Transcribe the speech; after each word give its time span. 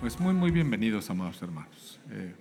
Pues 0.00 0.18
muy, 0.18 0.32
muy 0.32 0.50
bienvenidos, 0.50 1.10
amados 1.10 1.42
hermanos. 1.42 2.00
Eh, 2.08 2.34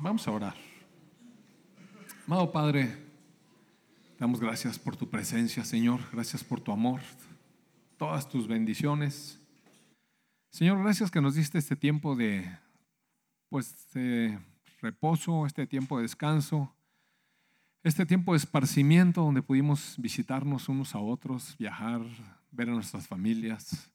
vamos 0.00 0.26
a 0.26 0.32
orar. 0.32 0.56
Amado 2.26 2.50
Padre, 2.50 2.92
damos 4.18 4.40
gracias 4.40 4.80
por 4.80 4.96
tu 4.96 5.08
presencia, 5.08 5.64
Señor. 5.64 6.00
Gracias 6.12 6.42
por 6.42 6.58
tu 6.58 6.72
amor, 6.72 7.02
todas 7.96 8.28
tus 8.28 8.48
bendiciones. 8.48 9.41
Señor, 10.52 10.82
gracias 10.82 11.10
que 11.10 11.22
nos 11.22 11.34
diste 11.34 11.56
este 11.56 11.76
tiempo 11.76 12.14
de, 12.14 12.46
pues, 13.48 13.88
reposo, 14.82 15.46
este 15.46 15.66
tiempo 15.66 15.96
de 15.96 16.02
descanso, 16.02 16.76
este 17.82 18.04
tiempo 18.04 18.32
de 18.32 18.36
esparcimiento 18.36 19.22
donde 19.22 19.40
pudimos 19.40 19.94
visitarnos 19.96 20.68
unos 20.68 20.94
a 20.94 20.98
otros, 20.98 21.56
viajar, 21.58 22.02
ver 22.50 22.68
a 22.68 22.72
nuestras 22.72 23.08
familias 23.08 23.90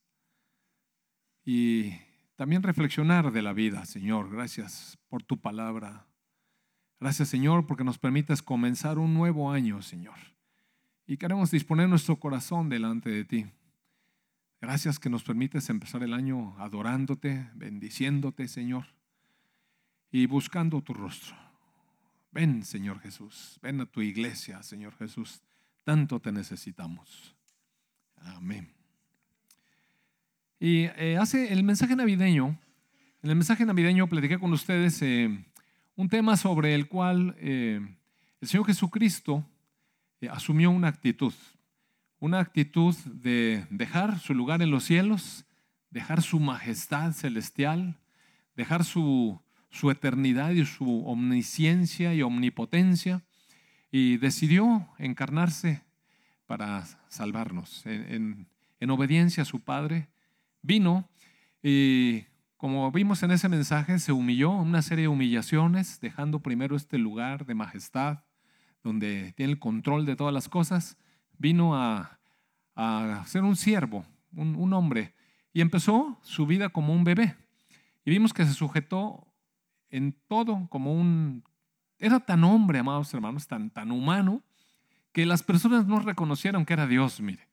y 1.46 1.92
también 2.36 2.64
reflexionar 2.64 3.32
de 3.32 3.44
la 3.44 3.54
vida, 3.54 3.86
Señor. 3.86 4.32
Gracias 4.32 4.98
por 5.10 5.22
tu 5.22 5.40
palabra. 5.40 6.08
Gracias, 7.00 7.30
Señor, 7.30 7.68
porque 7.68 7.84
nos 7.84 8.00
permites 8.00 8.42
comenzar 8.42 8.98
un 8.98 9.14
nuevo 9.14 9.52
año, 9.52 9.84
Señor. 9.84 10.18
Y 11.06 11.18
queremos 11.18 11.52
disponer 11.52 11.88
nuestro 11.88 12.20
corazón 12.20 12.68
delante 12.68 13.12
de 13.12 13.26
ti. 13.26 13.46
Gracias 14.60 14.98
que 14.98 15.10
nos 15.10 15.24
permites 15.24 15.70
empezar 15.70 16.02
el 16.02 16.14
año 16.14 16.56
adorándote, 16.58 17.48
bendiciéndote, 17.54 18.48
Señor, 18.48 18.86
y 20.12 20.26
buscando 20.26 20.82
tu 20.82 20.96
rostro. 20.96 21.36
Ven, 22.32 22.64
Señor 22.64 23.00
Jesús, 23.00 23.60
ven 23.62 23.82
a 23.82 23.86
tu 23.86 24.02
iglesia, 24.02 24.64
Señor 24.64 24.96
Jesús. 24.98 25.42
Tanto 25.84 26.20
te 26.20 26.32
necesitamos. 26.32 27.36
Amén. 28.16 28.74
Y 30.60 30.86
eh, 30.98 31.18
hace 31.20 31.54
el 31.54 31.64
mensaje 31.64 31.96
navideño, 31.96 32.58
en 33.22 33.30
el 33.30 33.36
mensaje 33.36 33.64
navideño 33.64 34.08
platiqué 34.08 34.40
con 34.40 34.52
ustedes 34.54 35.00
eh, 35.04 35.46
un 35.96 36.10
tema 36.10 36.36
sobre 36.36 36.74
el 36.74 36.88
cual 36.88 37.36
eh, 37.38 37.80
el 38.42 38.48
Señor 38.48 38.66
Jesucristo 38.66 39.46
asumió 40.32 40.72
una 40.72 40.88
actitud 40.88 41.34
una 42.20 42.40
actitud 42.40 42.96
de 43.06 43.66
dejar 43.70 44.20
su 44.20 44.34
lugar 44.34 44.62
en 44.62 44.72
los 44.72 44.84
cielos, 44.84 45.46
dejar 45.90 46.22
su 46.22 46.40
majestad 46.40 47.14
celestial, 47.14 47.98
dejar 48.56 48.84
su, 48.84 49.40
su 49.70 49.92
eternidad 49.92 50.52
y 50.52 50.66
su 50.66 51.06
omnisciencia 51.06 52.14
y 52.14 52.22
omnipotencia, 52.22 53.24
y 53.92 54.18
decidió 54.18 54.90
encarnarse 54.98 55.82
para 56.46 56.86
salvarnos. 57.08 57.86
En, 57.86 58.48
en, 58.80 58.90
obediencia 58.90 59.44
a 59.44 59.46
su 59.46 59.62
Padre, 59.62 60.10
vino 60.62 61.10
y 61.62 62.26
como 62.58 62.92
vimos 62.92 63.22
en 63.22 63.32
ese 63.32 63.50
mensaje, 63.50 64.00
se 64.00 64.12
humilló 64.12 64.50
una 64.52 64.82
serie 64.82 65.04
de 65.04 65.08
humillaciones, 65.10 66.00
dejando 66.02 66.42
primero 66.42 66.76
este 66.76 66.98
lugar 66.98 67.46
de 67.46 67.54
majestad, 67.54 68.24
donde 68.84 69.34
tiene 69.34 69.52
el 69.52 69.60
control 69.60 70.06
de 70.06 70.16
todas 70.16 70.34
las 70.34 70.50
cosas, 70.50 70.98
vino 71.38 71.76
a, 71.76 72.20
ser 73.26 73.44
un 73.44 73.56
siervo, 73.56 74.06
un, 74.36 74.72
hombre, 74.74 75.14
y 75.54 75.62
empezó 75.62 76.20
su 76.22 76.46
vida 76.46 76.70
como 76.70 76.94
un 76.94 77.04
bebé. 77.04 77.36
Y 78.06 78.12
vimos 78.12 78.34
que 78.34 78.46
se 78.46 78.54
sujetó 78.54 79.28
en 79.90 80.16
todo 80.28 80.68
como 80.70 80.94
un... 80.94 81.44
Era 82.00 82.20
tan 82.20 82.44
hombre, 82.44 82.80
amados 82.80 83.12
hermanos, 83.14 83.48
tan, 83.48 83.72
tan 83.72 83.92
humano, 83.92 84.44
que 85.12 85.26
las 85.26 85.42
personas 85.42 85.88
no 85.88 86.00
reconocieron 86.00 86.66
que 86.66 86.74
era 86.74 86.86
Dios, 86.86 87.20
mire. 87.20 87.48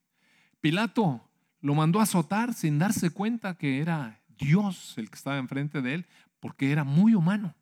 Pilato 0.61 1.27
lo 1.61 1.75
mandó 1.75 2.01
a 2.01 2.03
azotar 2.03 2.53
sin 2.53 2.79
darse 2.79 3.09
cuenta 3.09 3.57
que 3.57 3.81
era 3.81 4.21
Dios 4.37 4.95
el 4.99 5.09
que 5.09 5.17
estaba 5.17 5.39
enfrente 5.39 5.81
de 5.81 5.95
él, 5.95 6.07
porque 6.41 6.71
era 6.71 6.85
muy 6.85 7.15
humano. 7.15 7.55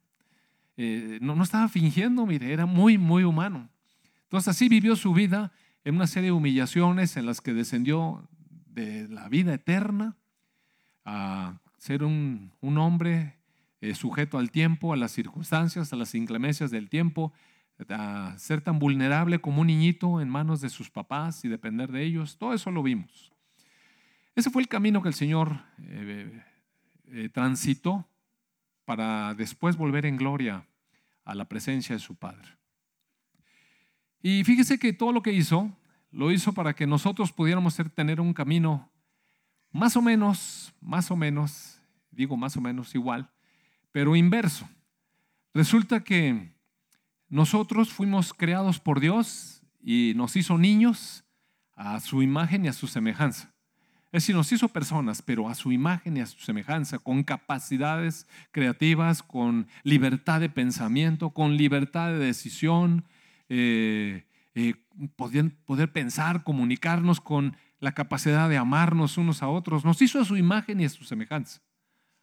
Eh, 0.76 1.18
no, 1.22 1.36
no 1.36 1.44
estaba 1.44 1.68
fingiendo, 1.68 2.26
mire, 2.26 2.52
era 2.52 2.66
muy, 2.66 2.98
muy 2.98 3.22
humano. 3.22 3.68
Entonces 4.24 4.48
así 4.48 4.68
vivió 4.68 4.96
su 4.96 5.12
vida 5.12 5.52
en 5.84 5.96
una 5.96 6.06
serie 6.06 6.28
de 6.28 6.32
humillaciones 6.32 7.16
en 7.16 7.26
las 7.26 7.40
que 7.40 7.52
descendió 7.52 8.28
de 8.66 9.08
la 9.08 9.28
vida 9.28 9.54
eterna 9.54 10.16
a 11.04 11.60
ser 11.78 12.04
un, 12.04 12.52
hombre 12.60 13.36
eh, 13.80 13.94
sujeto 13.94 14.38
al 14.38 14.50
tiempo, 14.50 14.92
a 14.92 14.96
las 14.96 15.10
circunstancias, 15.10 15.92
a 15.92 15.96
las 15.96 16.14
inclemencias 16.14 16.70
del 16.70 16.88
tiempo, 16.88 17.32
a 17.88 18.34
ser 18.38 18.60
tan 18.60 18.78
vulnerable 18.78 19.40
como 19.40 19.62
un 19.62 19.66
niñito 19.66 20.20
en 20.20 20.28
manos 20.28 20.60
de 20.60 20.68
sus 20.68 20.90
papás 20.90 21.44
y 21.44 21.48
depender 21.48 21.90
de 21.90 22.04
ellos. 22.04 22.38
Todo 22.38 22.54
eso 22.54 22.70
lo 22.70 22.82
vimos. 22.82 23.32
Ese 24.36 24.50
fue 24.50 24.62
el 24.62 24.68
camino 24.68 25.02
que 25.02 25.08
el 25.08 25.14
Señor 25.14 25.60
eh, 25.80 26.42
eh, 27.08 27.28
transitó 27.30 28.08
para 28.84 29.34
después 29.34 29.76
volver 29.76 30.06
en 30.06 30.16
gloria 30.16 30.66
a 31.24 31.34
la 31.34 31.46
presencia 31.46 31.94
de 31.94 32.00
su 32.00 32.14
Padre. 32.14 32.61
Y 34.22 34.44
fíjese 34.44 34.78
que 34.78 34.92
todo 34.92 35.12
lo 35.12 35.22
que 35.22 35.32
hizo, 35.32 35.70
lo 36.12 36.30
hizo 36.30 36.52
para 36.52 36.74
que 36.74 36.86
nosotros 36.86 37.32
pudiéramos 37.32 37.76
tener 37.94 38.20
un 38.20 38.32
camino 38.32 38.88
más 39.72 39.96
o 39.96 40.02
menos, 40.02 40.72
más 40.80 41.10
o 41.10 41.16
menos, 41.16 41.80
digo 42.10 42.36
más 42.36 42.56
o 42.56 42.60
menos 42.60 42.94
igual, 42.94 43.30
pero 43.90 44.14
inverso. 44.14 44.68
Resulta 45.54 46.04
que 46.04 46.52
nosotros 47.28 47.92
fuimos 47.92 48.32
creados 48.32 48.78
por 48.78 49.00
Dios 49.00 49.62
y 49.82 50.12
nos 50.14 50.36
hizo 50.36 50.56
niños 50.56 51.24
a 51.74 51.98
su 52.00 52.22
imagen 52.22 52.64
y 52.64 52.68
a 52.68 52.72
su 52.72 52.86
semejanza. 52.86 53.52
Es 54.12 54.24
decir, 54.24 54.36
nos 54.36 54.52
hizo 54.52 54.68
personas, 54.68 55.22
pero 55.22 55.48
a 55.48 55.54
su 55.54 55.72
imagen 55.72 56.18
y 56.18 56.20
a 56.20 56.26
su 56.26 56.38
semejanza, 56.40 56.98
con 56.98 57.22
capacidades 57.22 58.26
creativas, 58.50 59.22
con 59.22 59.66
libertad 59.82 60.40
de 60.40 60.50
pensamiento, 60.50 61.30
con 61.30 61.56
libertad 61.56 62.08
de 62.08 62.18
decisión, 62.18 63.06
eh, 63.54 64.24
eh, 64.54 64.74
poder, 65.14 65.92
pensar, 65.92 66.42
comunicarnos 66.42 67.20
con 67.20 67.54
la 67.80 67.92
capacidad 67.92 68.48
de 68.48 68.56
amarnos 68.56 69.18
unos 69.18 69.42
a 69.42 69.48
otros. 69.48 69.84
Nos 69.84 70.00
hizo 70.00 70.18
a 70.18 70.24
su 70.24 70.38
imagen 70.38 70.80
y 70.80 70.86
a 70.86 70.88
su 70.88 71.04
semejanza. 71.04 71.60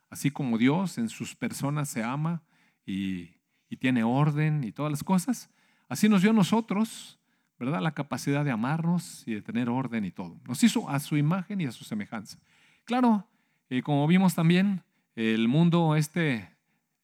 Así 0.09 0.31
como 0.31 0.57
Dios 0.57 0.97
en 0.97 1.07
sus 1.07 1.35
personas 1.35 1.88
se 1.88 2.03
ama 2.03 2.41
y, 2.84 3.29
y 3.69 3.78
tiene 3.78 4.03
orden 4.03 4.63
y 4.63 4.72
todas 4.72 4.91
las 4.91 5.03
cosas, 5.03 5.51
así 5.88 6.09
nos 6.09 6.23
dio 6.23 6.31
a 6.31 6.34
nosotros, 6.34 7.19
¿verdad? 7.59 7.79
La 7.79 7.91
capacidad 7.91 8.44
de 8.44 8.50
amarnos 8.50 9.22
y 9.28 9.35
de 9.35 9.44
tener 9.44 9.69
orden 9.69 10.06
y 10.06 10.12
todo. 10.12 10.41
Nos 10.47 10.63
hizo 10.63 10.89
a 10.89 11.00
su 11.00 11.16
imagen 11.16 11.62
y 11.62 11.68
a 11.68 11.72
su 11.72 11.84
semejanza. 11.84 12.39
Claro, 12.85 13.28
eh, 13.69 13.84
como 13.84 14.07
vimos 14.07 14.34
también, 14.34 14.81
el 15.16 15.47
mundo 15.47 15.95
este, 15.95 16.50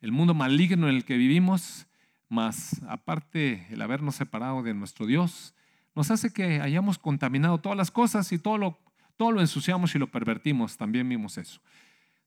el 0.01 0.11
mundo 0.11 0.33
maligno 0.33 0.89
en 0.89 0.95
el 0.95 1.05
que 1.05 1.15
vivimos, 1.15 1.85
más 2.29 2.81
aparte 2.87 3.67
el 3.69 3.81
habernos 3.81 4.15
separado 4.15 4.63
de 4.63 4.73
nuestro 4.73 5.05
Dios, 5.05 5.53
nos 5.95 6.11
hace 6.11 6.33
que 6.33 6.61
hayamos 6.61 6.97
contaminado 6.97 7.57
todas 7.59 7.77
las 7.77 7.91
cosas 7.91 8.31
y 8.31 8.37
todo 8.37 8.57
lo, 8.57 8.79
todo 9.15 9.31
lo 9.31 9.41
ensuciamos 9.41 9.95
y 9.95 9.99
lo 9.99 10.07
pervertimos. 10.07 10.77
También 10.77 11.07
vimos 11.07 11.37
eso. 11.37 11.61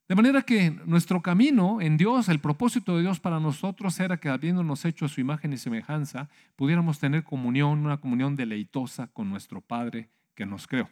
De 0.09 0.15
manera 0.15 0.41
que 0.41 0.71
nuestro 0.87 1.21
camino 1.21 1.83
en 1.83 1.99
Dios, 1.99 2.31
el 2.31 2.41
propósito 2.41 2.97
de 2.97 3.03
Dios 3.03 3.21
para 3.21 3.41
nosotros 3.41 4.01
era 4.01 4.17
que 4.17 4.31
habiéndonos 4.31 4.87
hecho 4.87 5.07
su 5.07 5.21
imagen 5.21 5.53
y 5.53 5.59
semejanza, 5.59 6.31
pudiéramos 6.57 6.99
tener 6.99 7.25
comunión, 7.25 7.85
una 7.85 7.99
comunión 7.99 8.35
deleitosa 8.35 9.09
con 9.09 9.29
nuestro 9.29 9.61
Padre 9.61 10.09
que 10.35 10.47
nos 10.47 10.67
creó. 10.67 10.89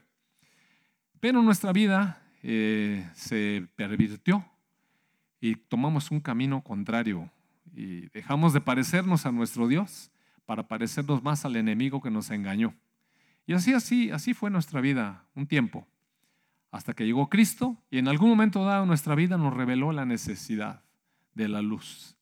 Pero 1.18 1.40
nuestra 1.40 1.72
vida 1.72 2.22
eh, 2.42 3.08
se 3.14 3.66
pervirtió 3.74 4.44
y 5.40 5.54
tomamos 5.54 6.10
un 6.10 6.20
camino 6.20 6.62
contrario 6.62 7.30
y 7.76 8.08
dejamos 8.08 8.54
de 8.54 8.62
parecernos 8.62 9.26
a 9.26 9.32
nuestro 9.32 9.68
Dios 9.68 10.10
para 10.46 10.66
parecernos 10.66 11.22
más 11.22 11.44
al 11.44 11.56
enemigo 11.56 12.00
que 12.00 12.10
nos 12.10 12.30
engañó. 12.30 12.74
Y 13.46 13.52
así, 13.52 13.74
así, 13.74 14.10
así 14.10 14.32
fue 14.32 14.50
nuestra 14.50 14.80
vida 14.80 15.26
un 15.34 15.46
tiempo, 15.46 15.86
hasta 16.70 16.94
que 16.94 17.04
llegó 17.04 17.28
Cristo 17.28 17.76
y 17.90 17.98
en 17.98 18.08
algún 18.08 18.30
momento 18.30 18.64
dado 18.64 18.86
nuestra 18.86 19.14
vida 19.14 19.36
nos 19.36 19.52
reveló 19.52 19.92
la 19.92 20.06
necesidad 20.06 20.82
de 21.34 21.48
la 21.48 21.60
luz. 21.60 22.16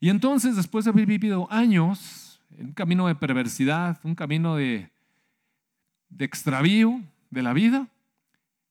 Y 0.00 0.10
entonces, 0.10 0.56
después 0.56 0.84
de 0.84 0.90
haber 0.90 1.06
vivido 1.06 1.46
años 1.50 2.42
en 2.56 2.66
un 2.66 2.72
camino 2.72 3.06
de 3.06 3.14
perversidad, 3.14 4.00
un 4.02 4.16
camino 4.16 4.56
de, 4.56 4.90
de 6.08 6.24
extravío 6.24 7.00
de 7.30 7.42
la 7.42 7.52
vida, 7.52 7.88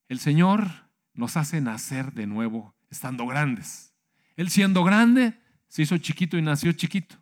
el 0.09 0.19
Señor 0.19 0.67
nos 1.13 1.37
hace 1.37 1.61
nacer 1.61 2.11
de 2.11 2.27
nuevo 2.27 2.75
estando 2.89 3.25
grandes. 3.27 3.93
Él 4.35 4.49
siendo 4.49 4.83
grande, 4.83 5.39
se 5.77 5.83
hizo 5.83 5.95
chiquito 5.99 6.39
y 6.39 6.41
nació 6.41 6.71
chiquito. 6.71 7.17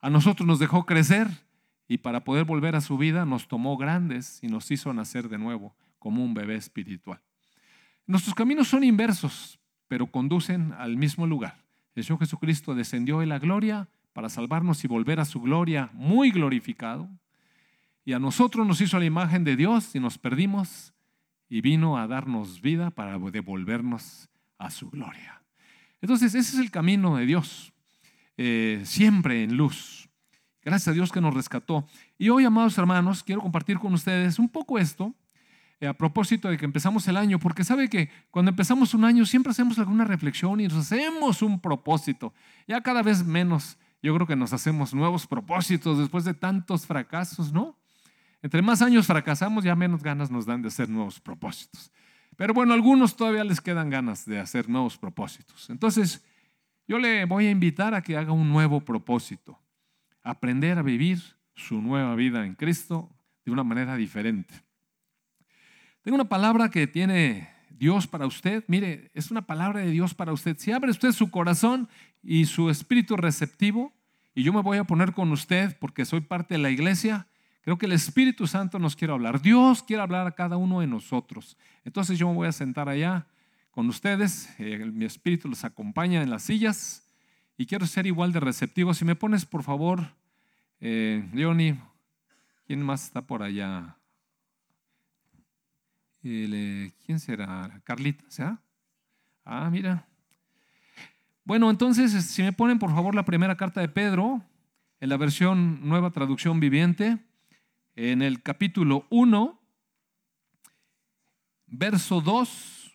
A 0.00 0.10
nosotros 0.10 0.44
nos 0.44 0.58
dejó 0.58 0.84
crecer 0.86 1.28
y 1.86 1.98
para 1.98 2.24
poder 2.24 2.44
volver 2.44 2.74
a 2.74 2.80
su 2.80 2.98
vida 2.98 3.24
nos 3.24 3.46
tomó 3.46 3.76
grandes 3.76 4.40
y 4.42 4.48
nos 4.48 4.68
hizo 4.72 4.92
nacer 4.92 5.28
de 5.28 5.38
nuevo 5.38 5.72
como 6.00 6.24
un 6.24 6.34
bebé 6.34 6.56
espiritual. 6.56 7.20
Nuestros 8.04 8.34
caminos 8.34 8.66
son 8.66 8.82
inversos, 8.82 9.60
pero 9.86 10.08
conducen 10.08 10.72
al 10.72 10.96
mismo 10.96 11.28
lugar. 11.28 11.62
El 11.94 12.02
Señor 12.02 12.18
Jesucristo 12.18 12.74
descendió 12.74 13.22
en 13.22 13.28
la 13.28 13.38
gloria 13.38 13.88
para 14.12 14.30
salvarnos 14.30 14.82
y 14.82 14.88
volver 14.88 15.20
a 15.20 15.24
su 15.24 15.40
gloria 15.40 15.88
muy 15.92 16.32
glorificado. 16.32 17.08
Y 18.04 18.14
a 18.14 18.18
nosotros 18.18 18.66
nos 18.66 18.80
hizo 18.80 18.98
la 18.98 19.04
imagen 19.04 19.44
de 19.44 19.54
Dios 19.54 19.94
y 19.94 20.00
nos 20.00 20.18
perdimos 20.18 20.92
y 21.48 21.60
vino 21.60 21.98
a 21.98 22.08
darnos 22.08 22.60
vida 22.60 22.90
para 22.90 23.16
devolvernos 23.16 24.28
a 24.58 24.72
su 24.72 24.90
gloria. 24.90 25.40
Entonces, 26.00 26.34
ese 26.34 26.56
es 26.56 26.58
el 26.58 26.72
camino 26.72 27.16
de 27.16 27.26
Dios, 27.26 27.72
eh, 28.36 28.82
siempre 28.84 29.44
en 29.44 29.56
luz. 29.56 30.08
Gracias 30.62 30.88
a 30.88 30.92
Dios 30.92 31.12
que 31.12 31.20
nos 31.20 31.32
rescató. 31.32 31.86
Y 32.18 32.28
hoy, 32.28 32.44
amados 32.44 32.76
hermanos, 32.76 33.22
quiero 33.22 33.40
compartir 33.40 33.78
con 33.78 33.94
ustedes 33.94 34.38
un 34.38 34.48
poco 34.48 34.78
esto 34.78 35.14
eh, 35.78 35.86
a 35.86 35.92
propósito 35.92 36.48
de 36.48 36.56
que 36.56 36.64
empezamos 36.64 37.06
el 37.06 37.16
año, 37.16 37.38
porque 37.38 37.62
sabe 37.62 37.88
que 37.88 38.08
cuando 38.30 38.50
empezamos 38.50 38.94
un 38.94 39.04
año 39.04 39.26
siempre 39.26 39.50
hacemos 39.50 39.78
alguna 39.78 40.04
reflexión 40.04 40.58
y 40.60 40.68
nos 40.68 40.78
hacemos 40.78 41.42
un 41.42 41.60
propósito. 41.60 42.32
Ya 42.66 42.80
cada 42.80 43.02
vez 43.02 43.24
menos, 43.24 43.78
yo 44.02 44.14
creo 44.14 44.26
que 44.26 44.36
nos 44.36 44.52
hacemos 44.52 44.94
nuevos 44.94 45.26
propósitos 45.26 45.98
después 45.98 46.24
de 46.24 46.32
tantos 46.32 46.86
fracasos, 46.86 47.52
¿no? 47.52 47.78
Entre 48.42 48.62
más 48.62 48.80
años 48.80 49.06
fracasamos, 49.06 49.64
ya 49.64 49.76
menos 49.76 50.02
ganas 50.02 50.30
nos 50.30 50.46
dan 50.46 50.62
de 50.62 50.68
hacer 50.68 50.88
nuevos 50.88 51.20
propósitos. 51.20 51.92
Pero 52.36 52.54
bueno, 52.54 52.72
algunos 52.72 53.16
todavía 53.16 53.44
les 53.44 53.60
quedan 53.60 53.90
ganas 53.90 54.24
de 54.24 54.38
hacer 54.38 54.68
nuevos 54.68 54.96
propósitos. 54.96 55.68
Entonces, 55.68 56.24
yo 56.86 56.98
le 56.98 57.24
voy 57.24 57.46
a 57.46 57.50
invitar 57.50 57.94
a 57.94 58.02
que 58.02 58.16
haga 58.16 58.32
un 58.32 58.48
nuevo 58.48 58.80
propósito. 58.80 59.58
Aprender 60.22 60.78
a 60.78 60.82
vivir 60.82 61.20
su 61.54 61.80
nueva 61.80 62.14
vida 62.14 62.44
en 62.44 62.54
Cristo 62.54 63.10
de 63.44 63.52
una 63.52 63.64
manera 63.64 63.96
diferente. 63.96 64.54
Tengo 66.02 66.16
una 66.16 66.28
palabra 66.28 66.70
que 66.70 66.86
tiene 66.86 67.48
Dios 67.70 68.06
para 68.06 68.26
usted. 68.26 68.64
Mire, 68.68 69.10
es 69.14 69.30
una 69.30 69.42
palabra 69.42 69.80
de 69.80 69.90
Dios 69.90 70.14
para 70.14 70.32
usted. 70.32 70.56
Si 70.58 70.72
abre 70.72 70.90
usted 70.90 71.12
su 71.12 71.30
corazón 71.30 71.88
y 72.22 72.46
su 72.46 72.70
espíritu 72.70 73.16
receptivo, 73.16 73.92
y 74.34 74.42
yo 74.42 74.52
me 74.52 74.62
voy 74.62 74.78
a 74.78 74.84
poner 74.84 75.12
con 75.12 75.32
usted 75.32 75.76
porque 75.78 76.04
soy 76.04 76.20
parte 76.20 76.54
de 76.54 76.58
la 76.58 76.70
iglesia, 76.70 77.26
Creo 77.66 77.78
que 77.78 77.86
el 77.86 77.92
Espíritu 77.92 78.46
Santo 78.46 78.78
nos 78.78 78.94
quiere 78.94 79.12
hablar. 79.12 79.42
Dios 79.42 79.82
quiere 79.82 80.00
hablar 80.00 80.28
a 80.28 80.36
cada 80.36 80.56
uno 80.56 80.78
de 80.78 80.86
nosotros. 80.86 81.56
Entonces 81.84 82.16
yo 82.16 82.28
me 82.28 82.34
voy 82.36 82.46
a 82.46 82.52
sentar 82.52 82.88
allá 82.88 83.26
con 83.76 83.90
ustedes. 83.90 84.48
Eh, 84.58 84.86
mi 84.86 85.04
Espíritu 85.04 85.50
los 85.50 85.62
acompaña 85.62 86.22
en 86.22 86.30
las 86.30 86.44
sillas 86.44 87.06
y 87.58 87.66
quiero 87.66 87.86
ser 87.86 88.06
igual 88.06 88.32
de 88.32 88.40
receptivo. 88.40 88.94
Si 88.94 89.04
me 89.04 89.16
pones, 89.16 89.44
por 89.44 89.62
favor, 89.62 90.14
eh, 90.80 91.28
Leoni, 91.34 91.78
¿quién 92.66 92.82
más 92.82 93.04
está 93.04 93.20
por 93.20 93.42
allá? 93.42 93.98
Eh, 96.22 96.90
¿Quién 97.04 97.20
será? 97.20 97.82
Carlita, 97.84 98.24
¿será? 98.28 98.62
Ah, 99.44 99.68
mira. 99.70 100.06
Bueno, 101.44 101.68
entonces, 101.68 102.12
si 102.24 102.42
me 102.42 102.54
ponen, 102.54 102.78
por 102.78 102.92
favor, 102.92 103.14
la 103.14 103.26
primera 103.26 103.58
carta 103.58 103.82
de 103.82 103.90
Pedro, 103.90 104.42
en 105.00 105.10
la 105.10 105.18
versión 105.18 105.86
nueva 105.86 106.12
traducción 106.12 106.60
viviente 106.60 107.18
en 107.94 108.22
el 108.22 108.42
capítulo 108.42 109.06
1, 109.10 109.60
verso 111.66 112.22
2. 112.22 112.85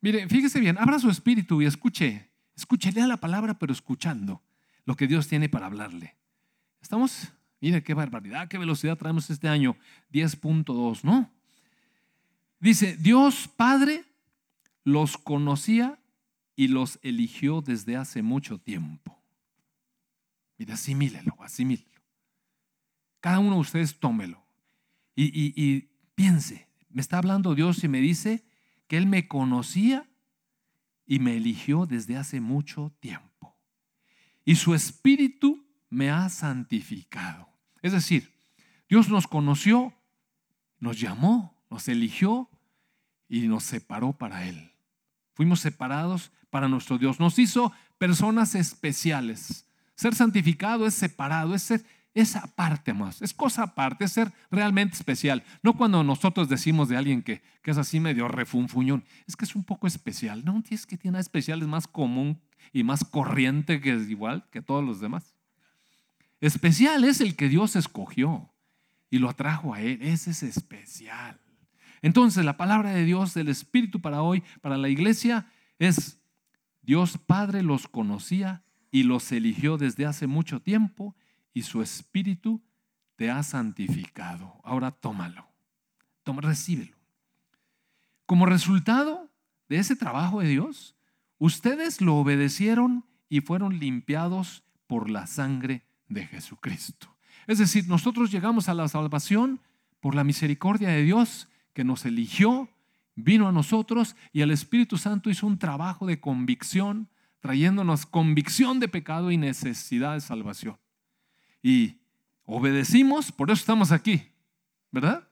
Mire, 0.00 0.28
fíjese 0.28 0.60
bien, 0.60 0.78
abra 0.78 0.98
su 0.98 1.10
espíritu 1.10 1.60
y 1.60 1.66
escuche, 1.66 2.30
escuche, 2.56 2.92
lea 2.92 3.06
la 3.06 3.16
palabra, 3.16 3.58
pero 3.58 3.72
escuchando 3.72 4.42
lo 4.84 4.96
que 4.96 5.06
Dios 5.06 5.28
tiene 5.28 5.48
para 5.48 5.66
hablarle. 5.66 6.16
¿Estamos? 6.80 7.32
Mire 7.60 7.82
qué 7.82 7.94
barbaridad, 7.94 8.48
qué 8.48 8.58
velocidad 8.58 8.96
traemos 8.96 9.28
este 9.30 9.48
año, 9.48 9.76
10.2, 10.12 11.02
¿no? 11.02 11.30
Dice, 12.60 12.96
Dios 12.96 13.48
Padre 13.48 14.04
los 14.84 15.18
conocía 15.18 15.98
y 16.54 16.68
los 16.68 16.98
eligió 17.02 17.60
desde 17.60 17.96
hace 17.96 18.22
mucho 18.22 18.58
tiempo. 18.58 19.20
Mire, 20.56 20.72
asimílelo, 20.72 21.36
asimílelo. 21.42 21.88
Cada 23.20 23.40
uno 23.40 23.56
de 23.56 23.60
ustedes 23.60 23.98
tómelo 23.98 24.44
y, 25.14 25.88
piense, 26.14 26.68
me 26.90 27.00
está 27.00 27.18
hablando 27.18 27.54
Dios 27.54 27.82
y 27.82 27.88
me 27.88 28.00
dice 28.00 28.44
que 28.88 28.96
Él 28.96 29.06
me 29.06 29.28
conocía 29.28 30.08
y 31.06 31.20
me 31.20 31.36
eligió 31.36 31.86
desde 31.86 32.16
hace 32.16 32.40
mucho 32.40 32.92
tiempo. 33.00 33.56
Y 34.44 34.56
su 34.56 34.74
espíritu 34.74 35.64
me 35.90 36.10
ha 36.10 36.28
santificado. 36.28 37.48
Es 37.82 37.92
decir, 37.92 38.34
Dios 38.88 39.08
nos 39.08 39.26
conoció, 39.26 39.92
nos 40.80 40.98
llamó, 40.98 41.62
nos 41.70 41.86
eligió 41.88 42.50
y 43.28 43.46
nos 43.46 43.64
separó 43.64 44.14
para 44.14 44.46
Él. 44.48 44.72
Fuimos 45.34 45.60
separados 45.60 46.32
para 46.50 46.68
nuestro 46.68 46.98
Dios. 46.98 47.20
Nos 47.20 47.38
hizo 47.38 47.72
personas 47.98 48.54
especiales. 48.54 49.66
Ser 49.94 50.14
santificado 50.14 50.86
es 50.86 50.94
separado, 50.94 51.54
es 51.54 51.62
ser 51.62 51.84
esa 52.20 52.48
parte 52.48 52.92
más, 52.92 53.22
es 53.22 53.32
cosa 53.32 53.62
aparte, 53.62 54.04
es 54.04 54.12
ser 54.12 54.32
realmente 54.50 54.96
especial. 54.96 55.44
No 55.62 55.76
cuando 55.76 56.02
nosotros 56.02 56.48
decimos 56.48 56.88
de 56.88 56.96
alguien 56.96 57.22
que, 57.22 57.42
que 57.62 57.70
es 57.70 57.78
así 57.78 58.00
medio 58.00 58.26
refunfuñón, 58.26 59.04
es 59.26 59.36
que 59.36 59.44
es 59.44 59.54
un 59.54 59.62
poco 59.62 59.86
especial. 59.86 60.44
No, 60.44 60.62
es 60.68 60.84
que 60.84 60.96
tiene 60.96 61.20
especial, 61.20 61.62
es 61.62 61.68
más 61.68 61.86
común 61.86 62.40
y 62.72 62.82
más 62.82 63.04
corriente 63.04 63.80
que 63.80 63.94
es 63.94 64.10
igual 64.10 64.44
que 64.50 64.62
todos 64.62 64.84
los 64.84 65.00
demás. 65.00 65.34
Especial 66.40 67.04
es 67.04 67.20
el 67.20 67.36
que 67.36 67.48
Dios 67.48 67.76
escogió 67.76 68.50
y 69.10 69.18
lo 69.18 69.28
atrajo 69.28 69.74
a 69.74 69.80
Él. 69.80 70.00
Ese 70.02 70.32
es 70.32 70.42
especial. 70.42 71.40
Entonces, 72.02 72.44
la 72.44 72.56
palabra 72.56 72.90
de 72.90 73.04
Dios, 73.04 73.34
del 73.34 73.48
Espíritu 73.48 74.00
para 74.00 74.22
hoy, 74.22 74.42
para 74.60 74.76
la 74.76 74.88
iglesia, 74.88 75.46
es 75.78 76.20
Dios 76.82 77.16
Padre 77.16 77.62
los 77.62 77.86
conocía 77.86 78.64
y 78.90 79.04
los 79.04 79.30
eligió 79.30 79.78
desde 79.78 80.06
hace 80.06 80.26
mucho 80.26 80.60
tiempo 80.60 81.14
y 81.52 81.62
su 81.62 81.82
espíritu 81.82 82.62
te 83.16 83.30
ha 83.30 83.42
santificado. 83.42 84.60
Ahora 84.62 84.92
tómalo, 84.92 85.48
toma, 86.22 86.40
recíbelo. 86.40 86.96
Como 88.26 88.46
resultado 88.46 89.28
de 89.68 89.78
ese 89.78 89.96
trabajo 89.96 90.40
de 90.40 90.48
Dios, 90.48 90.94
ustedes 91.38 92.00
lo 92.00 92.16
obedecieron 92.16 93.04
y 93.28 93.40
fueron 93.40 93.78
limpiados 93.80 94.62
por 94.86 95.10
la 95.10 95.26
sangre 95.26 95.84
de 96.08 96.26
Jesucristo. 96.26 97.16
Es 97.48 97.58
decir, 97.58 97.88
nosotros 97.88 98.30
llegamos 98.30 98.68
a 98.68 98.74
la 98.74 98.86
salvación 98.86 99.60
por 100.00 100.14
la 100.14 100.24
misericordia 100.24 100.90
de 100.90 101.02
Dios 101.02 101.48
que 101.72 101.82
nos 101.82 102.04
eligió, 102.04 102.68
vino 103.16 103.48
a 103.48 103.52
nosotros 103.52 104.14
y 104.32 104.42
el 104.42 104.52
Espíritu 104.52 104.96
Santo 104.96 105.28
hizo 105.28 105.46
un 105.46 105.58
trabajo 105.58 106.06
de 106.06 106.20
convicción, 106.20 107.08
trayéndonos 107.40 108.06
convicción 108.06 108.78
de 108.78 108.88
pecado 108.88 109.32
y 109.32 109.36
necesidad 109.38 110.14
de 110.14 110.20
salvación 110.20 110.78
y 111.62 111.96
obedecimos, 112.44 113.32
por 113.32 113.50
eso 113.50 113.60
estamos 113.60 113.92
aquí, 113.92 114.30
¿verdad? 114.90 115.28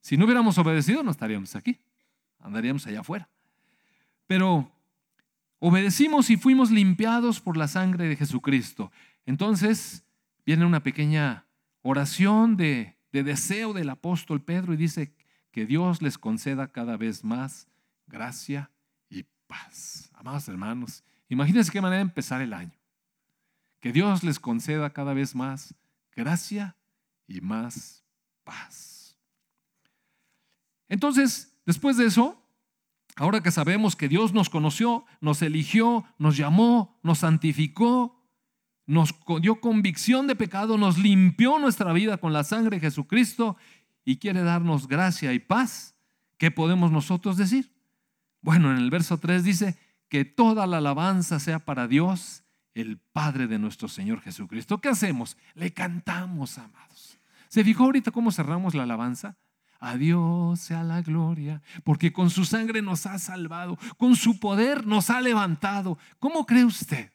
Si 0.00 0.16
no 0.16 0.24
hubiéramos 0.24 0.56
obedecido, 0.58 1.02
no 1.02 1.10
estaríamos 1.10 1.54
aquí, 1.56 1.78
andaríamos 2.38 2.86
allá 2.86 3.00
afuera. 3.00 3.28
Pero 4.26 4.70
obedecimos 5.58 6.30
y 6.30 6.36
fuimos 6.36 6.70
limpiados 6.70 7.40
por 7.40 7.56
la 7.56 7.68
sangre 7.68 8.08
de 8.08 8.16
Jesucristo. 8.16 8.90
Entonces 9.26 10.04
viene 10.46 10.64
una 10.64 10.82
pequeña 10.82 11.46
oración 11.82 12.56
de, 12.56 12.96
de 13.12 13.22
deseo 13.22 13.72
del 13.72 13.90
apóstol 13.90 14.42
Pedro 14.42 14.72
y 14.72 14.76
dice 14.76 15.12
que 15.50 15.66
Dios 15.66 16.00
les 16.00 16.16
conceda 16.16 16.72
cada 16.72 16.96
vez 16.96 17.24
más 17.24 17.68
gracia 18.06 18.70
y 19.08 19.24
paz. 19.46 20.10
Amados 20.14 20.48
hermanos, 20.48 21.04
imagínense 21.28 21.70
qué 21.72 21.80
manera 21.80 21.98
de 21.98 22.08
empezar 22.08 22.40
el 22.40 22.54
año. 22.54 22.79
Que 23.80 23.92
Dios 23.92 24.22
les 24.22 24.38
conceda 24.38 24.92
cada 24.92 25.14
vez 25.14 25.34
más 25.34 25.74
gracia 26.14 26.76
y 27.26 27.40
más 27.40 28.04
paz. 28.44 29.18
Entonces, 30.88 31.56
después 31.64 31.96
de 31.96 32.06
eso, 32.06 32.42
ahora 33.16 33.42
que 33.42 33.50
sabemos 33.50 33.96
que 33.96 34.08
Dios 34.08 34.32
nos 34.34 34.50
conoció, 34.50 35.04
nos 35.20 35.40
eligió, 35.40 36.04
nos 36.18 36.36
llamó, 36.36 36.98
nos 37.02 37.18
santificó, 37.18 38.20
nos 38.86 39.14
dio 39.40 39.60
convicción 39.60 40.26
de 40.26 40.34
pecado, 40.34 40.76
nos 40.76 40.98
limpió 40.98 41.58
nuestra 41.58 41.92
vida 41.92 42.18
con 42.18 42.32
la 42.32 42.42
sangre 42.42 42.76
de 42.76 42.80
Jesucristo 42.80 43.56
y 44.04 44.16
quiere 44.16 44.42
darnos 44.42 44.88
gracia 44.88 45.32
y 45.32 45.38
paz, 45.38 45.94
¿qué 46.38 46.50
podemos 46.50 46.90
nosotros 46.90 47.36
decir? 47.36 47.72
Bueno, 48.42 48.72
en 48.72 48.78
el 48.78 48.90
verso 48.90 49.18
3 49.18 49.44
dice 49.44 49.78
que 50.08 50.24
toda 50.24 50.66
la 50.66 50.78
alabanza 50.78 51.38
sea 51.38 51.60
para 51.60 51.86
Dios 51.86 52.42
el 52.74 52.98
Padre 52.98 53.46
de 53.46 53.58
nuestro 53.58 53.88
Señor 53.88 54.20
Jesucristo. 54.20 54.80
¿Qué 54.80 54.88
hacemos? 54.88 55.36
Le 55.54 55.72
cantamos, 55.72 56.58
amados. 56.58 57.18
¿Se 57.48 57.64
fijó 57.64 57.84
ahorita 57.84 58.10
cómo 58.10 58.30
cerramos 58.30 58.74
la 58.74 58.84
alabanza? 58.84 59.36
A 59.80 59.96
Dios 59.96 60.60
sea 60.60 60.84
la 60.84 61.00
gloria, 61.00 61.62
porque 61.84 62.12
con 62.12 62.28
su 62.28 62.44
sangre 62.44 62.82
nos 62.82 63.06
ha 63.06 63.18
salvado, 63.18 63.78
con 63.96 64.14
su 64.14 64.38
poder 64.38 64.86
nos 64.86 65.08
ha 65.08 65.20
levantado. 65.20 65.98
¿Cómo 66.18 66.44
cree 66.44 66.64
usted 66.64 67.10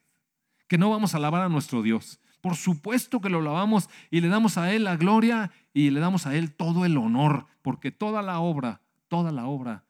que 0.68 0.78
no 0.78 0.90
vamos 0.90 1.14
a 1.14 1.18
alabar 1.18 1.44
a 1.44 1.50
nuestro 1.50 1.84
Dios? 1.84 2.20
Por 2.42 2.56
supuesto 2.56 3.22
que 3.22 3.30
lo 3.30 3.40
alabamos 3.40 3.90
y 4.10 4.20
le 4.22 4.28
damos 4.30 4.58
a 4.58 4.74
Él 4.74 4.84
la 4.84 4.98
gloria 4.98 5.52
y 5.74 5.92
le 5.92 6.00
damos 6.00 6.26
a 6.26 6.36
Él 6.36 6.54
todo 6.54 6.86
el 6.86 6.98
honor, 6.98 7.46
porque 7.62 7.92
toda 7.92 8.22
la 8.22 8.40
obra, 8.40 8.82
toda 9.08 9.32
la 9.32 9.46
obra 9.46 9.86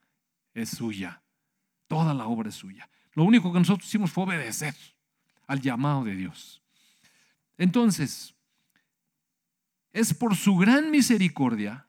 es 0.54 0.70
suya. 0.70 1.22
Toda 1.88 2.14
la 2.14 2.26
obra 2.26 2.50
es 2.50 2.54
suya. 2.54 2.88
Lo 3.12 3.24
único 3.24 3.52
que 3.52 3.58
nosotros 3.58 3.88
hicimos 3.88 4.10
fue 4.10 4.24
obedecer 4.24 4.74
al 5.46 5.60
llamado 5.60 6.04
de 6.04 6.14
Dios. 6.14 6.62
Entonces, 7.58 8.34
es 9.92 10.12
por 10.12 10.36
su 10.36 10.56
gran 10.56 10.90
misericordia 10.90 11.88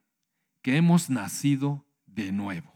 que 0.61 0.77
hemos 0.77 1.09
nacido 1.09 1.85
de 2.05 2.31
nuevo, 2.31 2.73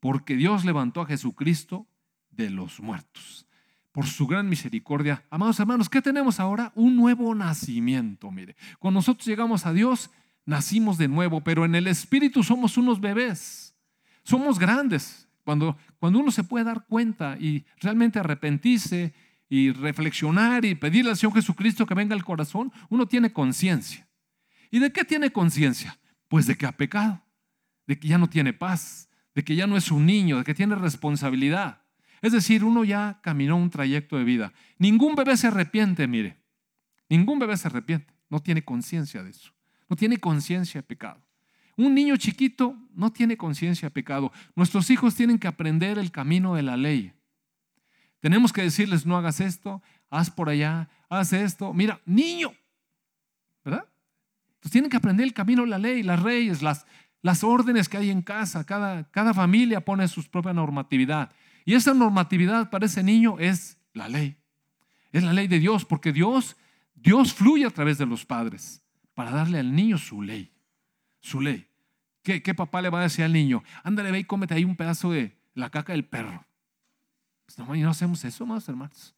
porque 0.00 0.36
Dios 0.36 0.64
levantó 0.64 1.00
a 1.00 1.06
Jesucristo 1.06 1.86
de 2.30 2.50
los 2.50 2.80
muertos. 2.80 3.46
Por 3.92 4.06
su 4.06 4.26
gran 4.26 4.48
misericordia. 4.48 5.22
Amados 5.28 5.60
hermanos, 5.60 5.90
¿qué 5.90 6.00
tenemos 6.00 6.40
ahora? 6.40 6.72
Un 6.74 6.96
nuevo 6.96 7.34
nacimiento, 7.34 8.30
mire. 8.30 8.56
Cuando 8.78 8.98
nosotros 8.98 9.26
llegamos 9.26 9.66
a 9.66 9.72
Dios, 9.74 10.10
nacimos 10.46 10.96
de 10.96 11.08
nuevo, 11.08 11.42
pero 11.42 11.66
en 11.66 11.74
el 11.74 11.86
Espíritu 11.86 12.42
somos 12.42 12.78
unos 12.78 13.00
bebés. 13.00 13.74
Somos 14.22 14.58
grandes. 14.58 15.28
Cuando, 15.44 15.76
cuando 15.98 16.20
uno 16.20 16.30
se 16.30 16.44
puede 16.44 16.64
dar 16.64 16.86
cuenta 16.86 17.36
y 17.38 17.64
realmente 17.80 18.18
arrepentirse 18.18 19.12
y 19.52 19.70
reflexionar 19.70 20.64
y 20.64 20.74
pedirle 20.74 21.10
al 21.10 21.16
Señor 21.18 21.34
Jesucristo 21.34 21.84
que 21.84 21.92
venga 21.92 22.14
al 22.14 22.24
corazón, 22.24 22.72
uno 22.88 23.04
tiene 23.04 23.34
conciencia. 23.34 24.08
¿Y 24.70 24.78
de 24.78 24.90
qué 24.90 25.04
tiene 25.04 25.30
conciencia? 25.30 25.98
Pues 26.28 26.46
de 26.46 26.56
que 26.56 26.64
ha 26.64 26.72
pecado, 26.72 27.22
de 27.86 27.98
que 27.98 28.08
ya 28.08 28.16
no 28.16 28.30
tiene 28.30 28.54
paz, 28.54 29.10
de 29.34 29.44
que 29.44 29.54
ya 29.54 29.66
no 29.66 29.76
es 29.76 29.90
un 29.90 30.06
niño, 30.06 30.38
de 30.38 30.44
que 30.44 30.54
tiene 30.54 30.74
responsabilidad. 30.74 31.82
Es 32.22 32.32
decir, 32.32 32.64
uno 32.64 32.82
ya 32.82 33.20
caminó 33.22 33.58
un 33.58 33.68
trayecto 33.68 34.16
de 34.16 34.24
vida. 34.24 34.54
Ningún 34.78 35.14
bebé 35.16 35.36
se 35.36 35.48
arrepiente, 35.48 36.06
mire. 36.06 36.38
Ningún 37.10 37.38
bebé 37.38 37.54
se 37.58 37.68
arrepiente. 37.68 38.10
No 38.30 38.40
tiene 38.40 38.64
conciencia 38.64 39.22
de 39.22 39.32
eso. 39.32 39.52
No 39.86 39.96
tiene 39.96 40.16
conciencia 40.16 40.80
de 40.80 40.86
pecado. 40.86 41.20
Un 41.76 41.94
niño 41.94 42.16
chiquito 42.16 42.74
no 42.94 43.12
tiene 43.12 43.36
conciencia 43.36 43.88
de 43.88 43.92
pecado. 43.92 44.32
Nuestros 44.56 44.88
hijos 44.88 45.14
tienen 45.14 45.38
que 45.38 45.46
aprender 45.46 45.98
el 45.98 46.10
camino 46.10 46.54
de 46.54 46.62
la 46.62 46.78
ley. 46.78 47.12
Tenemos 48.22 48.52
que 48.52 48.62
decirles, 48.62 49.04
no 49.04 49.16
hagas 49.16 49.40
esto, 49.40 49.82
haz 50.08 50.30
por 50.30 50.48
allá, 50.48 50.88
haz 51.08 51.32
esto. 51.32 51.74
Mira, 51.74 52.00
niño, 52.06 52.52
¿verdad? 53.64 53.84
Entonces 54.54 54.70
tienen 54.70 54.90
que 54.92 54.96
aprender 54.96 55.26
el 55.26 55.34
camino 55.34 55.66
la 55.66 55.76
ley, 55.76 56.04
las 56.04 56.22
leyes, 56.22 56.62
las, 56.62 56.86
las 57.20 57.42
órdenes 57.42 57.88
que 57.88 57.96
hay 57.96 58.10
en 58.10 58.22
casa. 58.22 58.64
Cada, 58.64 59.10
cada 59.10 59.34
familia 59.34 59.84
pone 59.84 60.06
su 60.06 60.22
propia 60.30 60.52
normatividad. 60.52 61.32
Y 61.64 61.74
esa 61.74 61.94
normatividad 61.94 62.70
para 62.70 62.86
ese 62.86 63.02
niño 63.02 63.40
es 63.40 63.76
la 63.92 64.08
ley. 64.08 64.36
Es 65.10 65.24
la 65.24 65.32
ley 65.32 65.48
de 65.48 65.58
Dios, 65.58 65.84
porque 65.84 66.12
Dios, 66.12 66.56
Dios 66.94 67.34
fluye 67.34 67.66
a 67.66 67.70
través 67.70 67.98
de 67.98 68.06
los 68.06 68.24
padres 68.24 68.84
para 69.14 69.32
darle 69.32 69.58
al 69.58 69.74
niño 69.74 69.98
su 69.98 70.22
ley. 70.22 70.52
Su 71.20 71.40
ley. 71.40 71.66
¿Qué, 72.22 72.54
papá 72.54 72.80
le 72.82 72.88
va 72.88 73.00
a 73.00 73.02
decir 73.02 73.24
al 73.24 73.32
niño? 73.32 73.64
Ándale, 73.82 74.12
ve 74.12 74.20
y 74.20 74.24
cómete 74.24 74.54
ahí 74.54 74.62
un 74.62 74.76
pedazo 74.76 75.10
de 75.10 75.36
la 75.54 75.70
caca 75.70 75.92
del 75.92 76.04
perro. 76.04 76.46
Pues 77.56 77.68
no, 77.68 77.74
no 77.74 77.90
hacemos 77.90 78.24
eso, 78.24 78.46
más 78.46 78.66
hermanos. 78.68 79.14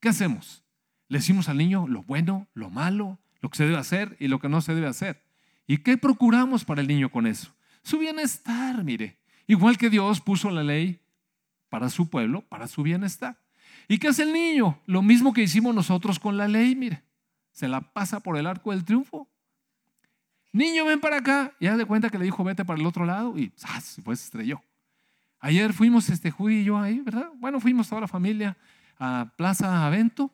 ¿Qué 0.00 0.08
hacemos? 0.08 0.64
Le 1.08 1.18
decimos 1.18 1.48
al 1.48 1.58
niño 1.58 1.86
lo 1.86 2.02
bueno, 2.02 2.46
lo 2.54 2.70
malo, 2.70 3.18
lo 3.40 3.50
que 3.50 3.58
se 3.58 3.64
debe 3.64 3.76
hacer 3.76 4.16
y 4.18 4.28
lo 4.28 4.38
que 4.38 4.48
no 4.48 4.62
se 4.62 4.74
debe 4.74 4.86
hacer. 4.86 5.22
¿Y 5.66 5.78
qué 5.78 5.98
procuramos 5.98 6.64
para 6.64 6.80
el 6.80 6.88
niño 6.88 7.10
con 7.10 7.26
eso? 7.26 7.54
Su 7.82 7.98
bienestar, 7.98 8.82
mire. 8.82 9.18
Igual 9.46 9.76
que 9.76 9.90
Dios 9.90 10.20
puso 10.20 10.50
la 10.50 10.62
ley 10.62 11.00
para 11.68 11.90
su 11.90 12.08
pueblo, 12.08 12.40
para 12.42 12.66
su 12.66 12.82
bienestar. 12.82 13.38
¿Y 13.88 13.98
qué 13.98 14.08
hace 14.08 14.22
el 14.22 14.32
niño? 14.32 14.80
Lo 14.86 15.02
mismo 15.02 15.32
que 15.32 15.42
hicimos 15.42 15.74
nosotros 15.74 16.18
con 16.18 16.36
la 16.36 16.48
ley, 16.48 16.74
mire. 16.74 17.02
Se 17.52 17.68
la 17.68 17.80
pasa 17.80 18.20
por 18.20 18.38
el 18.38 18.46
arco 18.46 18.70
del 18.70 18.84
triunfo. 18.84 19.28
Niño, 20.52 20.86
ven 20.86 21.00
para 21.00 21.18
acá. 21.18 21.52
Y 21.60 21.66
ya 21.66 21.76
de 21.76 21.84
cuenta 21.84 22.08
que 22.08 22.18
le 22.18 22.24
dijo, 22.24 22.42
vete 22.42 22.64
para 22.64 22.80
el 22.80 22.86
otro 22.86 23.04
lado 23.04 23.36
y 23.36 23.52
pues 24.02 24.24
estrelló. 24.24 24.62
Ayer 25.46 25.72
fuimos 25.72 26.10
este 26.10 26.32
Judy 26.32 26.56
y 26.56 26.64
yo 26.64 26.76
ahí, 26.76 26.98
¿verdad? 26.98 27.30
Bueno, 27.36 27.60
fuimos 27.60 27.88
toda 27.88 28.00
la 28.00 28.08
familia 28.08 28.56
a 28.98 29.32
Plaza 29.36 29.86
Avento. 29.86 30.32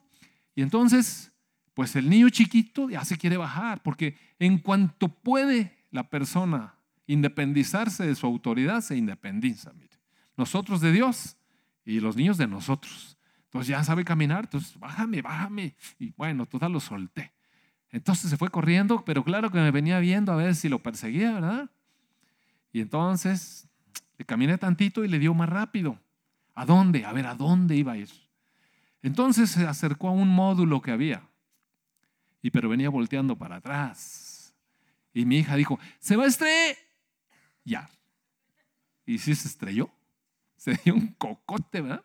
Y 0.54 0.62
entonces, 0.62 1.30
pues 1.74 1.94
el 1.96 2.08
niño 2.08 2.30
chiquito 2.30 2.88
ya 2.88 3.04
se 3.04 3.18
quiere 3.18 3.36
bajar, 3.36 3.82
porque 3.82 4.16
en 4.38 4.56
cuanto 4.56 5.08
puede 5.08 5.84
la 5.90 6.08
persona 6.08 6.76
independizarse 7.06 8.06
de 8.06 8.14
su 8.14 8.26
autoridad, 8.26 8.80
se 8.80 8.96
independiza. 8.96 9.74
Mire. 9.74 10.00
Nosotros 10.38 10.80
de 10.80 10.92
Dios 10.92 11.36
y 11.84 12.00
los 12.00 12.16
niños 12.16 12.38
de 12.38 12.46
nosotros. 12.46 13.18
Entonces 13.44 13.68
ya 13.68 13.84
sabe 13.84 14.06
caminar, 14.06 14.44
entonces 14.44 14.80
bájame, 14.80 15.20
bájame. 15.20 15.76
Y 15.98 16.12
bueno, 16.12 16.46
total 16.46 16.72
lo 16.72 16.80
solté. 16.80 17.34
Entonces 17.90 18.30
se 18.30 18.38
fue 18.38 18.48
corriendo, 18.48 19.04
pero 19.04 19.22
claro 19.22 19.50
que 19.50 19.58
me 19.58 19.72
venía 19.72 19.98
viendo 19.98 20.32
a 20.32 20.36
ver 20.36 20.54
si 20.54 20.70
lo 20.70 20.82
perseguía, 20.82 21.32
¿verdad? 21.32 21.70
Y 22.72 22.80
entonces 22.80 23.68
le 24.18 24.24
caminé 24.24 24.58
tantito 24.58 25.04
y 25.04 25.08
le 25.08 25.18
dio 25.18 25.34
más 25.34 25.48
rápido. 25.48 25.98
¿A 26.54 26.66
dónde? 26.66 27.04
A 27.04 27.12
ver, 27.12 27.26
¿a 27.26 27.34
dónde 27.34 27.76
iba 27.76 27.92
a 27.92 27.96
ir? 27.96 28.10
Entonces 29.02 29.50
se 29.50 29.66
acercó 29.66 30.08
a 30.08 30.12
un 30.12 30.28
módulo 30.28 30.80
que 30.80 30.92
había. 30.92 31.28
Y 32.40 32.50
pero 32.50 32.68
venía 32.68 32.90
volteando 32.90 33.36
para 33.36 33.56
atrás. 33.56 34.54
Y 35.12 35.24
mi 35.24 35.38
hija 35.38 35.56
dijo, 35.56 35.78
se 35.98 36.16
va 36.16 36.24
a 36.24 36.28
estrellar. 36.28 37.88
Y 39.04 39.18
sí 39.18 39.34
se 39.34 39.48
estrelló. 39.48 39.90
Se 40.56 40.74
dio 40.84 40.94
un 40.94 41.08
cocote, 41.14 41.80
¿verdad? 41.80 42.04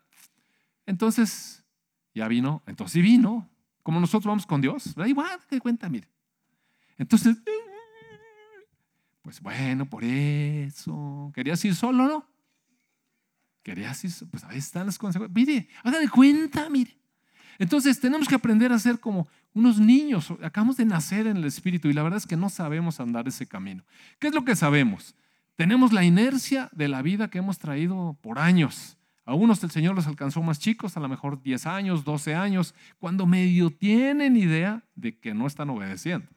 Entonces, 0.86 1.64
ya 2.14 2.26
vino, 2.28 2.62
entonces 2.66 2.92
sí 2.94 3.02
vino, 3.02 3.48
como 3.82 4.00
nosotros 4.00 4.26
vamos 4.26 4.46
con 4.46 4.60
Dios, 4.60 4.94
da 4.94 5.06
igual, 5.06 5.38
que 5.48 5.60
cuenta, 5.60 5.88
mire. 5.88 6.08
Entonces, 6.96 7.36
pues 9.28 9.42
bueno, 9.42 9.84
por 9.84 10.04
eso, 10.04 11.30
querías 11.34 11.62
ir 11.62 11.74
solo, 11.74 12.08
¿no? 12.08 12.26
Querías 13.62 14.02
ir, 14.02 14.10
pues 14.30 14.42
ahí 14.44 14.56
están 14.56 14.86
las 14.86 14.96
consecuencias. 14.96 15.36
Mire, 15.36 15.68
haga 15.82 15.98
cuenta, 16.08 16.70
mire. 16.70 16.96
Entonces 17.58 18.00
tenemos 18.00 18.26
que 18.26 18.36
aprender 18.36 18.72
a 18.72 18.78
ser 18.78 18.98
como 18.98 19.28
unos 19.52 19.78
niños. 19.78 20.32
Acabamos 20.42 20.78
de 20.78 20.86
nacer 20.86 21.26
en 21.26 21.36
el 21.36 21.44
Espíritu 21.44 21.88
y 21.88 21.92
la 21.92 22.02
verdad 22.02 22.16
es 22.16 22.26
que 22.26 22.38
no 22.38 22.48
sabemos 22.48 23.00
andar 23.00 23.28
ese 23.28 23.46
camino. 23.46 23.84
¿Qué 24.18 24.28
es 24.28 24.34
lo 24.34 24.46
que 24.46 24.56
sabemos? 24.56 25.14
Tenemos 25.56 25.92
la 25.92 26.04
inercia 26.04 26.70
de 26.72 26.88
la 26.88 27.02
vida 27.02 27.28
que 27.28 27.36
hemos 27.36 27.58
traído 27.58 28.16
por 28.22 28.38
años. 28.38 28.96
A 29.26 29.34
unos 29.34 29.62
el 29.62 29.70
Señor 29.70 29.94
los 29.94 30.06
alcanzó 30.06 30.42
más 30.42 30.58
chicos, 30.58 30.96
a 30.96 31.00
lo 31.00 31.08
mejor 31.10 31.42
10 31.42 31.66
años, 31.66 32.02
12 32.02 32.34
años, 32.34 32.74
cuando 32.98 33.26
medio 33.26 33.68
tienen 33.68 34.38
idea 34.38 34.84
de 34.94 35.18
que 35.18 35.34
no 35.34 35.46
están 35.46 35.68
obedeciendo. 35.68 36.28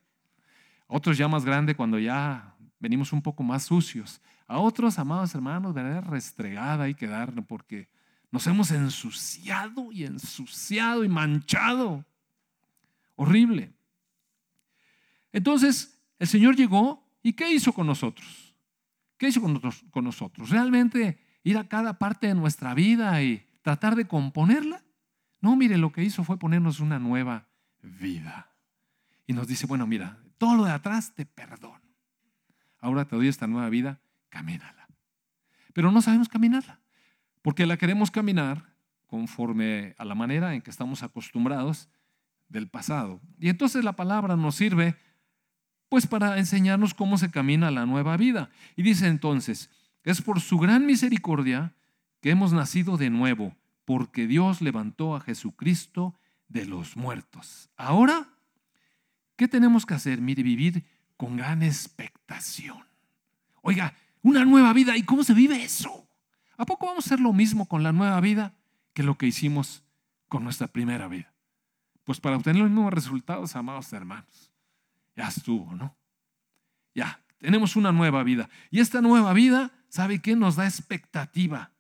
Otros 0.87 1.17
ya 1.17 1.29
más 1.29 1.45
grande 1.45 1.73
cuando 1.73 1.97
ya 1.97 2.50
venimos 2.81 3.13
un 3.13 3.21
poco 3.21 3.43
más 3.43 3.63
sucios. 3.63 4.19
A 4.47 4.59
otros, 4.59 4.99
amados 4.99 5.33
hermanos, 5.33 5.73
de 5.73 6.01
restregada 6.01 6.89
y 6.89 6.95
quedar 6.95 7.31
porque 7.45 7.87
nos 8.31 8.45
hemos 8.47 8.71
ensuciado 8.71 9.91
y 9.91 10.03
ensuciado 10.03 11.05
y 11.05 11.09
manchado. 11.09 12.03
Horrible. 13.15 13.71
Entonces, 15.31 16.01
el 16.19 16.27
Señor 16.27 16.55
llegó 16.55 17.07
y 17.23 17.33
¿qué 17.33 17.53
hizo 17.53 17.71
con 17.71 17.87
nosotros? 17.87 18.55
¿Qué 19.17 19.27
hizo 19.27 19.41
con 19.41 20.03
nosotros? 20.03 20.49
¿Realmente 20.49 21.19
ir 21.43 21.57
a 21.57 21.67
cada 21.67 21.99
parte 21.99 22.27
de 22.27 22.35
nuestra 22.35 22.73
vida 22.73 23.21
y 23.21 23.45
tratar 23.61 23.95
de 23.95 24.07
componerla? 24.07 24.83
No, 25.39 25.55
mire, 25.55 25.77
lo 25.77 25.91
que 25.91 26.03
hizo 26.03 26.23
fue 26.23 26.39
ponernos 26.39 26.79
una 26.79 26.99
nueva 26.99 27.47
vida. 27.81 28.51
Y 29.27 29.33
nos 29.33 29.47
dice, 29.47 29.67
bueno, 29.67 29.85
mira, 29.85 30.17
todo 30.37 30.55
lo 30.55 30.65
de 30.65 30.71
atrás 30.71 31.13
te 31.13 31.25
perdono. 31.25 31.80
Ahora 32.81 33.05
te 33.05 33.15
doy 33.15 33.27
esta 33.27 33.47
nueva 33.47 33.69
vida, 33.69 34.01
camínala. 34.29 34.87
Pero 35.73 35.91
no 35.91 36.01
sabemos 36.01 36.27
caminarla, 36.27 36.81
porque 37.41 37.65
la 37.65 37.77
queremos 37.77 38.11
caminar 38.11 38.75
conforme 39.07 39.95
a 39.97 40.05
la 40.05 40.15
manera 40.15 40.53
en 40.53 40.61
que 40.61 40.71
estamos 40.71 41.03
acostumbrados 41.03 41.89
del 42.49 42.67
pasado. 42.67 43.21
Y 43.39 43.49
entonces 43.49 43.83
la 43.83 43.95
palabra 43.95 44.35
nos 44.35 44.55
sirve 44.55 44.97
pues 45.89 46.07
para 46.07 46.37
enseñarnos 46.37 46.93
cómo 46.93 47.17
se 47.17 47.29
camina 47.29 47.69
la 47.69 47.85
nueva 47.85 48.15
vida. 48.15 48.49
Y 48.77 48.83
dice 48.83 49.07
entonces, 49.07 49.69
es 50.03 50.21
por 50.21 50.39
su 50.39 50.57
gran 50.57 50.85
misericordia 50.85 51.73
que 52.21 52.29
hemos 52.29 52.53
nacido 52.53 52.97
de 52.97 53.09
nuevo, 53.09 53.55
porque 53.83 54.25
Dios 54.25 54.61
levantó 54.61 55.15
a 55.15 55.21
Jesucristo 55.21 56.15
de 56.47 56.65
los 56.65 56.95
muertos. 56.95 57.69
Ahora, 57.75 58.29
¿qué 59.35 59.49
tenemos 59.49 59.85
que 59.85 59.93
hacer? 59.93 60.21
Mire, 60.21 60.43
vivir 60.43 60.85
con 61.21 61.37
gran 61.37 61.61
expectación. 61.61 62.83
Oiga, 63.61 63.93
una 64.23 64.43
nueva 64.43 64.73
vida, 64.73 64.97
¿y 64.97 65.03
cómo 65.03 65.23
se 65.23 65.35
vive 65.35 65.63
eso? 65.63 66.09
¿A 66.57 66.65
poco 66.65 66.87
vamos 66.87 67.05
a 67.05 67.09
hacer 67.09 67.19
lo 67.19 67.31
mismo 67.31 67.67
con 67.67 67.83
la 67.83 67.91
nueva 67.91 68.19
vida 68.21 68.55
que 68.95 69.03
lo 69.03 69.19
que 69.19 69.27
hicimos 69.27 69.83
con 70.29 70.43
nuestra 70.43 70.65
primera 70.65 71.07
vida? 71.07 71.31
Pues 72.05 72.19
para 72.19 72.37
obtener 72.37 72.63
los 72.63 72.71
mismos 72.71 72.91
resultados, 72.91 73.55
amados 73.55 73.93
hermanos, 73.93 74.51
ya 75.15 75.27
estuvo, 75.27 75.75
¿no? 75.75 75.95
Ya, 76.95 77.21
tenemos 77.37 77.75
una 77.75 77.91
nueva 77.91 78.23
vida. 78.23 78.49
Y 78.71 78.79
esta 78.79 78.99
nueva 78.99 79.31
vida, 79.33 79.71
¿sabe 79.89 80.23
qué? 80.23 80.35
Nos 80.35 80.55
da 80.55 80.65
expectativa. 80.65 81.71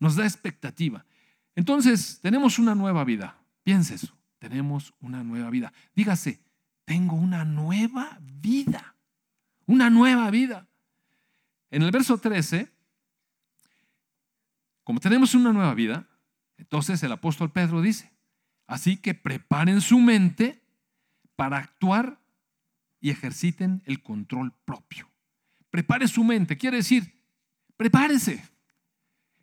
Nos 0.00 0.16
da 0.16 0.24
expectativa. 0.24 1.04
Entonces, 1.54 2.18
tenemos 2.22 2.58
una 2.58 2.74
nueva 2.74 3.04
vida. 3.04 3.36
Piense 3.62 3.96
eso. 3.96 4.16
Tenemos 4.38 4.94
una 5.00 5.22
nueva 5.22 5.50
vida. 5.50 5.70
Dígase, 5.94 6.40
tengo 6.88 7.16
una 7.16 7.44
nueva 7.44 8.18
vida. 8.18 8.96
Una 9.66 9.90
nueva 9.90 10.30
vida. 10.30 10.66
En 11.70 11.82
el 11.82 11.90
verso 11.90 12.16
13, 12.16 12.72
como 14.84 14.98
tenemos 14.98 15.34
una 15.34 15.52
nueva 15.52 15.74
vida, 15.74 16.08
entonces 16.56 17.02
el 17.02 17.12
apóstol 17.12 17.52
Pedro 17.52 17.82
dice, 17.82 18.10
así 18.66 18.96
que 18.96 19.12
preparen 19.12 19.82
su 19.82 19.98
mente 19.98 20.62
para 21.36 21.58
actuar 21.58 22.18
y 23.02 23.10
ejerciten 23.10 23.82
el 23.84 24.02
control 24.02 24.54
propio. 24.64 25.10
Prepare 25.68 26.08
su 26.08 26.24
mente, 26.24 26.56
quiere 26.56 26.78
decir, 26.78 27.22
prepárese, 27.76 28.42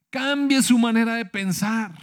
cambie 0.10 0.64
su 0.64 0.80
manera 0.80 1.14
de 1.14 1.26
pensar, 1.26 1.96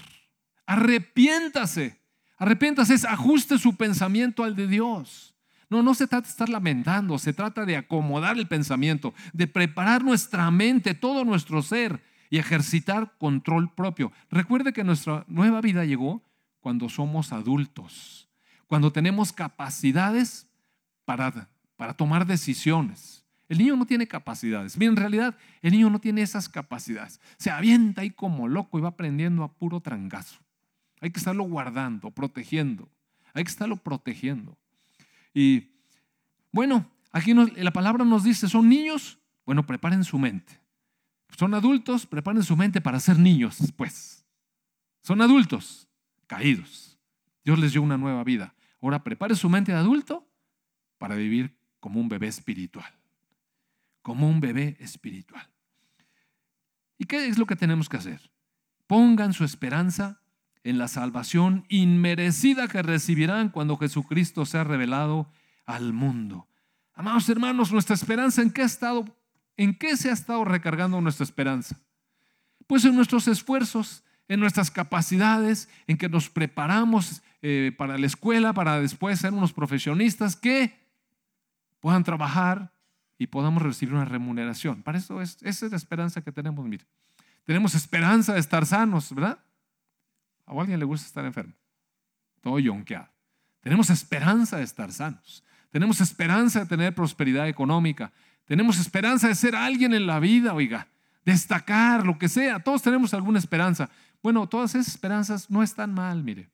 arrepiéntase, 0.67 2.01
arrepiéntase, 2.39 2.95
ajuste 3.09 3.59
su 3.59 3.77
pensamiento 3.77 4.45
al 4.45 4.55
de 4.55 4.69
Dios. 4.69 5.32
No, 5.73 5.83
no 5.83 5.95
se 5.95 6.07
trata 6.07 6.27
de 6.27 6.31
estar 6.31 6.51
lamentando, 6.51 7.19
se 7.19 7.33
trata 7.33 7.65
de 7.65 7.79
acomodar 7.79 8.37
el 8.37 8.47
pensamiento, 8.47 9.15
de 9.33 9.47
preparar 9.47 10.05
nuestra 10.05 10.51
mente, 10.51 10.93
todo 10.93 11.25
nuestro 11.25 11.63
ser 11.63 12.03
y 12.29 12.37
ejercitar 12.37 13.15
control 13.17 13.73
propio. 13.73 14.13
Recuerde 14.31 14.75
que 14.75 14.85
nuestra 14.85 15.25
nueva 15.29 15.63
vida 15.63 15.87
llegó 15.87 16.23
cuando 16.61 16.91
somos 16.91 17.33
adultos, 17.33 18.29
cuando 18.67 18.93
tenemos 18.93 19.33
capacidades 19.33 20.47
para, 21.07 21.49
para 21.77 21.95
tomar 21.95 22.27
decisiones. 22.27 23.25
El 23.49 23.57
niño 23.57 23.75
no 23.75 23.87
tiene 23.87 24.07
capacidades. 24.07 24.77
Bien, 24.77 24.91
en 24.91 24.97
realidad 24.97 25.39
el 25.63 25.73
niño 25.73 25.89
no 25.89 26.01
tiene 26.01 26.21
esas 26.21 26.51
capacidades. 26.51 27.19
Se 27.39 27.51
avienta 27.51 28.03
ahí 28.03 28.11
como 28.11 28.47
loco 28.47 28.79
y 28.79 28.83
va 28.83 28.91
aprendiendo 28.91 29.43
a 29.43 29.53
puro 29.53 29.81
trangazo. 29.81 30.39
Hay 31.01 31.11
que 31.11 31.19
estarlo 31.19 31.45
guardando, 31.45 32.11
protegiendo. 32.11 32.91
Hay 33.33 33.45
que 33.45 33.51
estarlo 33.51 33.79
protegiendo. 33.79 34.59
Y 35.35 35.71
bueno, 36.51 36.91
aquí 37.11 37.35
la 37.35 37.73
palabra 37.73 38.05
nos 38.05 38.25
dice, 38.25 38.49
son 38.49 38.69
niños, 38.69 39.19
bueno, 39.45 39.65
preparen 39.67 40.05
su 40.05 40.19
mente. 40.19 40.61
Son 41.37 41.55
adultos, 41.55 42.07
preparen 42.07 42.43
su 42.43 42.57
mente 42.57 42.81
para 42.81 43.01
ser 43.01 43.19
niños 43.19 43.59
pues. 43.77 44.27
Son 45.03 45.21
adultos, 45.23 45.89
caídos. 46.27 46.99
Dios 47.45 47.59
les 47.59 47.73
dio 47.73 47.83
una 47.83 47.97
nueva 47.97 48.23
vida. 48.23 48.55
Ahora 48.81 49.03
prepare 49.03 49.35
su 49.35 49.49
mente 49.49 49.73
de 49.73 49.79
adulto 49.79 50.29
para 50.99 51.17
vivir 51.17 51.57
como 51.81 52.01
un 52.01 52.09
bebé 52.09 52.29
espiritual 52.29 52.93
como 54.03 54.29
un 54.29 54.41
bebé 54.41 54.77
espiritual. 54.81 55.49
¿Y 56.99 57.05
qué 57.07 57.27
es 57.27 57.39
lo 57.39 57.47
que 57.47 57.57
tenemos 57.57 57.89
que 57.89 57.97
hacer? 57.97 58.21
Pongan 58.87 59.33
su 59.33 59.45
esperanza 59.45 60.22
en 60.65 60.79
la 60.79 60.89
salvación 60.89 61.65
inmerecida 61.69 62.69
que 62.69 62.83
recibirán 62.83 63.49
cuando 63.49 63.77
Jesucristo 63.77 64.47
sea 64.47 64.65
revelado 64.65 65.29
al 65.67 65.93
mundo. 65.93 66.47
Amados 66.95 67.29
hermanos, 67.29 67.73
nuestra 67.73 67.95
esperanza 67.95 68.43
en 68.43 68.51
qué 68.51 68.63
ha 68.63 68.67
estado, 68.67 69.05
en 69.57 69.75
qué 69.77 69.97
se 69.97 70.11
ha 70.11 70.13
estado 70.13 70.45
recargando 70.45 71.01
nuestra 71.01 71.25
esperanza? 71.25 71.81
Pues 72.67 72.85
en 72.85 72.95
nuestros 72.95 73.29
esfuerzos, 73.29 74.05
en 74.29 74.41
nuestras 74.41 74.71
capacidades, 74.71 75.69
en 75.87 75.99
que 75.99 76.09
nos 76.09 76.31
preparamos 76.31 77.23
eh, 77.43 77.73
para 77.77 77.99
la 77.99 78.07
escuela, 78.07 78.53
para 78.53 78.81
después 78.81 79.19
ser 79.19 79.33
unos 79.33 79.53
profesionistas 79.53 80.37
que 80.37 80.79
puedan 81.81 82.05
trabajar, 82.05 82.73
y 83.23 83.29
podamos 83.29 83.63
recibir 83.63 83.95
una 83.95 84.05
remuneración. 84.05 84.83
Para 84.83 84.99
eso 84.99 85.23
es, 85.23 85.39
esa 85.43 85.67
es 85.67 85.71
la 85.71 85.77
esperanza 85.77 86.23
que 86.23 86.33
tenemos. 86.33 86.69
Tenemos 87.45 87.77
esperanza 87.77 88.35
de 88.35 88.41
estar 88.41 88.67
sanos, 88.67 89.15
¿verdad? 89.15 89.39
¿A 90.59 90.63
alguien 90.63 90.79
le 90.79 90.85
gusta 90.85 91.07
estar 91.07 91.25
enfermo? 91.25 91.55
Todo 92.41 92.59
yonqueado. 92.59 93.09
Tenemos 93.61 93.91
esperanza 93.91 94.57
de 94.57 94.65
estar 94.65 94.93
sanos. 94.93 95.45
Tenemos 95.71 96.01
esperanza 96.01 96.61
de 96.61 96.67
tener 96.67 96.95
prosperidad 96.95 97.49
económica. 97.49 98.13
Tenemos 98.45 98.79
esperanza 98.79 99.29
de 99.29 99.35
ser 99.35 99.55
alguien 99.57 99.95
en 99.95 100.07
la 100.07 100.21
vida, 100.21 100.53
oiga. 100.53 100.89
Destacar, 101.25 102.05
lo 102.05 102.19
que 102.19 102.29
sea. 102.29 102.59
Todos 102.59 102.83
tenemos 102.83 103.15
alguna 103.15 103.39
esperanza. 103.39 103.89
Bueno, 104.23 104.49
todas 104.49 104.75
esas 104.75 104.89
esperanzas 104.89 105.51
no 105.51 105.63
están 105.63 105.95
mal, 105.95 106.23
mire. 106.23 106.51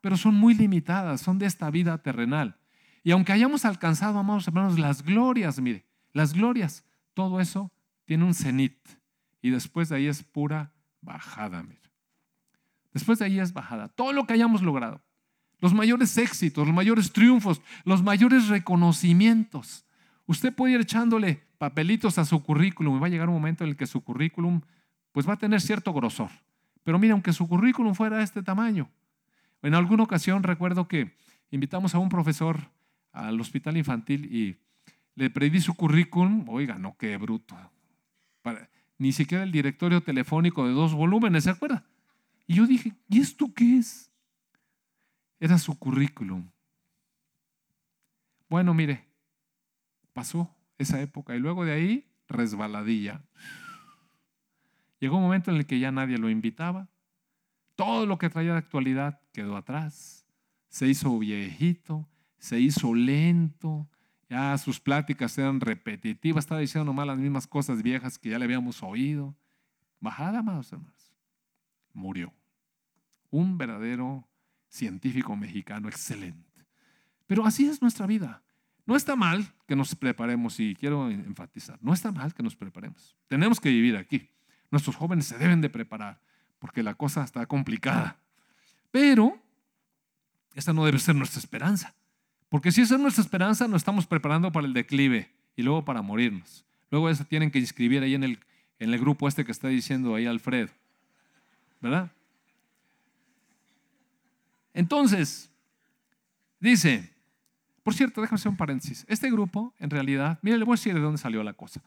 Pero 0.00 0.16
son 0.16 0.34
muy 0.34 0.54
limitadas, 0.54 1.20
son 1.20 1.38
de 1.38 1.46
esta 1.46 1.70
vida 1.70 1.98
terrenal. 1.98 2.56
Y 3.04 3.10
aunque 3.10 3.32
hayamos 3.32 3.64
alcanzado, 3.64 4.18
amados 4.18 4.46
hermanos, 4.46 4.78
las 4.78 5.02
glorias, 5.02 5.60
mire, 5.60 5.84
las 6.12 6.32
glorias, 6.32 6.84
todo 7.14 7.40
eso 7.40 7.72
tiene 8.04 8.24
un 8.24 8.34
cenit 8.34 8.78
y 9.40 9.50
después 9.50 9.88
de 9.88 9.96
ahí 9.96 10.06
es 10.06 10.22
pura 10.22 10.72
bajada. 11.00 11.62
Mira. 11.62 11.81
Después 12.92 13.18
de 13.18 13.26
ahí 13.26 13.40
es 13.40 13.52
bajada. 13.52 13.88
Todo 13.88 14.12
lo 14.12 14.26
que 14.26 14.34
hayamos 14.34 14.62
logrado, 14.62 15.00
los 15.60 15.72
mayores 15.74 16.16
éxitos, 16.18 16.66
los 16.66 16.74
mayores 16.74 17.12
triunfos, 17.12 17.62
los 17.84 18.02
mayores 18.02 18.48
reconocimientos. 18.48 19.86
Usted 20.26 20.52
puede 20.52 20.74
ir 20.74 20.80
echándole 20.80 21.42
papelitos 21.58 22.18
a 22.18 22.24
su 22.24 22.42
currículum 22.42 22.96
y 22.96 23.00
va 23.00 23.06
a 23.06 23.10
llegar 23.10 23.28
un 23.28 23.36
momento 23.36 23.64
en 23.64 23.70
el 23.70 23.76
que 23.76 23.86
su 23.86 24.02
currículum 24.02 24.60
pues 25.12 25.28
va 25.28 25.34
a 25.34 25.38
tener 25.38 25.60
cierto 25.60 25.92
grosor. 25.92 26.30
Pero 26.84 26.98
mira, 26.98 27.12
aunque 27.12 27.32
su 27.32 27.48
currículum 27.48 27.94
fuera 27.94 28.18
de 28.18 28.24
este 28.24 28.42
tamaño, 28.42 28.90
en 29.62 29.74
alguna 29.74 30.02
ocasión 30.02 30.42
recuerdo 30.42 30.88
que 30.88 31.14
invitamos 31.50 31.94
a 31.94 31.98
un 31.98 32.08
profesor 32.08 32.58
al 33.12 33.40
hospital 33.40 33.76
infantil 33.76 34.24
y 34.34 34.56
le 35.14 35.30
predí 35.30 35.60
su 35.60 35.74
currículum, 35.74 36.48
oiga, 36.48 36.78
no, 36.78 36.96
qué 36.98 37.16
bruto. 37.16 37.56
ni 38.98 39.12
siquiera 39.12 39.44
el 39.44 39.52
directorio 39.52 40.02
telefónico 40.02 40.66
de 40.66 40.72
dos 40.72 40.94
volúmenes, 40.94 41.44
¿se 41.44 41.50
acuerda? 41.50 41.84
Y 42.46 42.54
yo 42.54 42.66
dije, 42.66 42.94
¿y 43.08 43.20
esto 43.20 43.52
qué 43.54 43.78
es? 43.78 44.10
Era 45.38 45.58
su 45.58 45.78
currículum. 45.78 46.48
Bueno, 48.48 48.74
mire, 48.74 49.04
pasó 50.12 50.54
esa 50.78 51.00
época 51.00 51.34
y 51.34 51.38
luego 51.38 51.64
de 51.64 51.72
ahí, 51.72 52.06
resbaladilla. 52.28 53.22
Llegó 55.00 55.16
un 55.16 55.22
momento 55.24 55.50
en 55.50 55.56
el 55.56 55.66
que 55.66 55.80
ya 55.80 55.90
nadie 55.90 56.18
lo 56.18 56.30
invitaba. 56.30 56.88
Todo 57.74 58.06
lo 58.06 58.18
que 58.18 58.30
traía 58.30 58.52
de 58.52 58.58
actualidad 58.58 59.20
quedó 59.32 59.56
atrás. 59.56 60.26
Se 60.68 60.86
hizo 60.86 61.18
viejito, 61.18 62.08
se 62.38 62.60
hizo 62.60 62.94
lento, 62.94 63.88
ya 64.28 64.56
sus 64.58 64.80
pláticas 64.80 65.36
eran 65.38 65.60
repetitivas, 65.60 66.44
estaba 66.44 66.60
diciendo 66.60 66.86
nomás 66.86 67.06
las 67.06 67.18
mismas 67.18 67.46
cosas 67.46 67.82
viejas 67.82 68.18
que 68.18 68.30
ya 68.30 68.38
le 68.38 68.44
habíamos 68.44 68.82
oído. 68.82 69.34
Bajada, 70.00 70.38
amados 70.38 70.72
hermanos. 70.72 70.91
Murió. 71.94 72.32
Un 73.30 73.58
verdadero 73.58 74.26
científico 74.68 75.36
mexicano 75.36 75.88
excelente. 75.88 76.66
Pero 77.26 77.46
así 77.46 77.66
es 77.66 77.80
nuestra 77.80 78.06
vida. 78.06 78.42
No 78.84 78.96
está 78.96 79.16
mal 79.16 79.46
que 79.66 79.76
nos 79.76 79.94
preparemos, 79.94 80.58
y 80.58 80.74
quiero 80.74 81.08
enfatizar, 81.08 81.78
no 81.80 81.92
está 81.92 82.10
mal 82.10 82.34
que 82.34 82.42
nos 82.42 82.56
preparemos. 82.56 83.16
Tenemos 83.28 83.60
que 83.60 83.68
vivir 83.68 83.96
aquí. 83.96 84.28
Nuestros 84.70 84.96
jóvenes 84.96 85.26
se 85.26 85.38
deben 85.38 85.60
de 85.60 85.70
preparar 85.70 86.20
porque 86.58 86.82
la 86.82 86.94
cosa 86.94 87.24
está 87.24 87.46
complicada. 87.46 88.18
Pero 88.90 89.40
esa 90.54 90.72
no 90.72 90.84
debe 90.84 90.98
ser 90.98 91.14
nuestra 91.14 91.38
esperanza. 91.38 91.94
Porque 92.48 92.70
si 92.70 92.82
esa 92.82 92.94
es 92.94 93.00
nuestra 93.00 93.22
esperanza, 93.22 93.66
nos 93.66 93.80
estamos 93.80 94.06
preparando 94.06 94.52
para 94.52 94.66
el 94.66 94.72
declive 94.72 95.30
y 95.56 95.62
luego 95.62 95.84
para 95.84 96.02
morirnos. 96.02 96.64
Luego 96.90 97.12
se 97.14 97.24
tienen 97.24 97.50
que 97.50 97.58
inscribir 97.58 98.02
ahí 98.02 98.14
en 98.14 98.24
el, 98.24 98.38
en 98.78 98.92
el 98.92 99.00
grupo 99.00 99.26
este 99.26 99.44
que 99.44 99.52
está 99.52 99.68
diciendo 99.68 100.14
ahí 100.14 100.26
Alfredo. 100.26 100.70
¿Verdad? 101.82 102.10
Entonces, 104.72 105.50
dice, 106.60 107.12
por 107.82 107.94
cierto, 107.94 108.20
déjame 108.20 108.36
hacer 108.36 108.50
un 108.50 108.56
paréntesis. 108.56 109.04
Este 109.08 109.30
grupo, 109.30 109.74
en 109.78 109.90
realidad, 109.90 110.38
mire, 110.42 110.56
le 110.56 110.64
voy 110.64 110.74
a 110.74 110.76
decir 110.76 110.94
de 110.94 111.00
dónde 111.00 111.18
salió 111.18 111.42
la 111.42 111.52
cosa. 111.52 111.82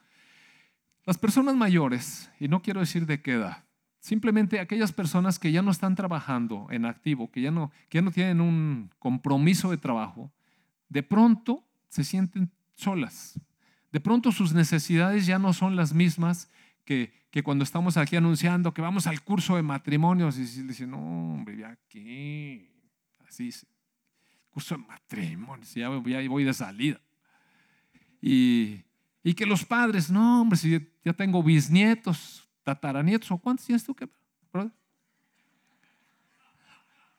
Las 1.05 1.17
personas 1.17 1.55
mayores, 1.55 2.29
y 2.39 2.47
no 2.47 2.62
quiero 2.62 2.81
decir 2.81 3.05
de 3.05 3.21
qué 3.21 3.34
edad, 3.34 3.63
simplemente 3.99 4.60
aquellas 4.60 4.91
personas 4.91 5.39
que 5.39 5.51
ya 5.51 5.62
no 5.62 5.71
están 5.71 5.95
trabajando 5.95 6.67
en 6.69 6.86
activo, 6.86 7.31
que 7.31 7.41
ya 7.41 7.51
no, 7.51 7.71
que 7.89 7.99
ya 7.99 8.01
no 8.01 8.12
tienen 8.12 8.41
un 8.41 8.91
compromiso 8.99 9.71
de 9.71 9.77
trabajo, 9.77 10.31
de 10.89 11.03
pronto 11.03 11.63
se 11.88 12.03
sienten 12.03 12.51
solas. 12.75 13.39
De 13.91 13.99
pronto 14.01 14.31
sus 14.31 14.53
necesidades 14.53 15.25
ya 15.25 15.39
no 15.39 15.53
son 15.53 15.75
las 15.75 15.93
mismas 15.93 16.49
que, 16.86 17.12
cuando 17.43 17.63
estamos 17.63 17.98
aquí 17.98 18.15
anunciando 18.15 18.74
que 18.74 18.82
vamos 18.82 19.08
al 19.08 19.21
curso 19.21 19.58
de 19.58 19.62
matrimonios 19.63 20.38
y 20.38 20.43
dicen, 20.63 20.91
no, 20.91 21.34
hombre, 21.34 21.58
ya 21.58 21.78
qué, 21.89 22.71
así 23.28 23.50
es, 23.50 23.65
curso 24.52 24.78
de 24.78 24.84
matrimonios, 24.84 25.74
ya 25.74 25.89
voy, 25.89 26.28
voy 26.28 26.43
de 26.45 26.54
salida. 26.54 27.02
Y, 28.21 28.84
que 29.36 29.45
los 29.45 29.65
padres, 29.65 30.10
no, 30.10 30.41
hombre, 30.41 30.58
si 30.58 30.88
ya 31.04 31.13
tengo 31.13 31.43
bisnietos, 31.43 32.48
tataranietos, 32.63 33.30
¿o 33.32 33.38
cuántos 33.38 33.65
tienes 33.65 33.84
tú? 33.84 33.93
Que, 33.93 34.08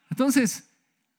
Entonces, 0.08 0.70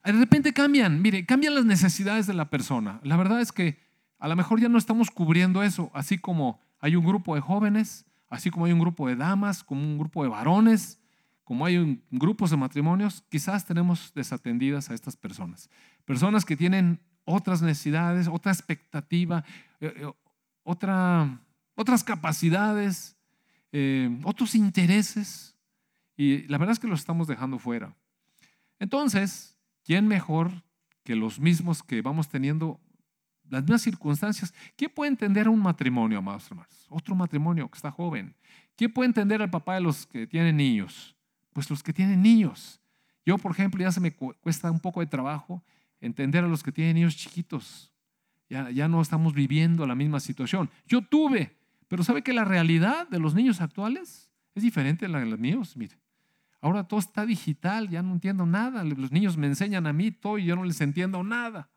de 0.02 0.12
repente 0.12 0.52
cambian, 0.52 1.00
mire, 1.00 1.24
cambian 1.24 1.54
las 1.54 1.64
necesidades 1.64 2.26
de 2.26 2.34
la 2.34 2.50
persona. 2.50 3.00
La 3.04 3.16
verdad 3.16 3.40
es 3.40 3.52
que 3.52 3.78
a 4.18 4.26
lo 4.26 4.34
mejor 4.34 4.60
ya 4.60 4.68
no 4.68 4.78
estamos 4.78 5.10
cubriendo 5.10 5.62
eso, 5.62 5.90
así 5.94 6.18
como 6.18 6.60
hay 6.80 6.96
un 6.96 7.04
grupo 7.04 7.34
de 7.34 7.40
jóvenes, 7.40 8.07
así 8.28 8.50
como 8.50 8.66
hay 8.66 8.72
un 8.72 8.80
grupo 8.80 9.08
de 9.08 9.16
damas, 9.16 9.64
como 9.64 9.82
un 9.82 9.98
grupo 9.98 10.22
de 10.22 10.28
varones, 10.28 10.98
como 11.44 11.64
hay 11.64 11.78
un, 11.78 12.02
grupos 12.10 12.50
de 12.50 12.56
matrimonios, 12.56 13.24
quizás 13.30 13.64
tenemos 13.64 14.12
desatendidas 14.14 14.90
a 14.90 14.94
estas 14.94 15.16
personas. 15.16 15.70
Personas 16.04 16.44
que 16.44 16.56
tienen 16.56 17.00
otras 17.24 17.62
necesidades, 17.62 18.28
otra 18.28 18.52
expectativa, 18.52 19.44
eh, 19.80 19.92
eh, 19.96 20.12
otra, 20.62 21.40
otras 21.74 22.04
capacidades, 22.04 23.16
eh, 23.72 24.10
otros 24.24 24.54
intereses. 24.54 25.56
Y 26.16 26.46
la 26.48 26.58
verdad 26.58 26.72
es 26.72 26.78
que 26.78 26.88
los 26.88 27.00
estamos 27.00 27.26
dejando 27.26 27.58
fuera. 27.58 27.96
Entonces, 28.78 29.56
¿quién 29.84 30.06
mejor 30.06 30.62
que 31.02 31.16
los 31.16 31.40
mismos 31.40 31.82
que 31.82 32.02
vamos 32.02 32.28
teniendo 32.28 32.80
las 33.50 33.62
mismas 33.62 33.82
circunstancias? 33.82 34.54
¿Quién 34.76 34.90
puede 34.94 35.10
entender 35.10 35.48
un 35.48 35.60
matrimonio, 35.60 36.18
amados 36.18 36.50
hermanos? 36.50 36.86
Otro 36.88 37.14
matrimonio 37.14 37.68
que 37.70 37.76
está 37.76 37.90
joven. 37.90 38.34
¿Quién 38.76 38.92
puede 38.92 39.08
entender 39.08 39.42
al 39.42 39.50
papá 39.50 39.74
de 39.74 39.80
los 39.80 40.06
que 40.06 40.26
tienen 40.26 40.56
niños? 40.56 41.16
Pues 41.52 41.68
los 41.70 41.82
que 41.82 41.92
tienen 41.92 42.22
niños. 42.22 42.80
Yo, 43.26 43.36
por 43.38 43.52
ejemplo, 43.52 43.80
ya 43.82 43.92
se 43.92 44.00
me 44.00 44.14
cuesta 44.14 44.70
un 44.70 44.80
poco 44.80 45.00
de 45.00 45.06
trabajo 45.06 45.62
entender 46.00 46.44
a 46.44 46.48
los 46.48 46.62
que 46.62 46.72
tienen 46.72 46.94
niños 46.94 47.16
chiquitos. 47.16 47.92
Ya, 48.48 48.70
ya 48.70 48.88
no 48.88 49.02
estamos 49.02 49.34
viviendo 49.34 49.86
la 49.86 49.94
misma 49.94 50.20
situación. 50.20 50.70
Yo 50.86 51.02
tuve, 51.02 51.56
pero 51.88 52.04
¿sabe 52.04 52.22
que 52.22 52.32
la 52.32 52.44
realidad 52.44 53.08
de 53.08 53.18
los 53.18 53.34
niños 53.34 53.60
actuales 53.60 54.30
es 54.54 54.62
diferente 54.62 55.06
a 55.06 55.08
la 55.08 55.20
de 55.20 55.26
los 55.26 55.38
míos? 55.38 55.76
Mire, 55.76 55.98
ahora 56.60 56.84
todo 56.84 57.00
está 57.00 57.26
digital, 57.26 57.88
ya 57.88 58.02
no 58.02 58.12
entiendo 58.12 58.46
nada. 58.46 58.84
Los 58.84 59.12
niños 59.12 59.36
me 59.36 59.46
enseñan 59.46 59.86
a 59.86 59.92
mí 59.92 60.10
todo 60.10 60.38
y 60.38 60.44
yo 60.44 60.56
no 60.56 60.64
les 60.64 60.80
entiendo 60.80 61.22
nada. 61.22 61.68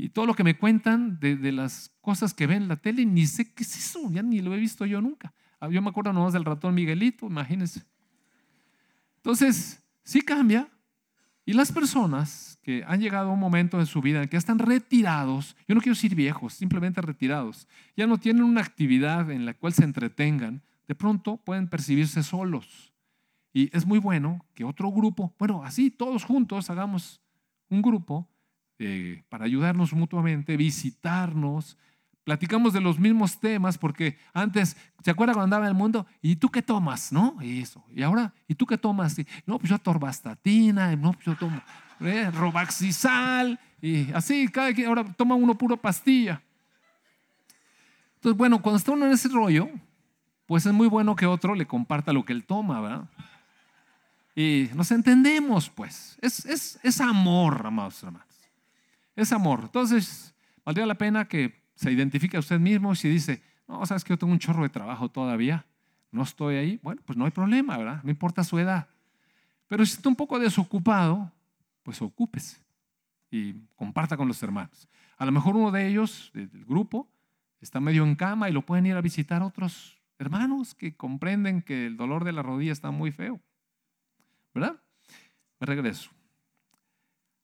Y 0.00 0.08
todo 0.08 0.24
lo 0.24 0.34
que 0.34 0.44
me 0.44 0.56
cuentan 0.56 1.20
de, 1.20 1.36
de 1.36 1.52
las 1.52 1.90
cosas 2.00 2.32
que 2.32 2.46
ven 2.46 2.62
en 2.62 2.68
la 2.68 2.76
tele, 2.76 3.04
ni 3.04 3.26
sé 3.26 3.52
qué 3.52 3.64
es 3.64 3.76
eso, 3.76 4.10
ya 4.10 4.22
ni 4.22 4.40
lo 4.40 4.54
he 4.54 4.58
visto 4.58 4.86
yo 4.86 5.02
nunca. 5.02 5.34
Ah, 5.60 5.68
yo 5.68 5.82
me 5.82 5.90
acuerdo 5.90 6.10
nomás 6.14 6.32
del 6.32 6.46
ratón 6.46 6.74
Miguelito, 6.74 7.26
imagínense. 7.26 7.82
Entonces, 9.16 9.82
sí 10.02 10.22
cambia. 10.22 10.70
Y 11.44 11.52
las 11.52 11.70
personas 11.70 12.58
que 12.62 12.82
han 12.86 13.00
llegado 13.00 13.28
a 13.28 13.32
un 13.32 13.40
momento 13.40 13.76
de 13.76 13.84
su 13.84 14.00
vida 14.00 14.22
en 14.22 14.28
que 14.30 14.38
están 14.38 14.58
retirados, 14.58 15.54
yo 15.68 15.74
no 15.74 15.82
quiero 15.82 15.94
decir 15.94 16.14
viejos, 16.14 16.54
simplemente 16.54 17.02
retirados, 17.02 17.68
ya 17.94 18.06
no 18.06 18.16
tienen 18.16 18.44
una 18.44 18.62
actividad 18.62 19.30
en 19.30 19.44
la 19.44 19.52
cual 19.52 19.74
se 19.74 19.84
entretengan, 19.84 20.62
de 20.88 20.94
pronto 20.94 21.36
pueden 21.36 21.68
percibirse 21.68 22.22
solos. 22.22 22.94
Y 23.52 23.76
es 23.76 23.84
muy 23.84 23.98
bueno 23.98 24.46
que 24.54 24.64
otro 24.64 24.90
grupo, 24.90 25.34
bueno, 25.38 25.62
así 25.62 25.90
todos 25.90 26.24
juntos 26.24 26.70
hagamos 26.70 27.20
un 27.68 27.82
grupo 27.82 28.30
eh, 28.82 29.22
para 29.28 29.44
ayudarnos 29.44 29.92
mutuamente, 29.92 30.56
visitarnos, 30.56 31.76
platicamos 32.24 32.72
de 32.72 32.80
los 32.80 32.98
mismos 32.98 33.38
temas, 33.38 33.76
porque 33.76 34.16
antes, 34.32 34.74
¿se 35.04 35.10
acuerda 35.10 35.34
cuando 35.34 35.44
andaba 35.44 35.66
en 35.66 35.72
el 35.72 35.76
mundo? 35.76 36.06
¿Y 36.22 36.36
tú 36.36 36.48
qué 36.48 36.62
tomas? 36.62 37.12
¿No? 37.12 37.36
Y 37.42 37.60
eso. 37.60 37.84
Y 37.94 38.02
ahora, 38.02 38.32
¿y 38.48 38.54
tú 38.54 38.64
qué 38.64 38.78
tomas? 38.78 39.18
no, 39.44 39.58
pues 39.58 39.68
yo 39.68 39.78
torbastatina, 39.78 40.96
no, 40.96 41.12
pues 41.12 41.26
yo 41.26 41.36
tomo 41.36 41.60
eh, 42.00 42.30
y 43.82 44.12
así, 44.12 44.48
cada 44.48 44.72
quien, 44.72 44.88
ahora 44.88 45.04
toma 45.04 45.34
uno 45.34 45.58
puro 45.58 45.76
pastilla. 45.76 46.42
Entonces, 48.14 48.38
bueno, 48.38 48.62
cuando 48.62 48.78
está 48.78 48.92
uno 48.92 49.04
en 49.04 49.12
ese 49.12 49.28
rollo, 49.28 49.68
pues 50.46 50.64
es 50.64 50.72
muy 50.72 50.88
bueno 50.88 51.14
que 51.14 51.26
otro 51.26 51.54
le 51.54 51.66
comparta 51.66 52.14
lo 52.14 52.24
que 52.24 52.32
él 52.32 52.46
toma, 52.46 52.80
¿verdad? 52.80 53.08
Y 54.34 54.70
nos 54.74 54.90
entendemos, 54.90 55.68
pues. 55.68 56.16
Es, 56.22 56.46
es, 56.46 56.80
es 56.82 57.00
amor, 57.02 57.66
amados 57.66 58.02
hermanos. 58.02 58.29
Es 59.16 59.32
amor. 59.32 59.60
Entonces, 59.62 60.34
valdría 60.64 60.86
la 60.86 60.96
pena 60.96 61.26
que 61.26 61.62
se 61.74 61.90
identifica 61.90 62.38
a 62.38 62.40
usted 62.40 62.58
mismo, 62.58 62.94
si 62.94 63.08
dice, 63.08 63.42
no, 63.66 63.84
sabes 63.86 64.04
que 64.04 64.10
yo 64.12 64.18
tengo 64.18 64.32
un 64.32 64.38
chorro 64.38 64.62
de 64.62 64.68
trabajo 64.68 65.08
todavía, 65.08 65.66
no 66.10 66.22
estoy 66.22 66.56
ahí, 66.56 66.80
bueno, 66.82 67.00
pues 67.04 67.16
no 67.16 67.24
hay 67.24 67.30
problema, 67.30 67.76
¿verdad? 67.76 68.02
No 68.02 68.10
importa 68.10 68.44
su 68.44 68.58
edad. 68.58 68.88
Pero 69.68 69.86
si 69.86 69.94
está 69.94 70.08
un 70.08 70.16
poco 70.16 70.38
desocupado, 70.38 71.32
pues 71.82 72.02
ocúpese 72.02 72.58
y 73.30 73.54
comparta 73.76 74.16
con 74.16 74.26
los 74.28 74.42
hermanos. 74.42 74.88
A 75.16 75.24
lo 75.24 75.32
mejor 75.32 75.56
uno 75.56 75.70
de 75.70 75.86
ellos, 75.86 76.30
del 76.34 76.64
grupo, 76.64 77.08
está 77.60 77.80
medio 77.80 78.04
en 78.04 78.16
cama 78.16 78.48
y 78.48 78.52
lo 78.52 78.66
pueden 78.66 78.86
ir 78.86 78.96
a 78.96 79.00
visitar 79.00 79.42
otros 79.42 80.00
hermanos 80.18 80.74
que 80.74 80.96
comprenden 80.96 81.62
que 81.62 81.86
el 81.86 81.96
dolor 81.96 82.24
de 82.24 82.32
la 82.32 82.42
rodilla 82.42 82.72
está 82.72 82.90
muy 82.90 83.12
feo. 83.12 83.40
¿Verdad? 84.52 84.80
Me 85.60 85.66
regreso. 85.66 86.10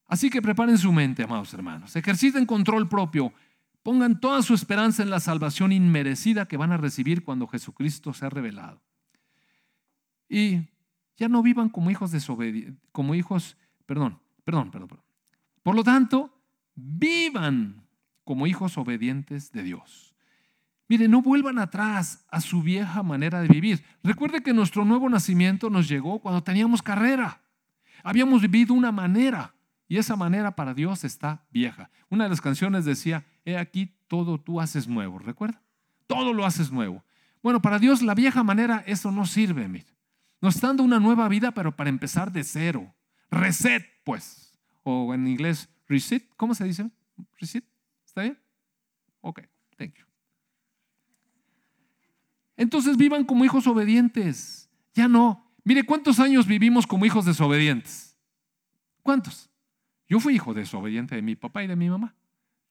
Así 0.06 0.30
que 0.30 0.42
preparen 0.42 0.78
su 0.78 0.92
mente, 0.92 1.22
amados 1.22 1.52
hermanos. 1.54 1.94
Ejerciten 1.96 2.46
control 2.46 2.88
propio 2.88 3.32
Pongan 3.86 4.18
toda 4.18 4.42
su 4.42 4.52
esperanza 4.52 5.04
en 5.04 5.10
la 5.10 5.20
salvación 5.20 5.70
inmerecida 5.70 6.48
que 6.48 6.56
van 6.56 6.72
a 6.72 6.76
recibir 6.76 7.22
cuando 7.22 7.46
Jesucristo 7.46 8.12
sea 8.12 8.28
revelado. 8.28 8.82
Y 10.28 10.62
ya 11.16 11.28
no 11.28 11.40
vivan 11.40 11.68
como 11.68 11.92
hijos 11.92 12.10
desobedientes, 12.10 12.82
como 12.90 13.14
hijos, 13.14 13.56
perdón, 13.86 14.18
perdón, 14.42 14.72
perdón, 14.72 14.88
perdón. 14.88 15.04
Por 15.62 15.76
lo 15.76 15.84
tanto, 15.84 16.36
vivan 16.74 17.86
como 18.24 18.48
hijos 18.48 18.76
obedientes 18.76 19.52
de 19.52 19.62
Dios. 19.62 20.16
Mire, 20.88 21.06
no 21.06 21.22
vuelvan 21.22 21.60
atrás 21.60 22.26
a 22.28 22.40
su 22.40 22.62
vieja 22.62 23.04
manera 23.04 23.40
de 23.40 23.46
vivir. 23.46 23.84
Recuerde 24.02 24.42
que 24.42 24.52
nuestro 24.52 24.84
nuevo 24.84 25.08
nacimiento 25.08 25.70
nos 25.70 25.86
llegó 25.88 26.18
cuando 26.18 26.42
teníamos 26.42 26.82
carrera. 26.82 27.40
Habíamos 28.02 28.42
vivido 28.42 28.74
una 28.74 28.90
manera 28.90 29.54
y 29.88 29.98
esa 29.98 30.16
manera 30.16 30.56
para 30.56 30.74
Dios 30.74 31.04
está 31.04 31.44
vieja. 31.50 31.90
Una 32.08 32.24
de 32.24 32.30
las 32.30 32.40
canciones 32.40 32.84
decía, 32.84 33.24
he 33.44 33.56
aquí 33.56 33.94
todo 34.08 34.40
tú 34.40 34.60
haces 34.60 34.88
nuevo, 34.88 35.18
¿recuerda? 35.18 35.62
Todo 36.06 36.32
lo 36.32 36.44
haces 36.44 36.70
nuevo. 36.72 37.04
Bueno, 37.42 37.62
para 37.62 37.78
Dios 37.78 38.02
la 38.02 38.14
vieja 38.14 38.42
manera 38.42 38.82
eso 38.86 39.12
no 39.12 39.26
sirve, 39.26 39.68
mire. 39.68 39.96
Nos 40.40 40.56
está 40.56 40.68
dando 40.68 40.82
una 40.82 41.00
nueva 41.00 41.28
vida, 41.28 41.52
pero 41.52 41.74
para 41.74 41.90
empezar 41.90 42.32
de 42.32 42.44
cero. 42.44 42.94
Reset, 43.30 43.84
pues. 44.04 44.58
O 44.82 45.14
en 45.14 45.26
inglés, 45.26 45.68
reset, 45.88 46.28
¿cómo 46.36 46.54
se 46.54 46.64
dice? 46.64 46.90
Reset, 47.38 47.64
¿está 48.04 48.22
bien? 48.22 48.38
Ok, 49.20 49.40
thank 49.76 49.94
you. 49.94 50.04
Entonces 52.56 52.96
vivan 52.96 53.24
como 53.24 53.44
hijos 53.44 53.66
obedientes. 53.66 54.68
Ya 54.94 55.08
no. 55.08 55.52
Mire, 55.64 55.84
¿cuántos 55.84 56.20
años 56.20 56.46
vivimos 56.46 56.86
como 56.86 57.04
hijos 57.04 57.24
desobedientes? 57.24 58.16
¿Cuántos? 59.02 59.50
Yo 60.08 60.20
fui 60.20 60.34
hijo 60.34 60.54
desobediente 60.54 61.14
de 61.14 61.22
mi 61.22 61.34
papá 61.34 61.64
y 61.64 61.66
de 61.66 61.76
mi 61.76 61.88
mamá. 61.90 62.14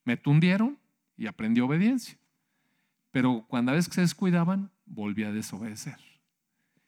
Me 0.03 0.17
tundieron 0.17 0.77
y 1.17 1.27
aprendí 1.27 1.61
obediencia. 1.61 2.17
Pero 3.11 3.45
cuando 3.47 3.71
a 3.71 3.75
veces 3.75 3.93
se 3.93 4.01
descuidaban, 4.01 4.71
volví 4.85 5.23
a 5.23 5.31
desobedecer. 5.31 5.97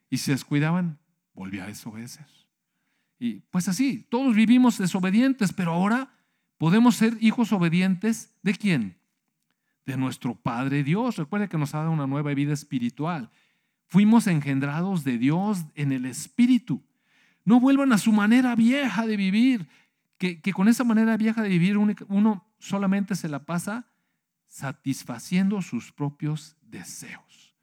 Y 0.10 0.18
si 0.18 0.26
se 0.26 0.32
descuidaban, 0.32 1.00
volví 1.34 1.60
a 1.60 1.68
desobedecer. 1.68 2.26
Y 3.20 3.42
pues 3.52 3.68
así, 3.68 4.06
todos 4.10 4.36
vivimos 4.36 4.78
desobedientes, 4.78 5.52
pero 5.52 5.74
ahora 5.74 6.14
podemos 6.58 6.96
ser 6.96 7.18
hijos 7.20 7.52
obedientes 7.52 8.34
de 8.44 8.54
quién? 8.54 8.98
De 9.86 9.98
nuestro 9.98 10.36
Padre 10.36 10.84
Dios. 10.84 11.18
Recuerde 11.18 11.50
que 11.50 11.58
nos 11.58 11.74
ha 11.74 11.80
dado 11.80 11.92
una 11.92 12.08
nueva 12.08 12.34
vida 12.34 12.54
espiritual. 12.54 13.30
Fuimos 13.88 14.28
engendrados 14.28 15.04
de 15.04 15.18
Dios 15.18 15.66
en 15.76 15.92
el 15.92 16.06
Espíritu. 16.06 16.82
No 17.46 17.60
vuelvan 17.60 17.94
a 17.94 17.98
su 17.98 18.12
manera 18.12 18.56
vieja 18.56 19.08
de 19.08 19.18
vivir 19.18 19.68
que, 20.18 20.42
con 20.54 20.68
esa 20.68 20.84
manera 20.84 21.18
vieja 21.18 21.42
de 21.42 21.50
vivir 21.50 21.78
uno 21.78 22.46
solamente 22.60 23.16
se 23.16 23.30
la 23.30 23.46
pasa 23.46 23.88
satisfaciendo 24.48 25.62
sus 25.62 25.92
propios 25.92 26.56
deseos. 26.62 27.56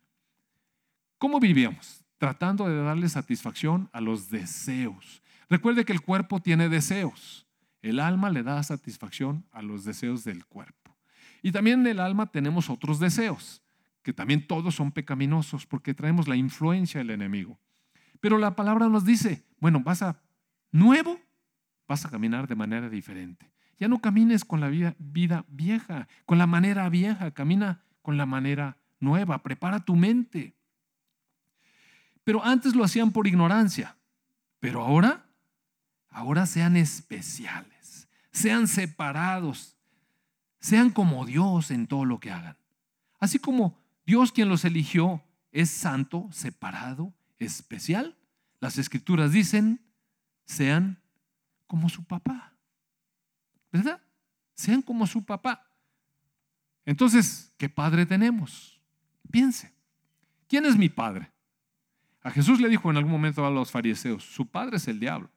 ¿Cómo 1.18 1.40
vivíamos? 1.40 2.04
Tratando 2.18 2.68
de 2.68 2.82
darle 2.82 3.08
satisfacción 3.08 3.88
a 3.92 4.00
los 4.00 4.30
deseos. 4.30 5.22
Recuerde 5.48 5.84
que 5.84 5.92
el 5.92 6.00
cuerpo 6.00 6.40
tiene 6.40 6.68
deseos. 6.68 7.46
El 7.82 8.00
alma 8.00 8.30
le 8.30 8.42
da 8.42 8.62
satisfacción 8.62 9.44
a 9.50 9.62
los 9.62 9.84
deseos 9.84 10.24
del 10.24 10.46
cuerpo. 10.46 10.96
Y 11.42 11.52
también 11.52 11.80
en 11.80 11.86
el 11.88 12.00
alma 12.00 12.30
tenemos 12.30 12.70
otros 12.70 12.98
deseos, 12.98 13.62
que 14.02 14.12
también 14.12 14.46
todos 14.46 14.74
son 14.74 14.92
pecaminosos 14.92 15.66
porque 15.66 15.92
traemos 15.92 16.28
la 16.28 16.36
influencia 16.36 16.98
del 16.98 17.10
enemigo. 17.10 17.58
Pero 18.20 18.38
la 18.38 18.56
palabra 18.56 18.88
nos 18.88 19.04
dice, 19.04 19.44
bueno, 19.60 19.80
vas 19.80 20.00
a 20.00 20.22
nuevo 20.72 21.18
vas 21.86 22.04
a 22.04 22.10
caminar 22.10 22.48
de 22.48 22.54
manera 22.54 22.88
diferente. 22.88 23.50
Ya 23.78 23.88
no 23.88 24.00
camines 24.00 24.44
con 24.44 24.60
la 24.60 24.68
vida, 24.68 24.94
vida, 24.98 25.44
vieja, 25.48 26.08
con 26.26 26.38
la 26.38 26.46
manera 26.46 26.88
vieja, 26.88 27.32
camina 27.32 27.82
con 28.02 28.16
la 28.16 28.26
manera 28.26 28.76
nueva, 29.00 29.42
prepara 29.42 29.84
tu 29.84 29.96
mente. 29.96 30.54
Pero 32.22 32.44
antes 32.44 32.74
lo 32.74 32.84
hacían 32.84 33.12
por 33.12 33.26
ignorancia, 33.26 33.96
pero 34.60 34.82
ahora, 34.82 35.26
ahora 36.08 36.46
sean 36.46 36.76
especiales, 36.76 38.08
sean 38.30 38.66
separados, 38.66 39.76
sean 40.60 40.90
como 40.90 41.26
Dios 41.26 41.70
en 41.70 41.86
todo 41.86 42.04
lo 42.04 42.20
que 42.20 42.30
hagan. 42.30 42.56
Así 43.18 43.38
como 43.38 43.78
Dios 44.06 44.32
quien 44.32 44.48
los 44.48 44.64
eligió 44.64 45.22
es 45.52 45.70
santo, 45.70 46.28
separado, 46.32 47.12
especial, 47.38 48.16
las 48.60 48.78
escrituras 48.78 49.32
dicen, 49.32 49.80
sean 50.46 51.03
como 51.74 51.88
su 51.88 52.04
papá. 52.04 52.56
¿Verdad? 53.72 54.00
Sean 54.54 54.80
como 54.80 55.08
su 55.08 55.24
papá. 55.24 55.68
Entonces, 56.84 57.52
¿qué 57.58 57.68
padre 57.68 58.06
tenemos? 58.06 58.80
Piense, 59.28 59.74
¿quién 60.46 60.66
es 60.66 60.76
mi 60.76 60.88
padre? 60.88 61.32
A 62.22 62.30
Jesús 62.30 62.60
le 62.60 62.68
dijo 62.68 62.92
en 62.92 62.96
algún 62.96 63.10
momento 63.10 63.44
a 63.44 63.50
los 63.50 63.72
fariseos, 63.72 64.22
su 64.22 64.46
padre 64.46 64.76
es 64.76 64.86
el 64.86 65.00
diablo, 65.00 65.32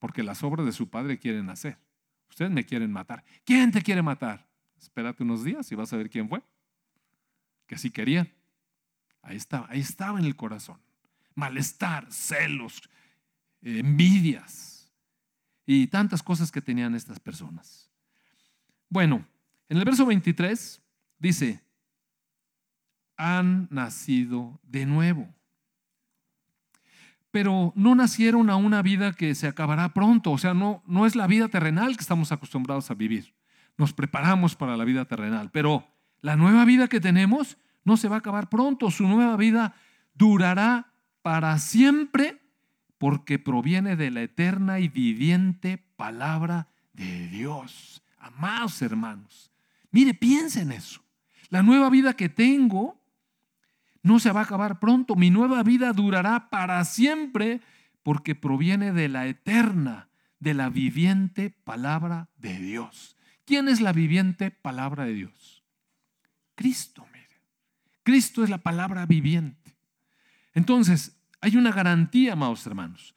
porque 0.00 0.24
las 0.24 0.42
obras 0.42 0.66
de 0.66 0.72
su 0.72 0.90
padre 0.90 1.20
quieren 1.20 1.48
hacer. 1.48 1.78
Ustedes 2.28 2.50
me 2.50 2.66
quieren 2.66 2.90
matar. 2.90 3.24
¿Quién 3.44 3.70
te 3.70 3.82
quiere 3.82 4.02
matar? 4.02 4.48
Espérate 4.76 5.22
unos 5.22 5.44
días 5.44 5.70
y 5.70 5.76
vas 5.76 5.92
a 5.92 5.96
ver 5.96 6.10
quién 6.10 6.28
fue. 6.28 6.42
Que 7.68 7.78
sí 7.78 7.92
querían. 7.92 8.32
Ahí 9.22 9.36
estaba, 9.36 9.68
ahí 9.70 9.78
estaba 9.78 10.18
en 10.18 10.24
el 10.24 10.34
corazón. 10.34 10.80
malestar, 11.36 12.12
celos, 12.12 12.82
envidias 13.62 14.73
y 15.66 15.86
tantas 15.86 16.22
cosas 16.22 16.52
que 16.52 16.60
tenían 16.60 16.94
estas 16.94 17.20
personas. 17.20 17.90
Bueno, 18.88 19.26
en 19.68 19.78
el 19.78 19.84
verso 19.84 20.06
23 20.06 20.82
dice, 21.18 21.62
han 23.16 23.68
nacido 23.70 24.60
de 24.62 24.86
nuevo. 24.86 25.28
Pero 27.30 27.72
no 27.74 27.94
nacieron 27.94 28.50
a 28.50 28.56
una 28.56 28.82
vida 28.82 29.12
que 29.12 29.34
se 29.34 29.48
acabará 29.48 29.92
pronto, 29.92 30.30
o 30.30 30.38
sea, 30.38 30.54
no, 30.54 30.82
no 30.86 31.06
es 31.06 31.16
la 31.16 31.26
vida 31.26 31.48
terrenal 31.48 31.96
que 31.96 32.02
estamos 32.02 32.30
acostumbrados 32.30 32.90
a 32.90 32.94
vivir. 32.94 33.34
Nos 33.76 33.92
preparamos 33.92 34.54
para 34.54 34.76
la 34.76 34.84
vida 34.84 35.04
terrenal, 35.04 35.50
pero 35.50 35.88
la 36.20 36.36
nueva 36.36 36.64
vida 36.64 36.86
que 36.86 37.00
tenemos 37.00 37.56
no 37.82 37.96
se 37.96 38.08
va 38.08 38.16
a 38.16 38.18
acabar 38.20 38.48
pronto, 38.48 38.90
su 38.90 39.08
nueva 39.08 39.36
vida 39.36 39.74
durará 40.14 40.92
para 41.22 41.58
siempre 41.58 42.43
porque 42.98 43.38
proviene 43.38 43.96
de 43.96 44.10
la 44.10 44.22
eterna 44.22 44.80
y 44.80 44.88
viviente 44.88 45.78
palabra 45.96 46.68
de 46.92 47.28
Dios. 47.28 48.02
Amados 48.18 48.80
hermanos, 48.82 49.50
mire, 49.90 50.14
piensa 50.14 50.62
en 50.62 50.72
eso. 50.72 51.02
La 51.50 51.62
nueva 51.62 51.90
vida 51.90 52.14
que 52.14 52.28
tengo 52.28 53.00
no 54.02 54.18
se 54.18 54.32
va 54.32 54.40
a 54.40 54.44
acabar 54.44 54.80
pronto. 54.80 55.16
Mi 55.16 55.30
nueva 55.30 55.62
vida 55.62 55.92
durará 55.92 56.50
para 56.50 56.84
siempre 56.84 57.60
porque 58.02 58.34
proviene 58.34 58.92
de 58.92 59.08
la 59.08 59.26
eterna, 59.26 60.08
de 60.38 60.54
la 60.54 60.68
viviente 60.68 61.50
palabra 61.50 62.28
de 62.36 62.58
Dios. 62.58 63.16
¿Quién 63.44 63.68
es 63.68 63.80
la 63.80 63.92
viviente 63.92 64.50
palabra 64.50 65.04
de 65.04 65.14
Dios? 65.14 65.64
Cristo, 66.54 67.06
mire. 67.12 67.24
Cristo 68.02 68.44
es 68.44 68.50
la 68.50 68.58
palabra 68.58 69.06
viviente. 69.06 69.76
Entonces, 70.52 71.16
hay 71.44 71.56
una 71.56 71.72
garantía, 71.72 72.32
amados 72.32 72.66
hermanos. 72.66 73.14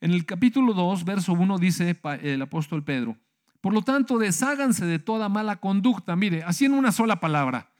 En 0.00 0.10
el 0.10 0.26
capítulo 0.26 0.74
2, 0.74 1.04
verso 1.04 1.32
1 1.32 1.58
dice 1.58 1.98
el 2.22 2.42
apóstol 2.42 2.82
Pedro, 2.82 3.16
por 3.60 3.72
lo 3.72 3.82
tanto, 3.82 4.18
desháganse 4.18 4.84
de 4.84 4.98
toda 4.98 5.28
mala 5.28 5.56
conducta. 5.56 6.16
Mire, 6.16 6.42
así 6.42 6.64
en 6.64 6.74
una 6.74 6.90
sola 6.90 7.20
palabra, 7.20 7.72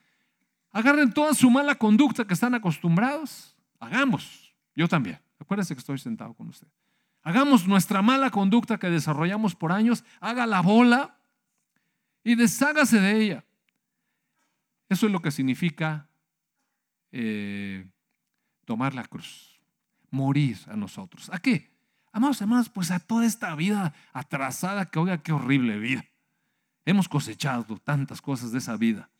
Agarren 0.72 1.12
toda 1.12 1.34
su 1.34 1.50
mala 1.50 1.74
conducta 1.74 2.26
que 2.26 2.32
están 2.32 2.54
acostumbrados. 2.54 3.54
Hagamos. 3.78 4.54
Yo 4.74 4.88
también. 4.88 5.20
Acuérdense 5.38 5.74
que 5.74 5.80
estoy 5.80 5.98
sentado 5.98 6.32
con 6.32 6.48
usted. 6.48 6.66
Hagamos 7.22 7.68
nuestra 7.68 8.00
mala 8.00 8.30
conducta 8.30 8.78
que 8.78 8.88
desarrollamos 8.88 9.54
por 9.54 9.70
años. 9.70 10.02
Haga 10.20 10.46
la 10.46 10.62
bola 10.62 11.18
y 12.24 12.36
deshágase 12.36 13.00
de 13.00 13.20
ella. 13.20 13.44
Eso 14.88 15.06
es 15.06 15.12
lo 15.12 15.20
que 15.20 15.30
significa 15.30 16.08
eh, 17.12 17.86
tomar 18.64 18.94
la 18.94 19.04
cruz. 19.04 19.51
Morir 20.12 20.58
a 20.68 20.76
nosotros. 20.76 21.28
¿A 21.32 21.38
qué? 21.38 21.72
Amados 22.12 22.40
hermanos, 22.40 22.68
pues 22.68 22.92
a 22.92 23.00
toda 23.00 23.26
esta 23.26 23.54
vida 23.56 23.94
atrasada 24.12 24.86
que 24.86 25.00
oiga 25.00 25.22
qué 25.22 25.32
horrible 25.32 25.78
vida. 25.78 26.04
Hemos 26.84 27.08
cosechado 27.08 27.78
tantas 27.78 28.20
cosas 28.20 28.52
de 28.52 28.58
esa 28.58 28.76
vida. 28.76 29.10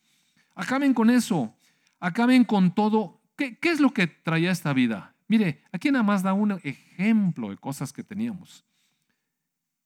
Acaben 0.55 0.93
con 0.93 1.09
eso. 1.09 1.53
Acaben 1.99 2.43
con 2.43 2.75
todo. 2.75 3.19
¿Qué, 3.35 3.57
es 3.63 3.79
lo 3.79 3.91
que 3.91 4.07
traía 4.07 4.51
esta 4.51 4.73
vida? 4.73 5.15
Mire, 5.27 5.63
aquí 5.71 5.89
nada 5.89 6.03
más 6.03 6.21
da 6.21 6.33
un 6.33 6.51
ejemplo 6.63 7.49
de 7.49 7.57
cosas 7.57 7.91
que 7.91 8.03
teníamos. 8.03 8.63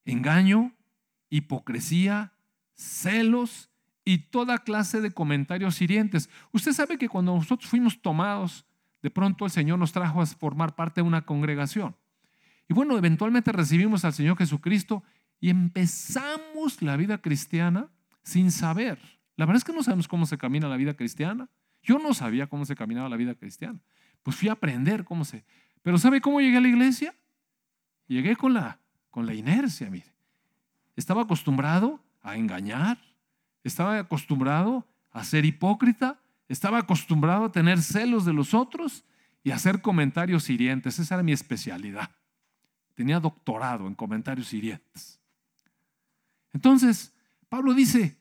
Engaño, 0.03 0.73
hipocresía, 1.29 2.33
celos 2.75 3.69
y 4.03 4.17
toda 4.17 4.59
clase 4.59 4.99
de 4.99 5.11
comentarios 5.11 5.81
hirientes. 5.81 6.29
Usted 6.51 6.73
sabe 6.73 6.97
que 6.97 7.07
cuando 7.09 7.35
nosotros 7.35 7.69
fuimos 7.69 8.01
tomados, 8.01 8.65
de 9.01 9.11
pronto 9.11 9.45
el 9.45 9.51
Señor 9.51 9.79
nos 9.79 9.91
trajo 9.91 10.21
a 10.21 10.25
formar 10.25 10.75
parte 10.75 11.01
de 11.01 11.07
una 11.07 11.21
congregación. 11.21 11.95
Y 12.69 12.73
bueno, 12.73 12.97
eventualmente 12.97 13.51
recibimos 13.51 14.05
al 14.05 14.13
Señor 14.13 14.37
Jesucristo 14.37 15.03
y 15.39 15.49
empezamos 15.49 16.81
la 16.81 16.97
vida 16.97 17.19
cristiana 17.19 17.89
sin 18.23 18.51
saber 18.51 18.99
la 19.37 19.45
verdad 19.45 19.57
es 19.57 19.63
que 19.63 19.71
no 19.71 19.83
sabemos 19.83 20.07
cómo 20.07 20.25
se 20.25 20.37
camina 20.37 20.67
la 20.67 20.77
vida 20.77 20.95
cristiana. 20.95 21.47
Yo 21.83 21.99
no 21.99 22.13
sabía 22.13 22.47
cómo 22.47 22.65
se 22.65 22.75
caminaba 22.75 23.07
la 23.07 23.17
vida 23.17 23.35
cristiana. 23.35 23.79
Pues 24.23 24.35
fui 24.35 24.49
a 24.49 24.53
aprender 24.53 25.05
cómo 25.05 25.23
se... 25.23 25.45
Pero 25.83 25.99
¿sabe 25.99 26.19
cómo 26.19 26.41
llegué 26.41 26.57
a 26.57 26.61
la 26.61 26.67
iglesia? 26.67 27.13
Llegué 28.07 28.35
con 28.35 28.55
la, 28.55 28.79
con 29.11 29.27
la 29.27 29.35
inercia, 29.35 29.89
mire. 29.91 30.11
Estaba 30.95 31.21
acostumbrado 31.21 32.03
a 32.23 32.35
engañar, 32.35 32.97
estaba 33.63 33.99
acostumbrado 33.99 34.87
a 35.11 35.23
ser 35.23 35.45
hipócrita, 35.45 36.19
estaba 36.47 36.79
acostumbrado 36.79 37.45
a 37.45 37.51
tener 37.51 37.81
celos 37.81 38.25
de 38.25 38.33
los 38.33 38.53
otros 38.53 39.03
y 39.43 39.51
a 39.51 39.55
hacer 39.55 39.81
comentarios 39.81 40.49
hirientes. 40.49 40.99
Esa 40.99 41.15
era 41.15 41.23
mi 41.23 41.31
especialidad. 41.33 42.11
Tenía 42.95 43.19
doctorado 43.19 43.87
en 43.87 43.95
comentarios 43.95 44.53
hirientes. 44.53 45.19
Entonces, 46.53 47.13
Pablo 47.49 47.73
dice, 47.73 48.17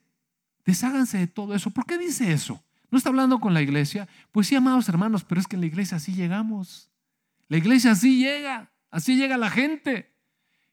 Desháganse 0.66 1.18
de 1.18 1.26
todo 1.28 1.54
eso. 1.54 1.70
¿Por 1.70 1.86
qué 1.86 1.96
dice 1.96 2.32
eso? 2.32 2.62
¿No 2.90 2.98
está 2.98 3.08
hablando 3.08 3.38
con 3.38 3.54
la 3.54 3.62
iglesia? 3.62 4.08
Pues 4.32 4.48
sí, 4.48 4.56
amados 4.56 4.88
hermanos, 4.88 5.24
pero 5.24 5.40
es 5.40 5.46
que 5.46 5.54
en 5.54 5.60
la 5.60 5.68
iglesia 5.68 5.96
así 5.96 6.12
llegamos. 6.12 6.90
La 7.48 7.56
iglesia 7.56 7.92
así 7.92 8.18
llega, 8.18 8.72
así 8.90 9.16
llega 9.16 9.36
la 9.36 9.48
gente. 9.48 10.12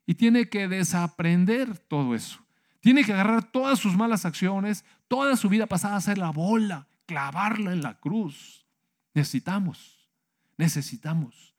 Y 0.07 0.15
tiene 0.15 0.49
que 0.49 0.67
desaprender 0.67 1.77
todo 1.77 2.15
eso. 2.15 2.43
Tiene 2.81 3.03
que 3.03 3.13
agarrar 3.13 3.43
todas 3.43 3.79
sus 3.79 3.95
malas 3.95 4.25
acciones, 4.25 4.83
toda 5.07 5.37
su 5.37 5.47
vida 5.47 5.67
pasada, 5.67 5.95
hacer 5.95 6.17
la 6.17 6.31
bola, 6.31 6.87
clavarla 7.05 7.73
en 7.73 7.81
la 7.81 7.99
cruz. 7.99 8.65
Necesitamos, 9.13 10.09
necesitamos. 10.57 11.53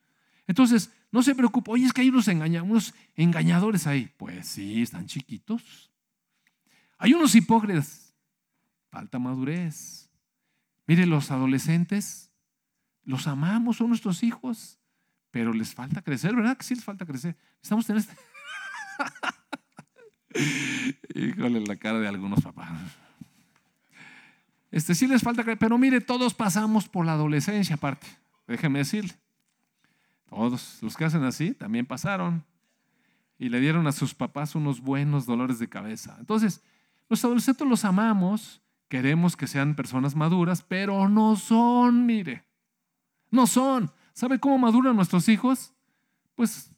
Entonces, 0.46 0.90
no 1.10 1.22
se 1.22 1.34
preocupe, 1.34 1.70
oye, 1.70 1.86
es 1.86 1.92
que 1.92 2.00
hay 2.00 2.08
unos, 2.08 2.26
unos 2.28 2.94
engañadores 3.14 3.86
ahí. 3.86 4.12
Pues 4.16 4.48
sí, 4.48 4.82
están 4.82 5.06
chiquitos. 5.06 5.90
Hay 6.98 7.12
unos 7.14 7.34
hipócritas, 7.34 8.14
Falta 8.90 9.18
madurez. 9.18 10.08
Mire, 10.86 11.04
los 11.06 11.32
adolescentes, 11.32 12.30
los 13.02 13.26
amamos, 13.26 13.78
son 13.78 13.88
nuestros 13.88 14.22
hijos, 14.22 14.78
pero 15.32 15.52
les 15.52 15.74
falta 15.74 16.00
crecer, 16.00 16.34
¿verdad? 16.36 16.56
Que 16.56 16.62
sí 16.62 16.76
les 16.76 16.84
falta 16.84 17.04
crecer. 17.04 17.36
Estamos 17.60 17.90
en 17.90 17.96
este. 17.96 18.14
Híjole, 21.14 21.60
la 21.66 21.76
cara 21.76 21.98
de 21.98 22.06
algunos 22.06 22.40
papás. 22.40 22.70
Este 24.74 24.94
sí 24.96 25.06
les 25.06 25.22
falta 25.22 25.44
pero 25.56 25.78
mire, 25.78 26.00
todos 26.00 26.34
pasamos 26.34 26.88
por 26.88 27.06
la 27.06 27.12
adolescencia 27.12 27.76
aparte. 27.76 28.08
Déjeme 28.48 28.80
decirle. 28.80 29.14
Todos 30.28 30.78
los 30.82 30.96
que 30.96 31.04
hacen 31.04 31.22
así 31.22 31.52
también 31.52 31.86
pasaron 31.86 32.44
y 33.38 33.50
le 33.50 33.60
dieron 33.60 33.86
a 33.86 33.92
sus 33.92 34.14
papás 34.14 34.56
unos 34.56 34.80
buenos 34.80 35.26
dolores 35.26 35.60
de 35.60 35.68
cabeza. 35.68 36.16
Entonces, 36.18 36.60
los 37.08 37.24
adolescentes 37.24 37.66
los 37.68 37.84
amamos, 37.84 38.64
Queremos 38.88 39.36
que 39.36 39.46
sean 39.46 39.74
personas 39.74 40.14
maduras, 40.14 40.62
pero 40.62 41.08
no 41.08 41.36
son, 41.36 42.06
mire. 42.06 42.44
No 43.30 43.46
son. 43.46 43.90
¿Sabe 44.12 44.38
cómo 44.38 44.58
maduran 44.58 44.94
nuestros 44.94 45.28
hijos? 45.28 45.72
Pues 46.34 46.70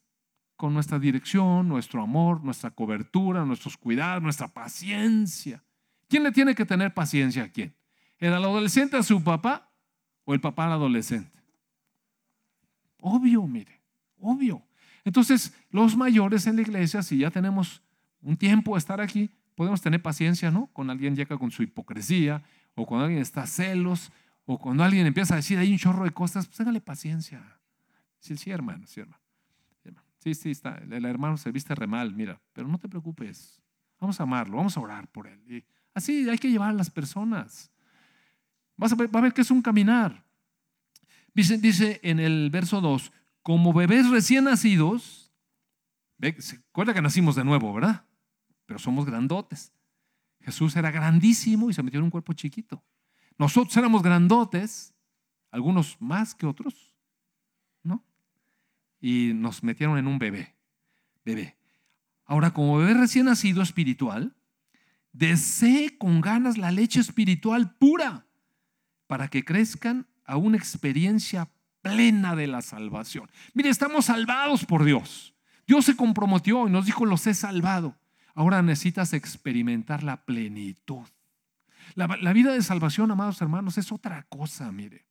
con 0.56 0.72
nuestra 0.72 0.98
dirección, 0.98 1.68
nuestro 1.68 2.02
amor, 2.02 2.42
nuestra 2.42 2.70
cobertura, 2.70 3.44
nuestros 3.44 3.76
cuidados, 3.76 4.22
nuestra 4.22 4.48
paciencia. 4.48 5.62
¿Quién 6.08 6.22
le 6.22 6.32
tiene 6.32 6.54
que 6.54 6.64
tener 6.64 6.94
paciencia 6.94 7.44
a 7.44 7.48
quién? 7.48 7.74
¿El 8.18 8.32
adolescente 8.32 8.96
a 8.96 9.02
su 9.02 9.22
papá 9.22 9.70
o 10.24 10.34
el 10.34 10.40
papá 10.40 10.66
al 10.66 10.72
adolescente? 10.72 11.38
Obvio, 13.00 13.46
mire, 13.46 13.80
obvio. 14.18 14.62
Entonces, 15.04 15.54
los 15.70 15.96
mayores 15.96 16.46
en 16.46 16.56
la 16.56 16.62
iglesia, 16.62 17.02
si 17.02 17.18
ya 17.18 17.30
tenemos 17.30 17.82
un 18.20 18.36
tiempo 18.36 18.74
de 18.74 18.78
estar 18.78 19.00
aquí, 19.00 19.30
podemos 19.54 19.80
tener 19.80 20.02
paciencia, 20.02 20.50
¿no? 20.50 20.66
Con 20.72 20.90
alguien 20.90 21.14
llega 21.14 21.38
con 21.38 21.50
su 21.50 21.62
hipocresía, 21.62 22.42
o 22.74 22.86
cuando 22.86 23.04
alguien 23.04 23.22
está 23.22 23.46
celos, 23.46 24.10
o 24.44 24.58
cuando 24.58 24.84
alguien 24.84 25.06
empieza 25.06 25.34
a 25.34 25.36
decir 25.36 25.58
hay 25.58 25.72
un 25.72 25.78
chorro 25.78 26.04
de 26.04 26.10
cosas, 26.10 26.46
pues 26.46 26.60
hágale 26.60 26.80
paciencia. 26.80 27.60
Sí, 28.18 28.36
sí, 28.36 28.50
hermano, 28.50 28.86
sí, 28.86 29.00
hermano. 29.00 29.20
Sí, 30.18 30.34
sí, 30.34 30.50
está. 30.50 30.82
El 30.90 31.04
hermano 31.04 31.36
se 31.36 31.52
viste 31.52 31.72
re 31.76 31.86
mal, 31.86 32.12
mira, 32.12 32.40
pero 32.52 32.66
no 32.66 32.78
te 32.78 32.88
preocupes. 32.88 33.62
Vamos 34.00 34.18
a 34.18 34.24
amarlo, 34.24 34.56
vamos 34.56 34.76
a 34.76 34.80
orar 34.80 35.06
por 35.06 35.28
él. 35.28 35.64
Así 35.94 36.28
hay 36.28 36.38
que 36.38 36.50
llevar 36.50 36.70
a 36.70 36.72
las 36.72 36.90
personas. 36.90 37.70
Va 38.82 38.88
a 38.88 39.20
ver 39.22 39.32
que 39.32 39.42
es 39.42 39.50
un 39.50 39.62
caminar. 39.62 40.24
Dice, 41.34 42.00
en 42.02 42.18
el 42.18 42.50
verso 42.50 42.80
2, 42.80 43.12
como 43.42 43.72
bebés 43.72 44.08
recién 44.08 44.44
nacidos, 44.44 45.32
se 46.38 46.56
acuerda 46.70 46.94
que 46.94 47.02
nacimos 47.02 47.36
de 47.36 47.44
nuevo, 47.44 47.72
¿verdad? 47.72 48.06
pero 48.66 48.78
somos 48.78 49.06
grandotes. 49.06 49.72
Jesús 50.40 50.76
era 50.76 50.90
grandísimo 50.90 51.70
y 51.70 51.74
se 51.74 51.82
metió 51.82 51.98
en 51.98 52.04
un 52.04 52.10
cuerpo 52.10 52.32
chiquito. 52.34 52.84
Nosotros 53.38 53.76
éramos 53.76 54.02
grandotes, 54.02 54.94
algunos 55.50 55.96
más 56.00 56.34
que 56.34 56.46
otros, 56.46 56.94
¿no? 57.82 58.04
Y 59.00 59.32
nos 59.34 59.62
metieron 59.62 59.98
en 59.98 60.06
un 60.06 60.18
bebé, 60.18 60.54
bebé. 61.24 61.56
Ahora, 62.24 62.52
como 62.52 62.78
bebé 62.78 62.94
recién 62.94 63.26
nacido 63.26 63.62
espiritual, 63.62 64.36
desee 65.12 65.96
con 65.96 66.20
ganas 66.20 66.58
la 66.58 66.70
leche 66.70 67.00
espiritual 67.00 67.74
pura 67.76 68.25
para 69.06 69.28
que 69.28 69.44
crezcan 69.44 70.06
a 70.24 70.36
una 70.36 70.56
experiencia 70.56 71.48
plena 71.82 72.34
de 72.34 72.46
la 72.46 72.62
salvación. 72.62 73.30
Mire, 73.54 73.70
estamos 73.70 74.06
salvados 74.06 74.64
por 74.64 74.84
Dios. 74.84 75.34
Dios 75.66 75.84
se 75.84 75.96
comprometió 75.96 76.66
y 76.66 76.70
nos 76.70 76.86
dijo, 76.86 77.06
los 77.06 77.26
he 77.26 77.34
salvado. 77.34 77.96
Ahora 78.34 78.62
necesitas 78.62 79.12
experimentar 79.12 80.02
la 80.02 80.24
plenitud. 80.24 81.06
La, 81.94 82.32
vida 82.32 82.52
de 82.52 82.62
salvación, 82.62 83.10
amados 83.10 83.40
hermanos, 83.40 83.78
es 83.78 83.92
otra 83.92 84.24
cosa, 84.28 84.70
mire. 84.72 85.06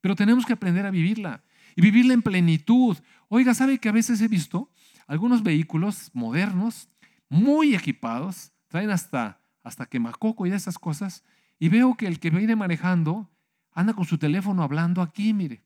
Pero 0.00 0.16
tenemos 0.16 0.46
que 0.46 0.54
aprender 0.54 0.86
a 0.86 0.90
vivirla 0.90 1.42
y 1.76 1.82
vivirla 1.82 2.14
en 2.14 2.22
plenitud. 2.22 2.96
Oiga, 3.28 3.52
¿sabe 3.52 3.78
que 3.78 3.88
a 3.88 3.92
veces 3.92 4.20
he 4.20 4.28
visto 4.28 4.70
algunos 5.06 5.42
vehículos 5.42 6.10
modernos, 6.14 6.88
muy 7.28 7.74
equipados, 7.74 8.52
traen 8.68 8.90
hasta, 8.90 9.40
hasta 9.62 9.86
quemacoco 9.86 10.46
y 10.46 10.52
esas 10.52 10.78
cosas, 10.78 11.24
y 11.58 11.68
veo 11.68 11.96
que 11.96 12.06
el 12.06 12.20
que 12.20 12.30
viene 12.30 12.56
manejando 12.56 13.28
anda 13.72 13.94
con 13.94 14.04
su 14.04 14.18
teléfono 14.18 14.62
hablando 14.62 15.02
aquí, 15.02 15.32
mire, 15.32 15.62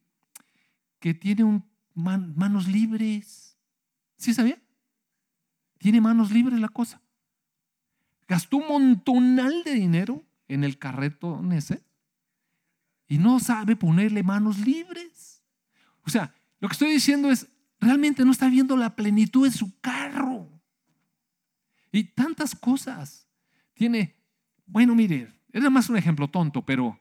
que 0.99 1.15
tiene 1.15 1.45
un 1.45 1.65
manos 1.95 2.67
libres. 2.67 3.57
¿Sí 4.17 4.35
sabía? 4.35 4.59
Tiene 5.79 6.01
manos 6.01 6.31
libres 6.31 6.59
la 6.59 6.69
cosa. 6.69 7.01
Gastó 8.27 8.59
un 8.59 8.69
montonal 8.69 9.63
de 9.65 9.75
dinero 9.75 10.25
en 10.49 10.65
el 10.65 10.79
carreto 10.79 11.41
ese 11.53 11.83
y 13.07 13.19
no 13.19 13.39
sabe 13.39 13.77
ponerle 13.77 14.23
manos 14.23 14.59
libres. 14.59 15.43
O 16.07 16.11
sea, 16.11 16.35
lo 16.61 16.69
que 16.69 16.73
estoy 16.73 16.91
diciendo 16.91 17.31
es, 17.31 17.49
realmente 17.81 18.25
no 18.25 18.33
está 18.33 18.49
viendo 18.49 18.77
la 18.77 18.97
plenitud 18.97 19.47
de 19.47 19.53
su 19.53 19.79
carro. 19.81 20.49
Y 21.93 22.05
tantas 22.05 22.55
cosas. 22.55 23.29
Tiene, 23.75 24.17
bueno, 24.67 24.95
mire, 24.95 25.33
es 25.53 25.63
más 25.71 25.89
un 25.89 25.97
ejemplo 25.97 26.29
tonto, 26.29 26.65
pero 26.65 26.99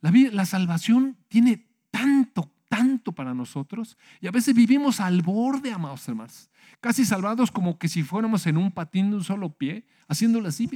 la, 0.00 0.46
salvación 0.46 1.16
tiene 1.28 1.66
tanto, 1.90 2.52
tanto 2.68 3.12
para 3.12 3.34
nosotros. 3.34 3.96
Y 4.20 4.26
a 4.26 4.30
veces 4.30 4.54
vivimos 4.54 5.00
al 5.00 5.22
borde, 5.22 5.72
amados 5.72 6.06
hermanos. 6.08 6.50
Casi 6.80 7.04
salvados 7.04 7.50
como 7.50 7.78
que 7.78 7.88
si 7.88 8.02
fuéramos 8.02 8.46
en 8.46 8.56
un 8.56 8.70
patín 8.70 9.10
de 9.10 9.16
un 9.16 9.24
solo 9.24 9.50
pie, 9.50 9.86
haciéndolo 10.06 10.48
así. 10.48 10.68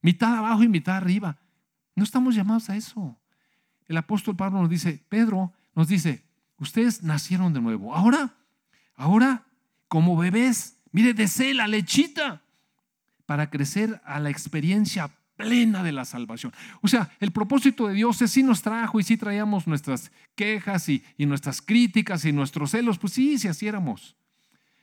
Mitad 0.00 0.36
abajo 0.36 0.62
y 0.62 0.68
mitad 0.68 0.96
arriba. 0.96 1.38
No 1.94 2.04
estamos 2.04 2.34
llamados 2.34 2.70
a 2.70 2.76
eso. 2.76 3.18
El 3.86 3.96
apóstol 3.96 4.36
Pablo 4.36 4.60
nos 4.60 4.70
dice, 4.70 5.04
Pedro 5.08 5.52
nos 5.74 5.88
dice, 5.88 6.24
Ustedes 6.60 7.02
nacieron 7.02 7.54
de 7.54 7.60
nuevo. 7.60 7.94
Ahora, 7.94 8.34
ahora, 8.94 9.46
como 9.88 10.14
bebés, 10.16 10.76
mire, 10.92 11.14
desee 11.14 11.54
la 11.54 11.66
lechita 11.66 12.42
para 13.24 13.48
crecer 13.48 14.00
a 14.04 14.20
la 14.20 14.28
experiencia 14.28 15.10
plena 15.40 15.82
de 15.82 15.92
la 15.92 16.04
salvación. 16.04 16.52
O 16.82 16.88
sea, 16.88 17.10
el 17.20 17.30
propósito 17.30 17.88
de 17.88 17.94
Dios 17.94 18.20
es 18.22 18.30
sí 18.30 18.42
nos 18.42 18.62
trajo 18.62 19.00
y 19.00 19.02
sí 19.02 19.16
traíamos 19.16 19.66
nuestras 19.66 20.12
quejas 20.34 20.88
y, 20.88 21.02
nuestras 21.18 21.62
críticas 21.62 22.24
y 22.24 22.32
nuestros 22.32 22.72
celos, 22.72 22.98
pues 22.98 23.12
sí, 23.14 23.38
si 23.38 23.48
así 23.48 23.66
éramos. 23.66 24.16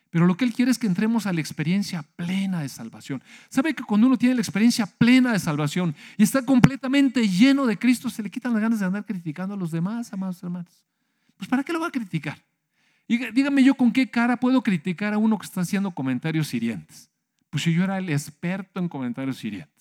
Pero 0.10 0.26
lo 0.26 0.38
que 0.38 0.46
Él 0.46 0.54
quiere 0.54 0.72
es 0.72 0.80
que 0.80 0.88
entremos 0.88 1.28
a 1.28 1.34
la 1.34 1.42
experiencia 1.42 2.04
plena 2.16 2.62
de 2.62 2.70
salvación. 2.70 3.22
¿Sabe 3.50 3.74
que 3.74 3.84
cuando 3.84 4.08
uno 4.08 4.18
tiene 4.18 4.36
la 4.36 4.42
experiencia 4.42 4.86
plena 4.86 5.34
de 5.34 5.40
salvación 5.40 5.96
y 6.18 6.24
está 6.24 6.44
completamente 6.44 7.28
lleno 7.28 7.66
de 7.66 7.78
Cristo, 7.78 8.10
se 8.10 8.24
le 8.24 8.32
quitan 8.32 8.54
las 8.54 8.62
ganas 8.62 8.80
de 8.80 8.86
andar 8.86 9.06
criticando 9.06 9.54
a 9.54 9.58
los 9.58 9.72
demás, 9.72 10.12
amados 10.14 10.42
hermanos? 10.42 10.86
Pues 11.36 11.50
¿para 11.50 11.64
qué 11.64 11.74
lo 11.74 11.80
va 11.80 11.88
a 11.88 11.92
criticar? 11.92 12.42
Dígame 13.08 13.64
yo 13.64 13.76
con 13.76 13.92
qué 13.92 14.10
cara 14.10 14.38
puedo 14.38 14.62
criticar 14.62 15.14
a 15.14 15.18
uno 15.18 15.38
que 15.38 15.46
está 15.46 15.62
haciendo 15.62 15.92
comentarios 15.92 16.54
hirientes. 16.54 17.10
Pues 17.50 17.64
si 17.64 17.74
yo 17.74 17.84
era 17.84 17.98
el 17.98 18.10
experto 18.10 18.80
en 18.80 18.90
comentarios 18.90 19.44
hirientes. 19.44 19.77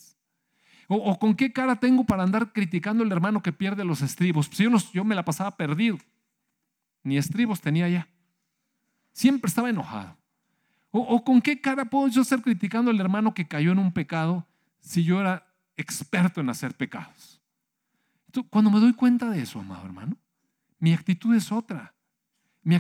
O, 0.89 1.19
con 1.19 1.35
qué 1.35 1.53
cara 1.53 1.77
tengo 1.77 2.05
para 2.05 2.23
andar 2.23 2.53
criticando 2.53 3.03
al 3.03 3.11
hermano 3.11 3.43
que 3.43 3.53
pierde 3.53 3.85
los 3.85 4.03
estribos. 4.03 4.49
Pues 4.49 4.59
yo, 4.59 4.71
yo 4.93 5.05
me 5.05 5.15
la 5.15 5.25
pasaba 5.25 5.57
perdido. 5.57 5.99
Ni 7.03 7.17
estribos 7.17 7.61
tenía 7.61 7.89
ya. 7.89 8.09
Siempre 9.13 9.49
estaba 9.49 9.71
enojado. 9.71 10.17
O, 10.91 11.23
con 11.25 11.43
qué 11.43 11.61
cara 11.61 11.85
puedo 11.85 12.09
yo 12.09 12.23
estar 12.23 12.41
criticando 12.41 12.91
al 12.91 13.01
hermano 13.01 13.35
que 13.35 13.47
cayó 13.47 13.73
en 13.73 13.79
un 13.79 13.93
pecado 13.93 14.47
si 14.81 15.05
yo 15.05 15.21
era 15.21 15.47
experto 15.77 16.41
en 16.41 16.49
hacer 16.49 16.75
pecados. 16.75 17.43
Entonces, 18.27 18.51
cuando 18.51 18.71
me 18.71 18.81
doy 18.81 18.95
cuenta 18.95 19.29
de 19.29 19.43
eso, 19.43 19.61
amado 19.61 19.85
hermano, 19.85 20.17
mi 20.79 20.93
actitud 20.93 21.35
es 21.35 21.53
otra. 21.53 21.95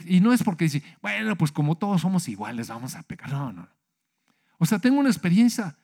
Y 0.06 0.20
no 0.20 0.32
es 0.32 0.42
porque 0.42 0.64
dice, 0.64 0.82
bueno, 1.00 1.36
pues 1.36 1.52
como 1.52 1.76
todos 1.76 2.00
somos 2.00 2.28
iguales, 2.28 2.68
vamos 2.68 2.94
a 2.94 3.02
pecar. 3.02 3.30
No, 3.30 3.52
no. 3.52 3.68
O 4.58 4.66
sea, 4.66 4.78
tengo 4.78 4.98
una 4.98 5.10
experiencia 5.10 5.76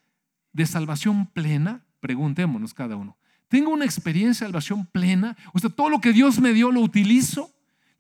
de 0.53 0.67
salvación 0.67 1.27
plena, 1.27 1.85
preguntémonos 2.03 2.75
cada 2.75 2.97
uno. 2.97 3.17
Tengo 3.47 3.71
una 3.71 3.85
experiencia 3.85 4.45
de 4.45 4.51
salvación 4.51 4.87
plena, 4.87 5.37
o 5.55 5.59
sea, 5.59 5.71
todo 5.71 5.89
lo 5.89 6.01
que 6.01 6.13
Dios 6.13 6.41
me 6.41 6.53
dio 6.53 6.73
lo 6.73 6.81
utilizo, 6.81 7.51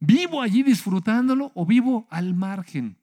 vivo 0.00 0.42
allí 0.42 0.62
disfrutándolo 0.62 1.52
o 1.54 1.64
vivo 1.64 2.08
al 2.10 2.34
margen. 2.34 2.98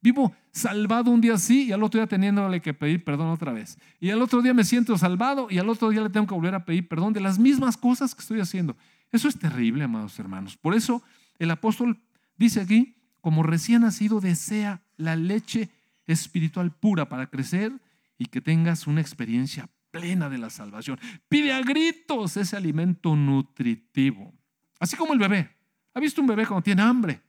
Vivo 0.00 0.32
salvado 0.52 1.10
un 1.10 1.20
día 1.20 1.34
así 1.34 1.64
y 1.64 1.72
al 1.72 1.82
otro 1.82 1.98
día 1.98 2.06
teniéndole 2.06 2.60
que 2.60 2.72
pedir 2.72 3.02
perdón 3.02 3.30
otra 3.30 3.52
vez. 3.52 3.78
Y 4.00 4.10
al 4.10 4.22
otro 4.22 4.42
día 4.42 4.54
me 4.54 4.62
siento 4.62 4.96
salvado 4.96 5.48
y 5.50 5.58
al 5.58 5.68
otro 5.68 5.90
día 5.90 6.02
le 6.02 6.10
tengo 6.10 6.26
que 6.26 6.34
volver 6.34 6.54
a 6.54 6.64
pedir 6.64 6.86
perdón 6.86 7.14
de 7.14 7.20
las 7.20 7.38
mismas 7.38 7.76
cosas 7.76 8.14
que 8.14 8.20
estoy 8.20 8.40
haciendo. 8.40 8.76
Eso 9.10 9.26
es 9.26 9.38
terrible, 9.38 9.82
amados 9.84 10.18
hermanos. 10.18 10.56
Por 10.56 10.74
eso 10.74 11.02
el 11.38 11.50
apóstol 11.50 11.98
dice 12.36 12.60
aquí, 12.60 12.96
como 13.22 13.42
recién 13.42 13.80
nacido, 13.80 14.20
desea 14.20 14.82
la 14.98 15.16
leche 15.16 15.70
espiritual 16.06 16.70
pura 16.70 17.08
para 17.08 17.28
crecer 17.28 17.72
y 18.18 18.26
que 18.26 18.40
tengas 18.40 18.86
una 18.86 19.00
experiencia 19.00 19.70
plena 19.94 20.28
de 20.28 20.38
la 20.38 20.50
salvación. 20.50 20.98
Pide 21.28 21.52
a 21.52 21.60
gritos 21.60 22.36
ese 22.36 22.56
alimento 22.56 23.14
nutritivo. 23.14 24.34
Así 24.80 24.96
como 24.96 25.12
el 25.12 25.20
bebé. 25.20 25.48
¿Ha 25.94 26.00
visto 26.00 26.20
un 26.20 26.26
bebé 26.26 26.44
cuando 26.44 26.64
tiene 26.64 26.82
hambre? 26.82 27.22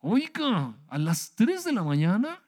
Oiga, 0.00 0.74
a 0.86 0.98
las 0.98 1.34
3 1.34 1.64
de 1.64 1.72
la 1.72 1.82
mañana, 1.82 2.42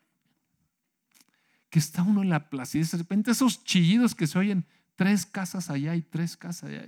que 1.71 1.79
está 1.79 2.03
uno 2.03 2.23
en 2.23 2.29
la 2.29 2.47
y 2.75 2.79
de 2.81 2.99
repente 2.99 3.31
esos 3.31 3.65
chillidos 3.65 4.15
que 4.15 4.27
se 4.27 4.39
oyen, 4.39 4.67
tres 4.95 5.25
casas 5.25 5.71
allá 5.71 5.97
y 5.97 6.03
tres 6.03 6.37
casas 6.37 6.69
allá. 6.69 6.87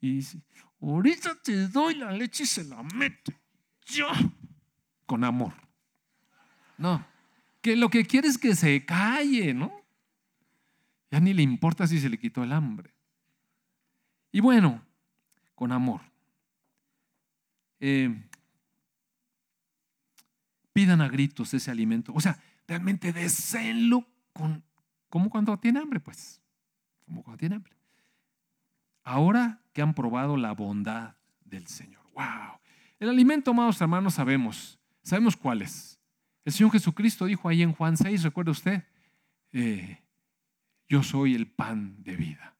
Y 0.00 0.14
dice, 0.14 0.40
ahorita 0.80 1.34
te 1.34 1.68
doy 1.68 1.96
la 1.96 2.12
leche 2.12 2.44
y 2.44 2.46
se 2.46 2.64
la 2.64 2.82
meto. 2.82 3.30
Yo, 3.84 4.08
con 5.04 5.22
amor. 5.22 5.52
No, 6.78 7.06
que 7.60 7.76
lo 7.76 7.90
que 7.90 8.06
quiere 8.06 8.28
es 8.28 8.38
que 8.38 8.56
se 8.56 8.86
calle, 8.86 9.52
¿no? 9.52 9.77
Ya 11.10 11.20
ni 11.20 11.32
le 11.32 11.42
importa 11.42 11.86
si 11.86 11.98
se 11.98 12.08
le 12.08 12.18
quitó 12.18 12.42
el 12.42 12.52
hambre. 12.52 12.94
Y 14.30 14.40
bueno, 14.40 14.84
con 15.54 15.72
amor. 15.72 16.02
Eh, 17.80 18.24
pidan 20.72 21.00
a 21.00 21.08
gritos 21.08 21.54
ese 21.54 21.70
alimento. 21.70 22.12
O 22.14 22.20
sea, 22.20 22.38
realmente 22.66 23.12
deseenlo 23.12 24.06
con, 24.32 24.62
como 25.08 25.30
cuando 25.30 25.58
tiene 25.58 25.80
hambre, 25.80 26.00
pues. 26.00 26.40
Como 27.04 27.22
cuando 27.22 27.38
tiene 27.38 27.56
hambre. 27.56 27.72
Ahora 29.02 29.62
que 29.72 29.82
han 29.82 29.94
probado 29.94 30.36
la 30.36 30.52
bondad 30.52 31.16
del 31.44 31.66
Señor. 31.66 32.02
¡Wow! 32.14 32.60
El 32.98 33.08
alimento, 33.08 33.52
amados 33.52 33.80
hermanos, 33.80 34.14
sabemos. 34.14 34.78
Sabemos 35.02 35.36
cuál 35.36 35.62
es. 35.62 35.98
El 36.44 36.52
Señor 36.52 36.72
Jesucristo 36.72 37.24
dijo 37.24 37.48
ahí 37.48 37.62
en 37.62 37.72
Juan 37.72 37.96
6, 37.96 38.22
recuerda 38.22 38.52
usted, 38.52 38.84
eh, 39.52 40.02
yo 40.88 41.02
soy 41.02 41.34
el 41.34 41.46
pan 41.46 42.02
de 42.02 42.16
vida. 42.16 42.56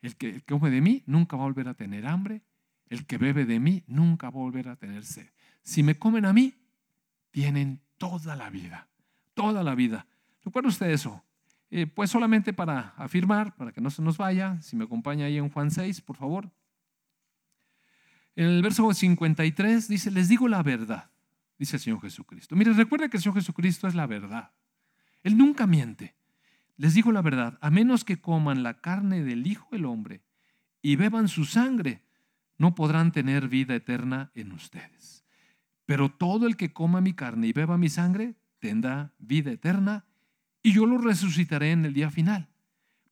El 0.00 0.16
que, 0.16 0.28
el 0.30 0.42
que 0.42 0.54
come 0.54 0.70
de 0.70 0.80
mí 0.80 1.02
nunca 1.06 1.36
va 1.36 1.44
a 1.44 1.46
volver 1.46 1.68
a 1.68 1.74
tener 1.74 2.06
hambre. 2.06 2.42
El 2.86 3.06
que 3.06 3.18
bebe 3.18 3.44
de 3.44 3.60
mí 3.60 3.84
nunca 3.86 4.30
va 4.30 4.40
a 4.40 4.42
volver 4.42 4.68
a 4.68 4.76
tener 4.76 5.04
sed. 5.04 5.30
Si 5.62 5.82
me 5.82 5.98
comen 5.98 6.24
a 6.24 6.32
mí, 6.32 6.54
tienen 7.30 7.80
toda 7.98 8.36
la 8.36 8.50
vida. 8.50 8.88
Toda 9.34 9.62
la 9.62 9.74
vida. 9.74 10.06
¿Recuerda 10.44 10.68
usted 10.68 10.90
eso? 10.90 11.24
Eh, 11.70 11.86
pues 11.86 12.10
solamente 12.10 12.52
para 12.52 12.94
afirmar, 12.96 13.56
para 13.56 13.72
que 13.72 13.80
no 13.80 13.88
se 13.88 14.02
nos 14.02 14.18
vaya, 14.18 14.60
si 14.60 14.76
me 14.76 14.84
acompaña 14.84 15.24
ahí 15.24 15.38
en 15.38 15.48
Juan 15.48 15.70
6, 15.70 16.02
por 16.02 16.16
favor. 16.16 16.50
En 18.36 18.46
el 18.46 18.62
verso 18.62 18.92
53 18.92 19.88
dice, 19.88 20.10
les 20.10 20.28
digo 20.28 20.48
la 20.48 20.62
verdad, 20.62 21.10
dice 21.58 21.76
el 21.76 21.82
Señor 21.82 22.00
Jesucristo. 22.02 22.56
Mire, 22.56 22.72
recuerda 22.72 23.08
que 23.08 23.16
el 23.16 23.22
Señor 23.22 23.36
Jesucristo 23.36 23.86
es 23.86 23.94
la 23.94 24.06
verdad. 24.06 24.50
Él 25.22 25.38
nunca 25.38 25.66
miente. 25.66 26.14
Les 26.76 26.94
digo 26.94 27.12
la 27.12 27.22
verdad, 27.22 27.58
a 27.60 27.70
menos 27.70 28.04
que 28.04 28.20
coman 28.20 28.62
la 28.62 28.80
carne 28.80 29.22
del 29.22 29.46
Hijo 29.46 29.68
del 29.72 29.84
Hombre 29.84 30.22
y 30.80 30.96
beban 30.96 31.28
su 31.28 31.44
sangre, 31.44 32.02
no 32.58 32.74
podrán 32.74 33.12
tener 33.12 33.48
vida 33.48 33.74
eterna 33.74 34.30
en 34.34 34.52
ustedes. 34.52 35.24
Pero 35.86 36.10
todo 36.10 36.46
el 36.46 36.56
que 36.56 36.72
coma 36.72 37.00
mi 37.00 37.12
carne 37.12 37.48
y 37.48 37.52
beba 37.52 37.76
mi 37.76 37.88
sangre 37.88 38.36
tendrá 38.58 39.12
vida 39.18 39.50
eterna 39.50 40.06
y 40.62 40.72
yo 40.72 40.86
lo 40.86 40.98
resucitaré 40.98 41.72
en 41.72 41.84
el 41.84 41.92
día 41.92 42.10
final. 42.10 42.48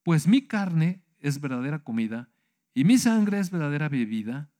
Pues 0.02 0.26
mi 0.26 0.46
carne 0.46 1.02
es 1.18 1.40
verdadera 1.40 1.82
comida 1.82 2.30
y 2.72 2.84
mi 2.84 2.96
sangre 2.96 3.40
es 3.40 3.50
verdadera 3.50 3.88
bebida. 3.88 4.50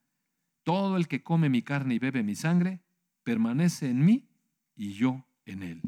Todo 0.64 0.96
el 0.96 1.08
que 1.08 1.22
come 1.22 1.48
mi 1.48 1.62
carne 1.62 1.94
y 1.94 1.98
bebe 1.98 2.22
mi 2.22 2.34
sangre 2.34 2.80
permanece 3.22 3.88
en 3.88 4.04
mí 4.04 4.28
y 4.74 4.92
yo 4.92 5.24
en 5.44 5.62
él. 5.62 5.82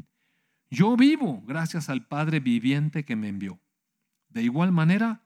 Yo 0.73 0.97
vivo 0.97 1.43
gracias 1.45 1.87
al 1.87 2.03
Padre 2.07 2.39
viviente 2.39 3.05
que 3.05 3.15
me 3.15 3.27
envió. 3.27 3.59
De 4.29 4.41
igual 4.41 4.71
manera, 4.71 5.21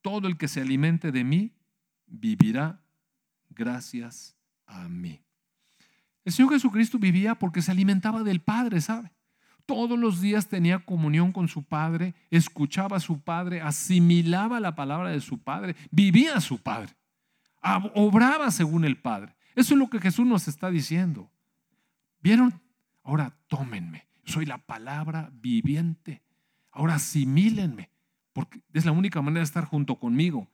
todo 0.00 0.26
el 0.26 0.38
que 0.38 0.48
se 0.48 0.62
alimente 0.62 1.12
de 1.12 1.22
mí 1.22 1.52
vivirá 2.06 2.80
gracias 3.50 4.38
a 4.64 4.88
mí. 4.88 5.22
El 6.24 6.32
Señor 6.32 6.54
Jesucristo 6.54 6.98
vivía 6.98 7.34
porque 7.34 7.60
se 7.60 7.70
alimentaba 7.70 8.22
del 8.22 8.40
Padre, 8.40 8.80
¿sabe? 8.80 9.12
Todos 9.66 9.98
los 9.98 10.22
días 10.22 10.48
tenía 10.48 10.78
comunión 10.78 11.30
con 11.32 11.48
su 11.48 11.62
Padre, 11.62 12.14
escuchaba 12.30 12.96
a 12.96 13.00
su 13.00 13.20
Padre, 13.20 13.60
asimilaba 13.60 14.60
la 14.60 14.74
palabra 14.74 15.10
de 15.10 15.20
su 15.20 15.42
Padre, 15.42 15.76
vivía 15.90 16.36
a 16.36 16.40
su 16.40 16.56
Padre, 16.56 16.94
obraba 17.94 18.50
según 18.50 18.86
el 18.86 18.96
Padre. 18.96 19.36
Eso 19.54 19.74
es 19.74 19.78
lo 19.78 19.90
que 19.90 20.00
Jesús 20.00 20.26
nos 20.26 20.48
está 20.48 20.70
diciendo. 20.70 21.30
¿Vieron? 22.22 22.62
Ahora 23.02 23.36
tómenme. 23.46 24.09
Soy 24.30 24.46
la 24.46 24.58
palabra 24.58 25.30
viviente. 25.32 26.22
Ahora 26.70 26.94
asimílenme, 26.94 27.90
porque 28.32 28.60
es 28.72 28.84
la 28.84 28.92
única 28.92 29.20
manera 29.20 29.40
de 29.40 29.44
estar 29.44 29.64
junto 29.64 29.98
conmigo. 29.98 30.48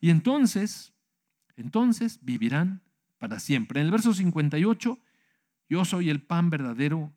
Y 0.00 0.10
entonces, 0.10 0.92
entonces 1.56 2.18
vivirán 2.22 2.82
para 3.18 3.38
siempre. 3.38 3.80
En 3.80 3.86
el 3.86 3.92
verso 3.92 4.12
58, 4.14 4.98
yo 5.68 5.84
soy 5.84 6.10
el 6.10 6.20
pan 6.20 6.50
verdadero 6.50 7.12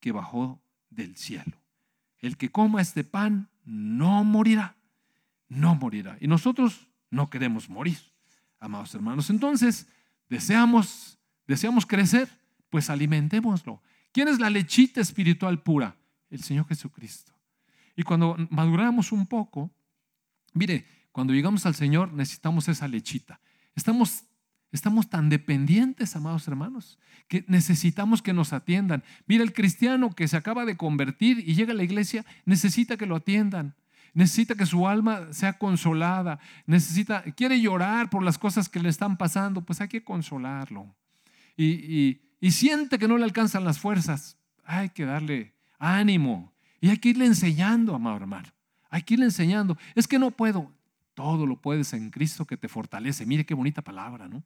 que 0.00 0.12
bajó 0.12 0.60
del 0.90 1.16
cielo. 1.16 1.56
El 2.18 2.36
que 2.36 2.50
coma 2.50 2.82
este 2.82 3.02
pan 3.02 3.48
no 3.64 4.22
morirá, 4.22 4.76
no 5.48 5.74
morirá. 5.74 6.18
Y 6.20 6.26
nosotros 6.26 6.88
no 7.10 7.30
queremos 7.30 7.70
morir, 7.70 7.98
amados 8.60 8.94
hermanos. 8.94 9.30
Entonces, 9.30 9.88
deseamos, 10.28 11.18
deseamos 11.46 11.86
crecer, 11.86 12.28
pues 12.68 12.90
alimentémoslo. 12.90 13.82
¿Quién 14.14 14.28
es 14.28 14.38
la 14.38 14.48
lechita 14.48 15.00
espiritual 15.00 15.60
pura? 15.60 15.96
El 16.30 16.40
Señor 16.40 16.68
Jesucristo. 16.68 17.32
Y 17.96 18.04
cuando 18.04 18.36
maduramos 18.48 19.10
un 19.10 19.26
poco, 19.26 19.72
mire, 20.52 20.86
cuando 21.10 21.32
llegamos 21.32 21.66
al 21.66 21.74
Señor 21.74 22.12
necesitamos 22.12 22.68
esa 22.68 22.86
lechita. 22.86 23.40
Estamos, 23.74 24.22
estamos 24.70 25.10
tan 25.10 25.30
dependientes, 25.30 26.14
amados 26.14 26.46
hermanos, 26.46 27.00
que 27.26 27.44
necesitamos 27.48 28.22
que 28.22 28.32
nos 28.32 28.52
atiendan. 28.52 29.02
Mira, 29.26 29.42
el 29.42 29.52
cristiano 29.52 30.14
que 30.14 30.28
se 30.28 30.36
acaba 30.36 30.64
de 30.64 30.76
convertir 30.76 31.42
y 31.44 31.56
llega 31.56 31.72
a 31.72 31.76
la 31.76 31.82
iglesia 31.82 32.24
necesita 32.44 32.96
que 32.96 33.06
lo 33.06 33.16
atiendan. 33.16 33.74
Necesita 34.12 34.54
que 34.54 34.64
su 34.64 34.86
alma 34.86 35.32
sea 35.32 35.58
consolada, 35.58 36.38
necesita, 36.66 37.24
quiere 37.32 37.60
llorar 37.60 38.10
por 38.10 38.22
las 38.22 38.38
cosas 38.38 38.68
que 38.68 38.78
le 38.78 38.90
están 38.90 39.16
pasando, 39.16 39.62
pues 39.62 39.80
hay 39.80 39.88
que 39.88 40.04
consolarlo. 40.04 40.94
Y, 41.56 41.64
y 41.64 42.24
siente 42.50 42.98
que 42.98 43.08
no 43.08 43.18
le 43.18 43.24
alcanzan 43.24 43.64
las 43.64 43.78
fuerzas, 43.78 44.36
hay 44.64 44.90
que 44.90 45.04
darle 45.04 45.54
ánimo, 45.78 46.54
y 46.84 46.90
hay 46.90 46.98
que 46.98 47.08
irle 47.08 47.24
enseñando, 47.24 47.94
amado 47.94 48.18
hermano. 48.18 48.50
Hay 48.90 49.04
que 49.04 49.14
irle 49.14 49.24
enseñando. 49.24 49.78
Es 49.94 50.06
que 50.06 50.18
no 50.18 50.30
puedo. 50.30 50.70
Todo 51.14 51.46
lo 51.46 51.58
puedes 51.58 51.94
en 51.94 52.10
Cristo 52.10 52.44
que 52.44 52.58
te 52.58 52.68
fortalece. 52.68 53.24
Mire 53.24 53.46
qué 53.46 53.54
bonita 53.54 53.80
palabra, 53.80 54.28
¿no? 54.28 54.44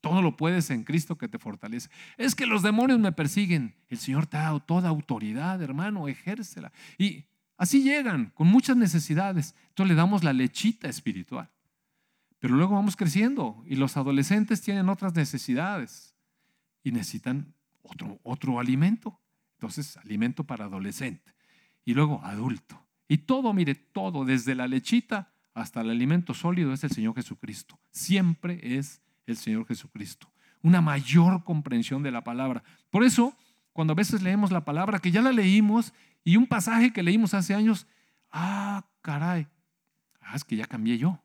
Todo 0.00 0.22
lo 0.22 0.36
puedes 0.36 0.70
en 0.70 0.84
Cristo 0.84 1.18
que 1.18 1.26
te 1.26 1.40
fortalece. 1.40 1.90
Es 2.18 2.36
que 2.36 2.46
los 2.46 2.62
demonios 2.62 3.00
me 3.00 3.10
persiguen. 3.10 3.74
El 3.88 3.98
Señor 3.98 4.28
te 4.28 4.36
ha 4.36 4.42
dado 4.42 4.60
toda 4.60 4.90
autoridad, 4.90 5.60
hermano, 5.60 6.06
ejércela. 6.06 6.70
Y 6.98 7.24
así 7.56 7.82
llegan, 7.82 8.30
con 8.36 8.46
muchas 8.46 8.76
necesidades. 8.76 9.56
Entonces 9.70 9.88
le 9.88 9.96
damos 9.96 10.22
la 10.22 10.32
lechita 10.32 10.88
espiritual. 10.88 11.50
Pero 12.38 12.54
luego 12.54 12.76
vamos 12.76 12.94
creciendo 12.94 13.60
y 13.66 13.74
los 13.74 13.96
adolescentes 13.96 14.60
tienen 14.60 14.88
otras 14.88 15.16
necesidades 15.16 16.11
y 16.82 16.92
necesitan 16.92 17.54
otro, 17.82 18.18
otro 18.22 18.58
alimento. 18.58 19.18
Entonces, 19.54 19.96
alimento 19.98 20.44
para 20.44 20.64
adolescente 20.64 21.32
y 21.84 21.94
luego 21.94 22.20
adulto. 22.24 22.80
Y 23.08 23.18
todo, 23.18 23.52
mire, 23.52 23.74
todo, 23.74 24.24
desde 24.24 24.54
la 24.54 24.66
lechita 24.66 25.32
hasta 25.54 25.82
el 25.82 25.90
alimento 25.90 26.34
sólido 26.34 26.72
es 26.72 26.82
el 26.84 26.90
Señor 26.90 27.14
Jesucristo. 27.14 27.78
Siempre 27.90 28.78
es 28.78 29.02
el 29.26 29.36
Señor 29.36 29.66
Jesucristo. 29.66 30.32
Una 30.62 30.80
mayor 30.80 31.44
comprensión 31.44 32.02
de 32.02 32.10
la 32.10 32.24
palabra. 32.24 32.62
Por 32.90 33.04
eso, 33.04 33.36
cuando 33.72 33.92
a 33.92 33.96
veces 33.96 34.22
leemos 34.22 34.50
la 34.52 34.64
palabra, 34.64 34.98
que 34.98 35.10
ya 35.10 35.22
la 35.22 35.32
leímos, 35.32 35.92
y 36.24 36.36
un 36.36 36.46
pasaje 36.46 36.92
que 36.92 37.02
leímos 37.02 37.34
hace 37.34 37.54
años, 37.54 37.86
ah, 38.30 38.86
caray, 39.02 39.48
ah, 40.20 40.36
es 40.36 40.44
que 40.44 40.56
ya 40.56 40.66
cambié 40.66 40.98
yo. 40.98 41.20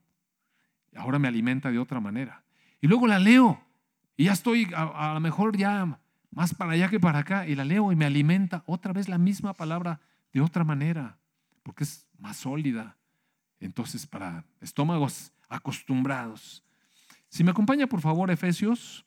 Ahora 0.96 1.20
me 1.20 1.28
alimenta 1.28 1.72
de 1.72 1.80
otra 1.80 2.00
manera. 2.00 2.44
Y 2.82 2.88
luego 2.88 3.08
la 3.08 3.20
leo, 3.20 3.62
y 4.18 4.26
ya 4.26 4.34
estoy 4.34 4.68
a, 4.76 5.14
lo 5.14 5.20
mejor 5.20 5.56
ya 5.56 6.00
más 6.32 6.54
para 6.54 6.72
allá 6.72 6.90
que 6.90 7.00
para 7.00 7.20
acá, 7.20 7.48
y 7.48 7.56
la 7.56 7.64
leo 7.64 7.92
y 7.92 7.96
me 7.96 8.06
alimenta 8.06 8.64
otra 8.66 8.92
vez 8.92 9.08
la 9.08 9.18
misma 9.18 9.54
palabra 9.54 10.02
de 10.34 10.42
otra 10.42 10.64
manera, 10.64 11.18
porque 11.64 11.84
es 11.84 12.08
más 12.18 12.38
sólida. 12.38 12.98
Entonces, 13.60 14.06
para 14.06 14.44
estómagos 14.60 15.32
acostumbrados. 15.50 16.64
Si 17.30 17.44
me 17.44 17.52
acompaña, 17.52 17.88
por 17.88 18.02
favor, 18.02 18.30
Efesios, 18.30 19.06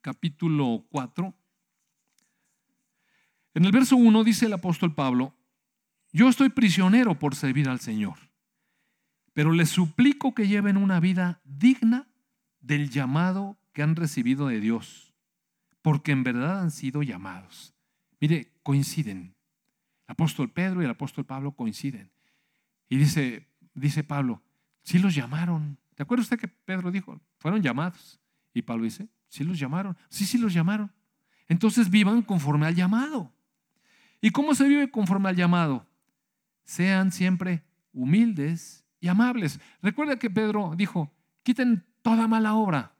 capítulo 0.00 0.84
4. 0.90 1.34
En 3.54 3.64
el 3.64 3.72
verso 3.72 3.96
1 3.96 4.24
dice 4.24 4.46
el 4.46 4.52
apóstol 4.52 4.94
Pablo, 4.94 5.34
yo 6.12 6.28
estoy 6.28 6.50
prisionero 6.50 7.18
por 7.18 7.34
servir 7.34 7.68
al 7.68 7.80
Señor, 7.80 8.18
pero 9.32 9.52
les 9.52 9.70
suplico 9.70 10.34
que 10.34 10.46
lleven 10.46 10.76
una 10.76 11.00
vida 11.00 11.40
digna 11.44 12.06
del 12.60 12.90
llamado 12.90 13.58
que 13.74 13.82
han 13.82 13.96
recibido 13.96 14.46
de 14.46 14.60
Dios, 14.60 15.12
porque 15.82 16.12
en 16.12 16.24
verdad 16.24 16.62
han 16.62 16.70
sido 16.70 17.02
llamados. 17.02 17.74
Mire, 18.20 18.52
coinciden. 18.62 19.34
El 20.06 20.12
apóstol 20.12 20.50
Pedro 20.50 20.80
y 20.80 20.86
el 20.86 20.90
apóstol 20.90 21.26
Pablo 21.26 21.52
coinciden. 21.52 22.10
Y 22.88 22.96
dice, 22.96 23.46
dice 23.74 24.02
Pablo, 24.04 24.42
sí 24.82 24.98
los 24.98 25.14
llamaron. 25.14 25.76
¿Te 25.94 26.02
acuerda 26.02 26.22
usted 26.22 26.38
que 26.38 26.48
Pedro 26.48 26.90
dijo? 26.90 27.20
Fueron 27.38 27.60
llamados. 27.60 28.20
Y 28.54 28.62
Pablo 28.62 28.84
dice, 28.84 29.08
sí 29.28 29.44
los 29.44 29.58
llamaron. 29.58 29.96
Sí, 30.08 30.24
sí 30.24 30.38
los 30.38 30.54
llamaron. 30.54 30.90
Entonces 31.48 31.90
vivan 31.90 32.22
conforme 32.22 32.66
al 32.66 32.74
llamado. 32.74 33.32
¿Y 34.20 34.30
cómo 34.30 34.54
se 34.54 34.66
vive 34.66 34.90
conforme 34.90 35.28
al 35.28 35.36
llamado? 35.36 35.86
Sean 36.62 37.12
siempre 37.12 37.62
humildes 37.92 38.86
y 39.00 39.08
amables. 39.08 39.60
Recuerda 39.82 40.18
que 40.18 40.30
Pedro 40.30 40.74
dijo, 40.76 41.12
quiten 41.42 41.84
toda 42.00 42.26
mala 42.26 42.54
obra. 42.54 42.93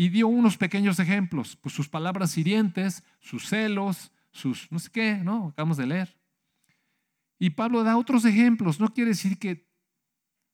Y 0.00 0.08
dio 0.08 0.28
unos 0.28 0.56
pequeños 0.56 0.98
ejemplos, 0.98 1.56
pues 1.56 1.74
sus 1.74 1.90
palabras 1.90 2.38
hirientes, 2.38 3.04
sus 3.18 3.46
celos, 3.46 4.12
sus 4.32 4.72
no 4.72 4.78
sé 4.78 4.90
qué, 4.90 5.16
¿no? 5.16 5.48
Acabamos 5.48 5.76
de 5.76 5.86
leer. 5.86 6.16
Y 7.38 7.50
Pablo 7.50 7.84
da 7.84 7.98
otros 7.98 8.24
ejemplos. 8.24 8.80
No 8.80 8.94
quiere 8.94 9.10
decir 9.10 9.38
que, 9.38 9.68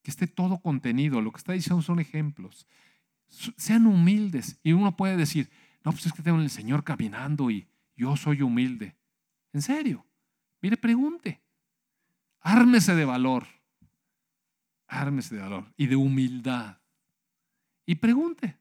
que 0.03 0.11
esté 0.11 0.27
todo 0.27 0.59
contenido. 0.59 1.21
Lo 1.21 1.31
que 1.31 1.39
está 1.39 1.53
diciendo 1.53 1.81
son 1.81 2.01
ejemplos. 2.01 2.67
Sean 3.29 3.87
humildes. 3.87 4.59
Y 4.65 4.73
uno 4.73 4.97
puede 4.97 5.17
decir, 5.17 5.49
no, 5.85 5.93
pues 5.93 6.07
es 6.07 6.13
que 6.13 6.25
tengo 6.25 6.41
el 6.41 6.51
Señor 6.51 6.83
caminando 6.83 7.49
y 7.49 7.69
yo 7.95 8.17
soy 8.17 8.43
humilde. 8.43 8.97
En 9.53 9.63
serio. 9.63 10.05
Mire, 10.61 10.77
pregunte. 10.77 11.41
Ármese 12.41 12.97
de 12.97 13.05
valor. 13.05 13.47
Ármese 14.89 15.37
de 15.37 15.43
valor 15.43 15.73
y 15.77 15.87
de 15.87 15.95
humildad. 15.95 16.81
Y 17.87 17.95
pregunte. 17.95 18.59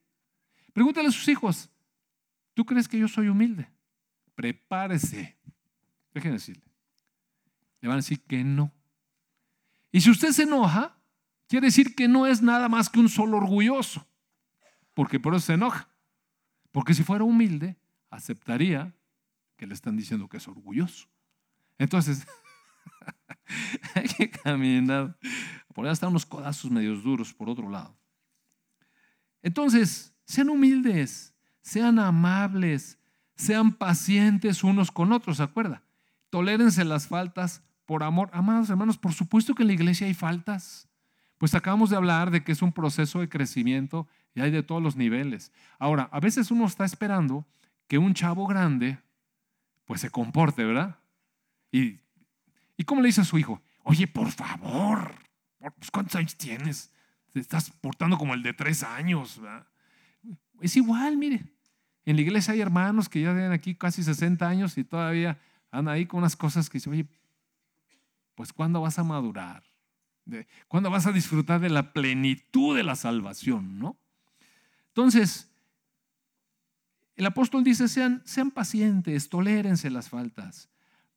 Pregúntale 0.75 1.07
a 1.07 1.11
sus 1.11 1.27
hijos, 1.29 1.71
¿tú 2.53 2.65
crees 2.65 2.87
que 2.87 2.99
yo 2.99 3.07
soy 3.07 3.29
humilde? 3.29 3.67
prepárese. 4.35 5.37
Déjenme 6.13 6.37
decirle. 6.37 6.63
Le 7.81 7.87
van 7.87 7.95
a 7.95 8.01
decir 8.01 8.21
que 8.21 8.43
no. 8.43 8.71
Y 9.91 10.01
si 10.01 10.11
usted 10.11 10.31
se 10.31 10.43
enoja, 10.43 10.97
quiere 11.47 11.67
decir 11.67 11.95
que 11.95 12.07
no 12.07 12.27
es 12.27 12.41
nada 12.41 12.69
más 12.69 12.89
que 12.89 12.99
un 12.99 13.09
solo 13.09 13.37
orgulloso. 13.37 14.05
Porque 14.93 15.19
por 15.19 15.33
eso 15.33 15.47
se 15.47 15.53
enoja. 15.53 15.89
Porque 16.71 16.93
si 16.93 17.03
fuera 17.03 17.23
humilde, 17.23 17.77
aceptaría 18.09 18.93
que 19.57 19.67
le 19.67 19.73
están 19.73 19.95
diciendo 19.95 20.27
que 20.27 20.37
es 20.37 20.47
orgulloso. 20.47 21.07
Entonces, 21.77 22.27
hay 23.95 24.07
que 24.07 24.29
caminar. 24.29 25.17
Por 25.73 25.85
allá 25.85 25.93
están 25.93 26.09
unos 26.09 26.25
codazos 26.25 26.71
medios 26.71 27.03
duros 27.03 27.33
por 27.33 27.49
otro 27.49 27.69
lado. 27.69 27.97
Entonces, 29.41 30.13
sean 30.25 30.49
humildes, 30.49 31.33
sean 31.61 31.99
amables, 31.99 32.99
sean 33.35 33.73
pacientes 33.73 34.63
unos 34.63 34.91
con 34.91 35.11
otros, 35.11 35.37
¿se 35.37 35.43
acuerda? 35.43 35.83
Tolérense 36.29 36.83
las 36.83 37.07
faltas 37.07 37.63
por 37.85 38.03
amor. 38.03 38.29
Amados 38.33 38.69
hermanos, 38.69 38.97
por 38.97 39.13
supuesto 39.13 39.55
que 39.55 39.63
en 39.63 39.67
la 39.67 39.73
iglesia 39.73 40.07
hay 40.07 40.13
faltas. 40.13 40.89
Pues 41.37 41.53
acabamos 41.53 41.89
de 41.89 41.97
hablar 41.97 42.31
de 42.31 42.43
que 42.43 42.51
es 42.51 42.61
un 42.61 42.71
proceso 42.71 43.19
de 43.19 43.29
crecimiento 43.29 44.07
y 44.33 44.41
hay 44.41 44.51
de 44.51 44.63
todos 44.63 44.81
los 44.81 44.95
niveles. 44.95 45.51
Ahora, 45.79 46.09
a 46.11 46.19
veces 46.19 46.49
uno 46.51 46.65
está 46.65 46.85
esperando 46.85 47.45
que 47.87 47.97
un 47.97 48.13
chavo 48.13 48.47
grande 48.47 48.99
pues 49.85 50.01
se 50.01 50.09
comporte, 50.09 50.63
¿verdad? 50.63 50.97
Y, 51.71 51.99
¿y 52.77 52.83
cómo 52.85 53.01
le 53.01 53.07
dice 53.07 53.21
a 53.21 53.25
su 53.25 53.37
hijo? 53.37 53.61
Oye, 53.83 54.07
por 54.07 54.31
favor, 54.31 55.13
pues, 55.59 55.91
¿cuántos 55.91 56.15
años 56.15 56.35
tienes? 56.35 56.91
Te 57.31 57.39
estás 57.39 57.69
portando 57.69 58.17
como 58.17 58.33
el 58.33 58.41
de 58.41 58.53
tres 58.53 58.81
años. 58.83 59.39
¿verdad? 59.39 59.67
Es 60.61 60.75
igual, 60.75 61.17
mire. 61.17 61.45
En 62.05 62.15
la 62.15 62.21
iglesia 62.21 62.53
hay 62.53 62.61
hermanos 62.61 63.09
que 63.09 63.21
ya 63.21 63.33
tienen 63.33 63.51
aquí 63.51 63.75
casi 63.75 64.03
60 64.03 64.47
años 64.47 64.77
y 64.77 64.83
todavía 64.83 65.39
andan 65.71 65.95
ahí 65.95 66.05
con 66.05 66.19
unas 66.19 66.35
cosas 66.35 66.69
que 66.69 66.77
dicen, 66.77 66.93
oye, 66.93 67.07
pues 68.35 68.53
¿cuándo 68.53 68.81
vas 68.81 68.99
a 68.99 69.03
madurar? 69.03 69.63
¿Cuándo 70.67 70.89
vas 70.89 71.07
a 71.07 71.11
disfrutar 71.11 71.59
de 71.59 71.69
la 71.69 71.93
plenitud 71.93 72.75
de 72.75 72.83
la 72.83 72.95
salvación? 72.95 73.79
¿no? 73.79 73.97
Entonces, 74.89 75.51
el 77.15 77.25
apóstol 77.25 77.63
dice, 77.63 77.87
sean, 77.87 78.21
sean 78.25 78.51
pacientes, 78.51 79.29
tolérense 79.29 79.89
las 79.89 80.09
faltas, 80.09 80.69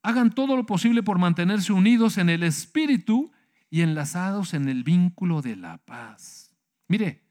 hagan 0.03 0.30
todo 0.30 0.57
lo 0.57 0.64
posible 0.64 1.03
por 1.03 1.18
mantenerse 1.18 1.72
unidos 1.72 2.18
en 2.18 2.30
el 2.30 2.43
espíritu 2.43 3.32
y 3.70 3.82
enlazados 3.82 4.55
en 4.55 4.68
el 4.68 4.84
vínculo 4.84 5.43
de 5.43 5.57
la 5.57 5.78
paz. 5.78 6.55
Mire, 6.86 7.28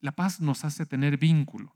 la 0.00 0.12
paz 0.12 0.40
nos 0.40 0.64
hace 0.64 0.86
tener 0.86 1.18
vínculo. 1.18 1.74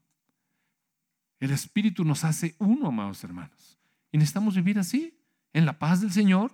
El 1.41 1.51
espíritu 1.51 2.05
nos 2.05 2.25
hace 2.25 2.55
uno, 2.59 2.89
amados 2.89 3.23
hermanos. 3.25 3.79
Y 4.13 4.19
necesitamos 4.19 4.55
vivir 4.55 4.79
así, 4.79 5.19
en 5.53 5.67
la 5.67 5.79
paz 5.79 6.01
del 6.01 6.13
Señor 6.13 6.53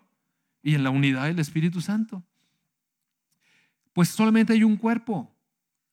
y 0.63 0.75
en 0.75 0.85
la 0.85 0.91
unidad 0.91 1.27
del 1.27 1.39
Espíritu 1.39 1.81
Santo. 1.81 2.23
Pues 3.93 4.09
solamente 4.09 4.53
hay 4.53 4.65
un 4.65 4.77
cuerpo, 4.77 5.35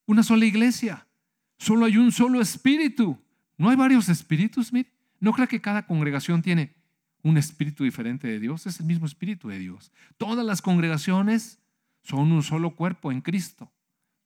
una 0.06 0.22
sola 0.22 0.44
iglesia, 0.44 1.06
solo 1.58 1.86
hay 1.86 1.96
un 1.96 2.12
solo 2.12 2.40
espíritu. 2.40 3.18
No 3.56 3.70
hay 3.70 3.76
varios 3.76 4.08
espíritus, 4.08 4.72
mire. 4.72 4.92
No 5.20 5.32
crea 5.32 5.48
que 5.48 5.60
cada 5.60 5.86
congregación 5.86 6.42
tiene 6.42 6.76
un 7.22 7.36
espíritu 7.36 7.82
diferente 7.82 8.28
de 8.28 8.38
Dios, 8.38 8.66
es 8.66 8.78
el 8.78 8.86
mismo 8.86 9.06
espíritu 9.06 9.48
de 9.48 9.58
Dios. 9.58 9.92
Todas 10.16 10.46
las 10.46 10.62
congregaciones 10.62 11.58
son 12.02 12.30
un 12.30 12.42
solo 12.42 12.76
cuerpo 12.76 13.10
en 13.10 13.20
Cristo. 13.20 13.72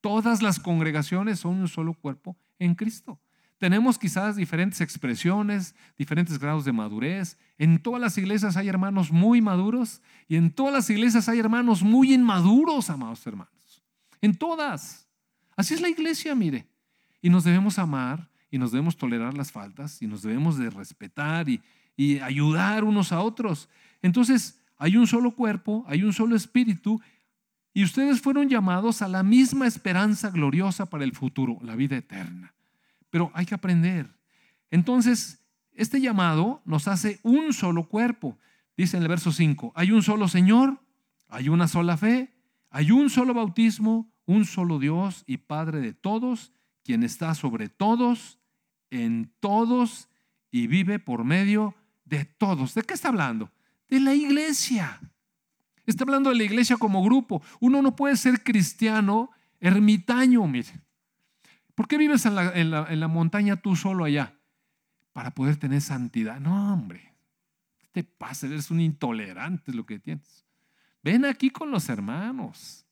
Todas 0.03 0.42
las 0.42 0.61
congregaciones 0.61 1.38
son 1.38 1.61
un 1.61 1.68
solo 1.68 1.94
cuerpo 1.94 2.36
en 2.59 2.74
Cristo. 2.74 3.18
Tenemos 3.57 3.96
quizás 3.96 4.34
diferentes 4.34 4.80
expresiones, 4.80 5.76
diferentes 5.96 6.40
grados 6.40 6.64
de 6.64 6.72
madurez. 6.72 7.38
En 7.57 7.80
todas 7.80 8.00
las 8.00 8.18
iglesias 8.18 8.57
hay 8.57 8.68
hermanos 8.68 9.12
muy 9.12 9.40
maduros 9.40 10.03
y 10.26 10.34
en 10.34 10.50
todas 10.50 10.74
las 10.74 10.90
iglesias 10.90 11.28
hay 11.28 11.38
hermanos 11.38 11.84
muy 11.84 12.12
inmaduros, 12.12 12.90
amados 12.90 13.24
hermanos. 13.24 13.84
En 14.20 14.34
todas. 14.34 15.07
Así 15.55 15.74
es 15.74 15.80
la 15.80 15.88
iglesia, 15.88 16.34
mire. 16.34 16.66
Y 17.20 17.30
nos 17.30 17.44
debemos 17.44 17.78
amar 17.78 18.28
y 18.50 18.59
nos 18.59 18.72
debemos 18.72 18.96
tolerar 18.96 19.34
las 19.34 19.53
faltas 19.53 20.03
y 20.03 20.09
nos 20.09 20.22
debemos 20.22 20.59
de 20.59 20.68
respetar 20.68 21.48
y, 21.48 21.62
y 21.96 22.18
ayudar 22.18 22.82
unos 22.82 23.12
a 23.12 23.20
otros. 23.20 23.68
Entonces, 24.03 24.59
hay 24.76 24.96
un 24.96 25.07
solo 25.07 25.36
cuerpo, 25.36 25.84
hay 25.86 26.03
un 26.03 26.12
solo 26.12 26.34
espíritu 26.34 27.00
y 27.75 27.85
ustedes 27.85 28.20
fueron 28.20 28.49
llamados 28.49 29.03
a 29.03 29.09
la 29.09 29.23
misma 29.23 29.66
esperanza 29.66 30.31
gloriosa 30.31 30.87
para 30.87 31.05
el 31.05 31.12
futuro, 31.12 31.59
la 31.62 31.75
vida 31.75 31.97
eterna. 31.97 32.55
Pero 33.11 33.31
hay 33.35 33.47
que 33.47 33.55
aprender. 33.55 34.14
Entonces, 34.70 35.43
este 35.75 36.01
llamado 36.01 36.61
nos 36.64 36.89
hace 36.89 37.18
un 37.23 37.53
solo 37.53 37.89
cuerpo. 37.89 38.39
Dice 38.77 38.97
en 38.97 39.03
el 39.03 39.09
verso 39.09 39.33
5, 39.33 39.73
hay 39.75 39.91
un 39.91 40.03
solo 40.03 40.29
Señor, 40.29 40.81
hay 41.29 41.49
una 41.49 41.68
sola 41.68 41.97
fe, 41.97 42.33
hay 42.70 42.91
un 42.91 43.11
solo 43.11 43.35
bautismo, 43.35 44.11
un 44.27 44.45
solo 44.45 44.79
Dios 44.79 45.25
y 45.27 45.39
Padre 45.39 45.81
de 45.81 45.93
todos, 45.95 46.53
quien 46.85 47.03
está 47.03 47.35
sobre 47.35 47.68
todos, 47.68 48.39
en 48.91 49.33
todos 49.41 50.09
y 50.51 50.66
vive 50.66 50.99
por 50.99 51.25
medio 51.25 51.75
de 52.05 52.25
todos. 52.25 52.75
¿De 52.75 52.83
qué 52.83 52.95
está 52.95 53.09
hablando? 53.09 53.51
De 53.89 54.01
la 54.01 54.14
iglesia. 54.14 55.01
Está 55.87 56.05
hablando 56.05 56.30
de 56.30 56.37
la 56.37 56.45
iglesia 56.45 56.76
como 56.76 57.03
grupo. 57.03 57.43
Uno 57.61 57.83
no 57.83 57.97
puede 57.97 58.16
ser 58.16 58.43
cristiano 58.43 59.30
ermitaño, 59.61 60.47
mire. 60.47 60.80
¿Por 61.74 61.89
qué 61.89 61.99
vives 61.99 62.26
en 62.26 62.35
la, 62.70 63.09
montaña 63.09 63.57
tú 63.57 63.76
solo 63.76 64.05
allá? 64.05 64.39
Para 65.12 65.33
poder 65.33 65.57
tener 65.57 65.80
santidad. 65.80 66.41
No, 66.41 66.72
hombre. 66.72 67.14
¿Qué 67.78 67.87
te 67.93 68.05
pasa? 68.05 68.47
Eres 68.47 68.70
un 68.70 68.80
intolerante 68.80 69.72
lo 69.72 69.85
que 69.85 69.99
tienes. 69.99 70.45
Ven 71.03 71.24
aquí 71.24 71.51
con 71.51 71.70
los 71.70 71.89
hermanos. 71.89 72.87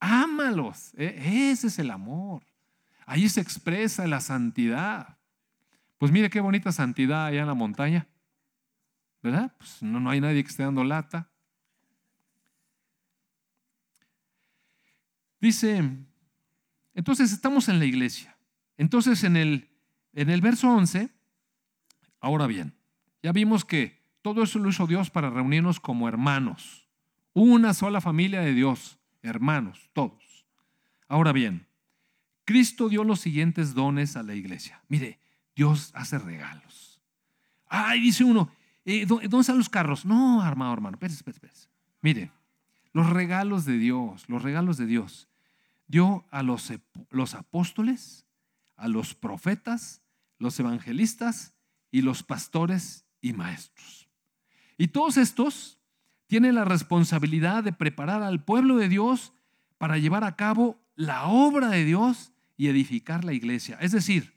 Ámalos. 0.00 0.92
E, 0.94 1.50
ese 1.50 1.66
es 1.66 1.78
el 1.78 1.90
amor. 1.90 2.44
Ahí 3.04 3.28
se 3.28 3.40
expresa 3.40 4.06
la 4.06 4.20
santidad. 4.20 5.18
Pues 5.98 6.12
mire 6.12 6.30
qué 6.30 6.40
bonita 6.40 6.72
santidad 6.72 7.26
allá 7.26 7.42
en 7.42 7.46
la 7.46 7.54
montaña. 7.54 8.06
¿verdad? 9.26 9.52
Pues 9.58 9.82
no, 9.82 10.00
no 10.00 10.10
hay 10.10 10.20
nadie 10.20 10.42
que 10.42 10.50
esté 10.50 10.62
dando 10.62 10.84
lata. 10.84 11.28
Dice, 15.40 15.82
entonces 16.94 17.32
estamos 17.32 17.68
en 17.68 17.78
la 17.78 17.84
iglesia. 17.84 18.36
Entonces 18.76 19.24
en 19.24 19.36
el, 19.36 19.68
en 20.12 20.30
el 20.30 20.40
verso 20.40 20.68
11, 20.68 21.10
ahora 22.20 22.46
bien, 22.46 22.74
ya 23.22 23.32
vimos 23.32 23.64
que 23.64 24.02
todo 24.22 24.42
eso 24.42 24.58
lo 24.58 24.68
hizo 24.68 24.86
Dios 24.86 25.10
para 25.10 25.30
reunirnos 25.30 25.80
como 25.80 26.08
hermanos. 26.08 26.88
Una 27.32 27.74
sola 27.74 28.00
familia 28.00 28.40
de 28.40 28.54
Dios, 28.54 28.98
hermanos, 29.22 29.90
todos. 29.92 30.46
Ahora 31.08 31.32
bien, 31.32 31.66
Cristo 32.44 32.88
dio 32.88 33.04
los 33.04 33.20
siguientes 33.20 33.74
dones 33.74 34.16
a 34.16 34.22
la 34.22 34.34
iglesia. 34.34 34.82
Mire, 34.88 35.18
Dios 35.54 35.90
hace 35.94 36.18
regalos. 36.18 37.00
Ay, 37.66 38.00
dice 38.00 38.24
uno, 38.24 38.50
eh, 38.86 39.04
¿Dónde 39.04 39.40
están 39.40 39.58
los 39.58 39.68
carros? 39.68 40.06
No, 40.06 40.40
armado, 40.40 40.72
hermano. 40.72 40.94
Espérese, 40.94 41.24
espérese, 41.28 41.68
Mire, 42.00 42.30
los 42.96 43.10
regalos 43.10 43.66
de 43.66 43.76
Dios, 43.76 44.26
los 44.26 44.42
regalos 44.42 44.78
de 44.78 44.86
Dios. 44.86 45.28
Dio 45.86 46.24
a 46.30 46.42
los, 46.42 46.72
los 47.10 47.34
apóstoles, 47.34 48.24
a 48.74 48.88
los 48.88 49.14
profetas, 49.14 50.00
los 50.38 50.58
evangelistas 50.58 51.52
y 51.90 52.00
los 52.00 52.22
pastores 52.22 53.04
y 53.20 53.34
maestros. 53.34 54.08
Y 54.78 54.88
todos 54.88 55.18
estos 55.18 55.78
tienen 56.26 56.54
la 56.54 56.64
responsabilidad 56.64 57.62
de 57.62 57.74
preparar 57.74 58.22
al 58.22 58.42
pueblo 58.42 58.78
de 58.78 58.88
Dios 58.88 59.34
para 59.76 59.98
llevar 59.98 60.24
a 60.24 60.34
cabo 60.34 60.80
la 60.94 61.26
obra 61.26 61.68
de 61.68 61.84
Dios 61.84 62.32
y 62.56 62.68
edificar 62.68 63.26
la 63.26 63.34
iglesia. 63.34 63.76
Es 63.78 63.92
decir, 63.92 64.32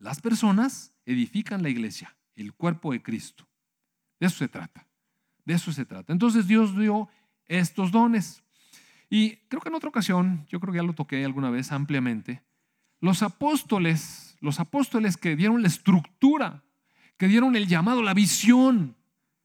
las 0.00 0.20
personas 0.20 0.92
edifican 1.04 1.62
la 1.62 1.68
iglesia, 1.68 2.16
el 2.34 2.52
cuerpo 2.52 2.90
de 2.90 3.00
Cristo. 3.00 3.46
De 4.18 4.26
eso 4.26 4.38
se 4.38 4.48
trata. 4.48 4.88
De 5.44 5.54
eso 5.54 5.72
se 5.72 5.84
trata. 5.84 6.12
Entonces 6.12 6.48
Dios 6.48 6.76
dio 6.76 7.08
estos 7.48 7.90
dones. 7.90 8.42
Y 9.08 9.36
creo 9.48 9.60
que 9.60 9.68
en 9.68 9.74
otra 9.74 9.88
ocasión, 9.88 10.46
yo 10.48 10.60
creo 10.60 10.72
que 10.72 10.78
ya 10.78 10.82
lo 10.82 10.94
toqué 10.94 11.24
alguna 11.24 11.50
vez 11.50 11.72
ampliamente, 11.72 12.42
los 13.00 13.22
apóstoles, 13.22 14.36
los 14.40 14.58
apóstoles 14.58 15.16
que 15.16 15.36
dieron 15.36 15.62
la 15.62 15.68
estructura, 15.68 16.62
que 17.16 17.28
dieron 17.28 17.56
el 17.56 17.66
llamado, 17.66 18.02
la 18.02 18.14
visión, 18.14 18.96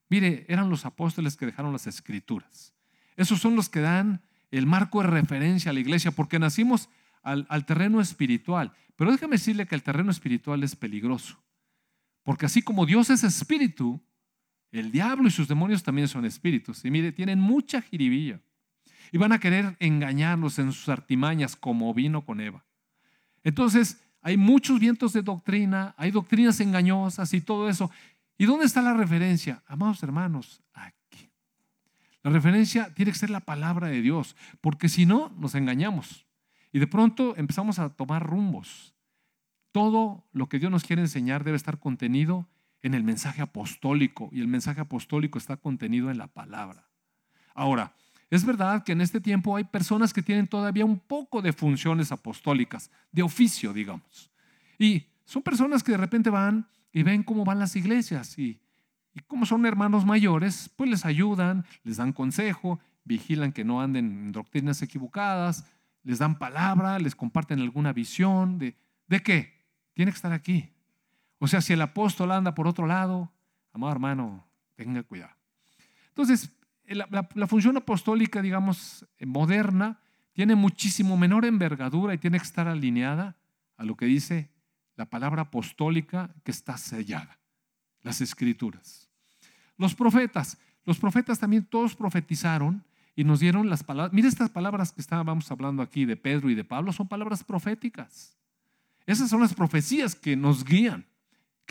mire, 0.10 0.46
eran 0.50 0.70
los 0.70 0.86
apóstoles 0.86 1.38
que 1.38 1.46
dejaron 1.46 1.72
las 1.72 1.88
escrituras. 1.88 2.74
Esos 3.16 3.40
son 3.40 3.56
los 3.56 3.70
que 3.70 3.82
dan 3.82 4.22
el 4.52 4.66
marco 4.66 5.02
de 5.02 5.08
referencia 5.08 5.72
a 5.72 5.74
la 5.74 5.80
iglesia, 5.80 6.12
porque 6.12 6.40
nacimos 6.40 6.90
al, 7.24 7.66
terreno 7.66 8.02
espiritual. 8.02 8.74
Pero 8.96 9.12
déjame 9.12 9.36
decirle 9.36 9.68
que 9.68 9.76
el 9.76 9.84
terreno 9.84 10.12
espiritual 10.12 10.64
es 10.64 10.76
peligroso, 10.76 11.42
porque 12.24 12.46
así 12.46 12.62
como 12.62 12.86
Dios 12.86 13.10
es 13.10 13.24
espíritu, 13.24 14.02
el 14.72 14.92
diablo 14.92 15.28
y 15.28 15.32
sus 15.32 15.48
demonios 15.48 15.84
también 15.84 16.08
son 16.08 16.26
espíritus. 16.26 16.86
Y 16.86 16.92
mire, 16.92 17.12
tienen 17.12 17.40
mucha 17.40 17.82
jiribilla. 17.82 18.40
Y 19.12 19.18
van 19.18 19.34
a 19.34 19.40
querer 19.40 19.76
engañarnos 19.80 20.58
en 20.60 20.72
sus 20.72 20.88
artimañas 20.88 21.56
como 21.56 21.94
vino 21.94 22.24
con 22.24 22.40
Eva. 22.40 22.64
Entonces, 23.44 24.02
hay 24.22 24.38
muchos 24.38 24.80
vientos 24.80 25.14
de 25.14 25.22
doctrina, 25.22 25.94
hay 25.98 26.12
doctrinas 26.12 26.60
engañosas 26.62 27.34
y 27.34 27.42
todo 27.42 27.68
eso. 27.70 27.92
¿Y 28.38 28.46
dónde 28.46 28.66
está 28.66 28.82
la 28.82 28.94
referencia? 28.94 29.62
Amados 29.68 30.02
hermanos, 30.04 30.62
aquí. 30.74 31.30
La 32.24 32.32
referencia 32.32 32.94
tiene 32.94 33.12
que 33.12 33.18
ser 33.18 33.30
la 33.32 33.42
palabra 33.42 33.88
de 33.88 34.02
Dios, 34.02 34.36
porque 34.62 34.88
si 34.88 35.06
no, 35.06 35.34
nos 35.38 35.56
engañamos. 35.56 36.26
Y 36.72 36.80
de 36.80 36.88
pronto 36.88 37.36
empezamos 37.36 37.80
a 37.80 37.90
tomar 37.90 38.26
rumbos. 38.26 38.94
Todo 39.72 40.24
lo 40.32 40.48
que 40.48 40.60
Dios 40.60 40.72
nos 40.72 40.84
quiere 40.84 41.02
enseñar 41.02 41.44
debe 41.44 41.58
estar 41.58 41.80
contenido 41.80 42.48
en 42.82 42.94
el 42.94 43.04
mensaje 43.04 43.42
apostólico 43.42 44.30
y 44.32 44.42
el 44.42 44.48
mensaje 44.48 44.82
apostólico 44.82 45.38
está 45.38 45.58
contenido 45.58 46.10
en 46.10 46.18
la 46.18 46.28
palabra. 46.28 46.88
Ahora, 47.54 47.94
es 48.30 48.46
verdad 48.46 48.84
que 48.84 48.94
en 48.94 49.02
este 49.02 49.20
tiempo 49.20 49.56
hay 49.56 49.66
personas 49.66 50.14
que 50.14 50.22
tienen 50.22 50.48
todavía 50.48 50.86
un 50.86 51.00
poco 51.00 51.42
de 51.42 51.54
funciones 51.54 52.12
apostólicas, 52.12 52.90
de 53.12 53.24
oficio, 53.24 53.74
digamos. 53.74 54.32
Y 54.80 55.06
son 55.26 55.44
personas 55.44 55.84
que 55.84 55.92
de 55.92 55.98
repente 55.98 56.30
van 56.30 56.68
y 56.94 57.04
ven 57.04 57.24
cómo 57.24 57.44
van 57.44 57.60
las 57.60 57.76
iglesias 57.76 58.38
y, 58.40 58.62
y 59.14 59.20
como 59.28 59.46
son 59.46 59.66
hermanos 59.66 60.06
mayores, 60.06 60.72
pues 60.76 60.90
les 60.90 61.06
ayudan, 61.06 61.66
les 61.84 61.98
dan 61.98 62.14
consejo, 62.14 62.80
vigilan 63.04 63.52
que 63.52 63.66
no 63.66 63.82
anden 63.82 64.06
en 64.06 64.32
doctrinas 64.32 64.82
equivocadas, 64.82 65.66
les 66.04 66.20
dan 66.20 66.38
palabra, 66.38 67.00
les 67.00 67.16
comparten 67.16 67.60
alguna 67.60 67.94
visión 67.94 68.58
de, 68.58 68.76
¿de 69.08 69.22
qué? 69.22 69.62
Tiene 69.94 70.12
que 70.12 70.16
estar 70.16 70.32
aquí, 70.32 70.70
o 71.44 71.48
sea, 71.48 71.60
si 71.60 71.74
el 71.74 71.82
apóstol 71.82 72.32
anda 72.32 72.54
por 72.54 72.68
otro 72.68 72.86
lado, 72.86 73.32
amado 73.74 73.92
hermano, 73.92 74.48
tenga 74.76 75.02
cuidado. 75.02 75.34
Entonces, 76.10 76.52
la, 76.86 77.48
función 77.48 77.76
apostólica, 77.78 78.44
digamos, 78.44 79.08
moderna, 79.20 80.00
tiene 80.34 80.54
muchísimo 80.54 81.18
menor 81.18 81.46
envergadura 81.46 82.14
y 82.14 82.20
tiene 82.20 82.38
que 82.38 82.44
estar 82.44 82.68
alineada 82.68 83.38
a 83.76 83.84
lo 83.84 83.98
que 83.98 84.06
dice 84.06 84.52
la 84.96 85.10
palabra 85.10 85.42
apostólica 85.42 86.30
que 86.44 86.52
está 86.52 86.78
sellada, 86.78 87.40
las 88.04 88.22
escrituras. 88.22 89.10
Los 89.78 89.96
profetas, 89.96 90.60
los 90.86 91.00
profetas 91.00 91.40
también 91.40 91.66
todos 91.66 91.96
profetizaron 91.96 92.84
y 93.16 93.24
nos 93.24 93.40
dieron 93.40 93.68
las 93.68 93.84
palabras. 93.84 94.14
Mire 94.14 94.28
estas 94.28 94.52
palabras 94.52 94.92
que 94.92 95.02
estábamos 95.02 95.50
hablando 95.50 95.82
aquí 95.82 96.06
de 96.06 96.18
Pedro 96.18 96.52
y 96.52 96.56
de 96.56 96.64
Pablo, 96.64 96.94
son 96.94 97.08
palabras 97.08 97.44
proféticas. 97.44 98.38
Esas 99.08 99.28
son 99.28 99.42
las 99.42 99.56
profecías 99.56 100.14
que 100.14 100.36
nos 100.36 100.64
guían. 100.64 101.08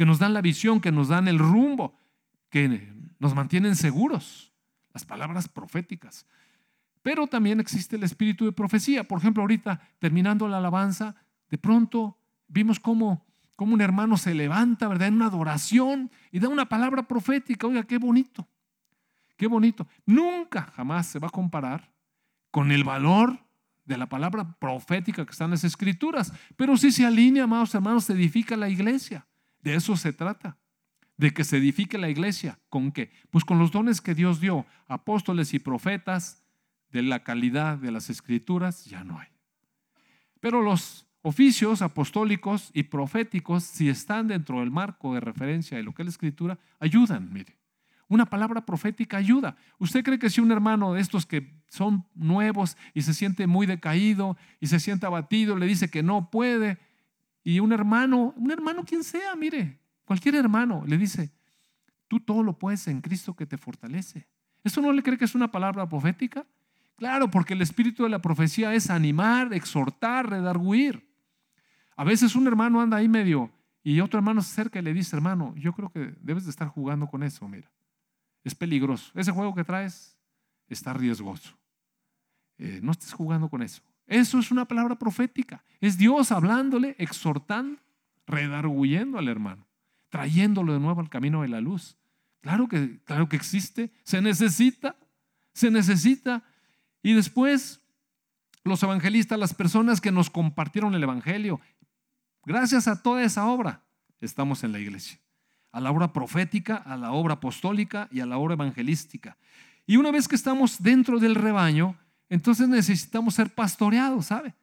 Que 0.00 0.06
nos 0.06 0.18
dan 0.18 0.32
la 0.32 0.40
visión, 0.40 0.80
que 0.80 0.90
nos 0.90 1.08
dan 1.08 1.28
el 1.28 1.38
rumbo, 1.38 1.94
que 2.48 2.90
nos 3.18 3.34
mantienen 3.34 3.76
seguros. 3.76 4.50
Las 4.94 5.04
palabras 5.04 5.46
proféticas. 5.46 6.24
Pero 7.02 7.26
también 7.26 7.60
existe 7.60 7.96
el 7.96 8.04
espíritu 8.04 8.46
de 8.46 8.52
profecía. 8.52 9.04
Por 9.04 9.18
ejemplo, 9.18 9.42
ahorita 9.42 9.78
terminando 9.98 10.48
la 10.48 10.56
alabanza, 10.56 11.16
de 11.50 11.58
pronto 11.58 12.16
vimos 12.48 12.80
cómo, 12.80 13.26
cómo 13.56 13.74
un 13.74 13.82
hermano 13.82 14.16
se 14.16 14.32
levanta, 14.32 14.88
¿verdad? 14.88 15.08
En 15.08 15.16
una 15.16 15.26
adoración 15.26 16.10
y 16.32 16.38
da 16.38 16.48
una 16.48 16.66
palabra 16.66 17.02
profética. 17.02 17.66
Oiga, 17.66 17.82
qué 17.82 17.98
bonito. 17.98 18.48
Qué 19.36 19.48
bonito. 19.48 19.86
Nunca, 20.06 20.72
jamás 20.76 21.08
se 21.08 21.18
va 21.18 21.28
a 21.28 21.30
comparar 21.30 21.92
con 22.50 22.72
el 22.72 22.84
valor 22.84 23.38
de 23.84 23.98
la 23.98 24.08
palabra 24.08 24.50
profética 24.58 25.26
que 25.26 25.32
está 25.32 25.44
en 25.44 25.50
las 25.50 25.64
escrituras. 25.64 26.32
Pero 26.56 26.78
si 26.78 26.90
se 26.90 27.04
alinea, 27.04 27.44
amados 27.44 27.74
hermanos, 27.74 28.04
se 28.04 28.14
edifica 28.14 28.56
la 28.56 28.70
iglesia. 28.70 29.26
De 29.62 29.74
eso 29.74 29.96
se 29.96 30.12
trata. 30.12 30.58
De 31.16 31.32
que 31.32 31.44
se 31.44 31.58
edifique 31.58 31.98
la 31.98 32.08
iglesia. 32.08 32.58
¿Con 32.68 32.92
qué? 32.92 33.12
Pues 33.30 33.44
con 33.44 33.58
los 33.58 33.72
dones 33.72 34.00
que 34.00 34.14
Dios 34.14 34.40
dio, 34.40 34.66
apóstoles 34.88 35.52
y 35.54 35.58
profetas, 35.58 36.42
de 36.92 37.02
la 37.02 37.22
calidad 37.22 37.78
de 37.78 37.92
las 37.92 38.10
escrituras, 38.10 38.84
ya 38.84 39.04
no 39.04 39.18
hay. 39.18 39.28
Pero 40.40 40.62
los 40.62 41.06
oficios 41.22 41.82
apostólicos 41.82 42.70
y 42.72 42.84
proféticos, 42.84 43.64
si 43.64 43.88
están 43.88 44.28
dentro 44.28 44.60
del 44.60 44.70
marco 44.70 45.14
de 45.14 45.20
referencia 45.20 45.76
de 45.76 45.82
lo 45.82 45.92
que 45.92 46.02
es 46.02 46.06
la 46.06 46.10
escritura, 46.10 46.58
ayudan, 46.78 47.32
mire. 47.32 47.58
Una 48.08 48.26
palabra 48.26 48.66
profética 48.66 49.18
ayuda. 49.18 49.56
¿Usted 49.78 50.02
cree 50.02 50.18
que 50.18 50.30
si 50.30 50.40
un 50.40 50.50
hermano 50.50 50.94
de 50.94 51.00
estos 51.00 51.26
que 51.26 51.54
son 51.68 52.04
nuevos 52.14 52.76
y 52.92 53.02
se 53.02 53.14
siente 53.14 53.46
muy 53.46 53.68
decaído 53.68 54.36
y 54.58 54.66
se 54.66 54.80
siente 54.80 55.06
abatido, 55.06 55.56
le 55.56 55.66
dice 55.66 55.90
que 55.90 56.02
no 56.02 56.28
puede, 56.28 56.78
y 57.42 57.60
un 57.60 57.72
hermano, 57.72 58.34
un 58.36 58.50
hermano 58.50 58.84
quien 58.84 59.04
sea, 59.04 59.34
mire, 59.34 59.78
cualquier 60.04 60.34
hermano, 60.34 60.84
le 60.86 60.98
dice, 60.98 61.32
tú 62.08 62.20
todo 62.20 62.42
lo 62.42 62.58
puedes 62.58 62.86
en 62.88 63.00
Cristo 63.00 63.34
que 63.34 63.46
te 63.46 63.56
fortalece. 63.56 64.26
¿Eso 64.62 64.82
no 64.82 64.92
le 64.92 65.02
cree 65.02 65.16
que 65.16 65.24
es 65.24 65.34
una 65.34 65.50
palabra 65.50 65.88
profética? 65.88 66.46
Claro, 66.96 67.30
porque 67.30 67.54
el 67.54 67.62
espíritu 67.62 68.02
de 68.02 68.10
la 68.10 68.20
profecía 68.20 68.74
es 68.74 68.90
animar, 68.90 69.54
exhortar, 69.54 70.28
redarguir. 70.28 71.08
A 71.96 72.04
veces 72.04 72.36
un 72.36 72.46
hermano 72.46 72.80
anda 72.80 72.98
ahí 72.98 73.08
medio 73.08 73.50
y 73.82 74.00
otro 74.00 74.18
hermano 74.18 74.42
se 74.42 74.52
acerca 74.52 74.78
y 74.78 74.82
le 74.82 74.92
dice, 74.92 75.16
hermano, 75.16 75.54
yo 75.56 75.72
creo 75.72 75.90
que 75.90 76.14
debes 76.20 76.44
de 76.44 76.50
estar 76.50 76.68
jugando 76.68 77.06
con 77.06 77.22
eso, 77.22 77.48
mira. 77.48 77.70
Es 78.44 78.54
peligroso. 78.54 79.12
Ese 79.14 79.32
juego 79.32 79.54
que 79.54 79.64
traes 79.64 80.16
está 80.68 80.92
riesgoso. 80.92 81.56
Eh, 82.58 82.80
no 82.82 82.92
estés 82.92 83.12
jugando 83.12 83.48
con 83.48 83.62
eso. 83.62 83.82
Eso 84.10 84.40
es 84.40 84.50
una 84.50 84.66
palabra 84.66 84.98
profética. 84.98 85.64
Es 85.80 85.96
Dios 85.96 86.32
hablándole, 86.32 86.96
exhortando, 86.98 87.80
redarguyendo 88.26 89.18
al 89.18 89.28
hermano, 89.28 89.66
trayéndolo 90.08 90.72
de 90.72 90.80
nuevo 90.80 91.00
al 91.00 91.08
camino 91.08 91.42
de 91.42 91.48
la 91.48 91.60
luz. 91.60 91.96
Claro 92.40 92.66
que, 92.68 92.98
claro 93.04 93.28
que 93.28 93.36
existe, 93.36 93.92
se 94.02 94.20
necesita, 94.20 94.96
se 95.54 95.70
necesita. 95.70 96.42
Y 97.04 97.12
después, 97.12 97.80
los 98.64 98.82
evangelistas, 98.82 99.38
las 99.38 99.54
personas 99.54 100.00
que 100.00 100.10
nos 100.10 100.28
compartieron 100.28 100.92
el 100.94 101.02
evangelio, 101.04 101.60
gracias 102.44 102.88
a 102.88 103.00
toda 103.00 103.22
esa 103.22 103.46
obra, 103.46 103.84
estamos 104.20 104.64
en 104.64 104.72
la 104.72 104.80
iglesia 104.80 105.20
a 105.72 105.80
la 105.80 105.92
obra 105.92 106.12
profética, 106.12 106.74
a 106.74 106.96
la 106.96 107.12
obra 107.12 107.34
apostólica 107.34 108.08
y 108.10 108.18
a 108.18 108.26
la 108.26 108.38
obra 108.38 108.54
evangelística. 108.54 109.36
Y 109.86 109.98
una 109.98 110.10
vez 110.10 110.26
que 110.26 110.34
estamos 110.34 110.82
dentro 110.82 111.20
del 111.20 111.36
rebaño, 111.36 111.96
entonces 112.30 112.68
necesitamos 112.68 113.34
ser 113.34 113.50
pastoreados, 113.50 114.26
¿sabe? 114.26 114.54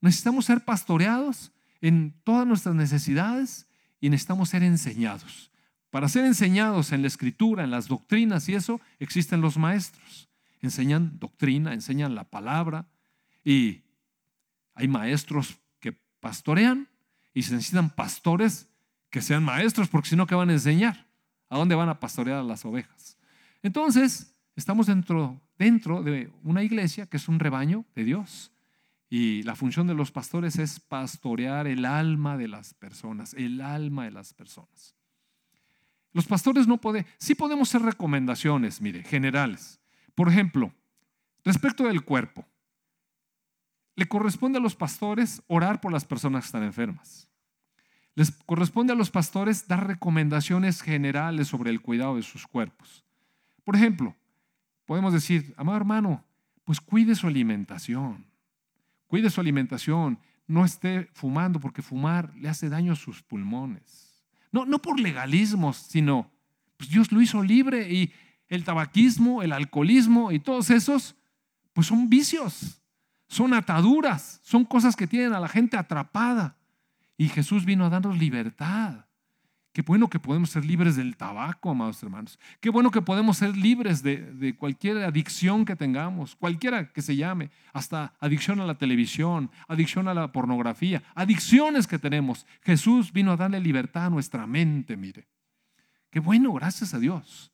Necesitamos 0.00 0.46
ser 0.46 0.64
pastoreados 0.64 1.52
en 1.80 2.14
todas 2.24 2.46
nuestras 2.46 2.74
necesidades 2.74 3.68
y 4.00 4.10
necesitamos 4.10 4.48
ser 4.48 4.62
enseñados. 4.62 5.52
Para 5.90 6.08
ser 6.08 6.24
enseñados 6.24 6.90
en 6.90 7.02
la 7.02 7.08
escritura, 7.08 7.64
en 7.64 7.70
las 7.70 7.86
doctrinas 7.86 8.48
y 8.48 8.54
eso, 8.54 8.80
existen 8.98 9.42
los 9.42 9.58
maestros. 9.58 10.28
Enseñan 10.62 11.18
doctrina, 11.18 11.74
enseñan 11.74 12.14
la 12.14 12.24
palabra 12.24 12.88
y 13.44 13.82
hay 14.74 14.88
maestros 14.88 15.58
que 15.80 15.92
pastorean 16.20 16.88
y 17.34 17.42
se 17.42 17.54
necesitan 17.54 17.90
pastores 17.90 18.68
que 19.10 19.20
sean 19.20 19.44
maestros, 19.44 19.88
porque 19.88 20.08
si 20.08 20.16
no, 20.16 20.26
¿qué 20.26 20.34
van 20.34 20.48
a 20.48 20.54
enseñar? 20.54 21.06
¿A 21.50 21.58
dónde 21.58 21.74
van 21.74 21.90
a 21.90 22.00
pastorear 22.00 22.42
las 22.42 22.64
ovejas? 22.64 23.18
Entonces, 23.62 24.34
estamos 24.56 24.86
dentro, 24.86 25.38
dentro 25.62 26.02
de 26.02 26.28
una 26.42 26.64
iglesia 26.64 27.06
que 27.06 27.18
es 27.18 27.28
un 27.28 27.38
rebaño 27.38 27.84
de 27.94 28.02
Dios. 28.02 28.50
Y 29.08 29.44
la 29.44 29.54
función 29.54 29.86
de 29.86 29.94
los 29.94 30.10
pastores 30.10 30.58
es 30.58 30.80
pastorear 30.80 31.68
el 31.68 31.84
alma 31.84 32.36
de 32.36 32.48
las 32.48 32.74
personas, 32.74 33.32
el 33.34 33.60
alma 33.60 34.04
de 34.04 34.10
las 34.10 34.34
personas. 34.34 34.96
Los 36.12 36.26
pastores 36.26 36.66
no 36.66 36.78
pueden, 36.78 37.06
sí 37.18 37.36
podemos 37.36 37.68
hacer 37.68 37.82
recomendaciones, 37.82 38.80
mire, 38.80 39.04
generales. 39.04 39.80
Por 40.16 40.28
ejemplo, 40.28 40.72
respecto 41.44 41.84
del 41.84 42.02
cuerpo, 42.02 42.44
le 43.94 44.08
corresponde 44.08 44.58
a 44.58 44.62
los 44.62 44.74
pastores 44.74 45.42
orar 45.46 45.80
por 45.80 45.92
las 45.92 46.04
personas 46.04 46.42
que 46.42 46.46
están 46.46 46.64
enfermas. 46.64 47.28
Les 48.16 48.32
corresponde 48.32 48.94
a 48.94 48.96
los 48.96 49.10
pastores 49.10 49.68
dar 49.68 49.86
recomendaciones 49.86 50.82
generales 50.82 51.46
sobre 51.46 51.70
el 51.70 51.80
cuidado 51.80 52.16
de 52.16 52.22
sus 52.22 52.48
cuerpos. 52.48 53.04
Por 53.64 53.76
ejemplo, 53.76 54.16
podemos 54.84 55.12
decir, 55.12 55.54
amado 55.56 55.76
hermano, 55.76 56.24
pues 56.64 56.80
cuide 56.80 57.14
su 57.14 57.26
alimentación. 57.26 58.26
Cuide 59.06 59.30
su 59.30 59.40
alimentación. 59.40 60.18
No 60.46 60.64
esté 60.64 61.08
fumando 61.12 61.60
porque 61.60 61.82
fumar 61.82 62.34
le 62.36 62.48
hace 62.48 62.68
daño 62.68 62.92
a 62.92 62.96
sus 62.96 63.22
pulmones. 63.22 64.24
No, 64.50 64.66
no 64.66 64.80
por 64.80 65.00
legalismos, 65.00 65.76
sino 65.76 66.30
pues 66.76 66.90
Dios 66.90 67.12
lo 67.12 67.22
hizo 67.22 67.42
libre 67.42 67.92
y 67.92 68.12
el 68.48 68.64
tabaquismo, 68.64 69.42
el 69.42 69.52
alcoholismo 69.52 70.30
y 70.30 70.38
todos 70.38 70.68
esos, 70.70 71.16
pues 71.72 71.86
son 71.86 72.10
vicios, 72.10 72.82
son 73.28 73.54
ataduras, 73.54 74.40
son 74.42 74.64
cosas 74.64 74.94
que 74.94 75.06
tienen 75.06 75.32
a 75.32 75.40
la 75.40 75.48
gente 75.48 75.76
atrapada. 75.76 76.56
Y 77.16 77.28
Jesús 77.28 77.64
vino 77.64 77.86
a 77.86 77.88
darnos 77.88 78.18
libertad. 78.18 79.06
Qué 79.72 79.80
bueno 79.80 80.08
que 80.08 80.18
podemos 80.18 80.50
ser 80.50 80.66
libres 80.66 80.96
del 80.96 81.16
tabaco, 81.16 81.70
amados 81.70 82.02
hermanos. 82.02 82.38
Qué 82.60 82.68
bueno 82.68 82.90
que 82.90 83.00
podemos 83.00 83.38
ser 83.38 83.56
libres 83.56 84.02
de, 84.02 84.54
cualquier 84.58 84.98
adicción 84.98 85.64
que 85.64 85.76
tengamos, 85.76 86.36
cualquiera 86.36 86.92
que 86.92 87.00
se 87.00 87.16
llame, 87.16 87.50
hasta 87.72 88.12
adicción 88.20 88.60
a 88.60 88.66
la 88.66 88.76
televisión, 88.76 89.50
adicción 89.68 90.08
a 90.08 90.14
la 90.14 90.30
pornografía, 90.30 91.02
adicciones 91.14 91.86
que 91.86 91.98
tenemos. 91.98 92.46
Jesús 92.60 93.14
vino 93.14 93.32
a 93.32 93.36
darle 93.38 93.60
libertad 93.60 94.06
a 94.06 94.10
nuestra 94.10 94.46
mente, 94.46 94.94
mire. 94.94 95.26
Qué 96.10 96.20
bueno, 96.20 96.52
gracias 96.52 96.92
a 96.92 96.98
Dios. 96.98 97.50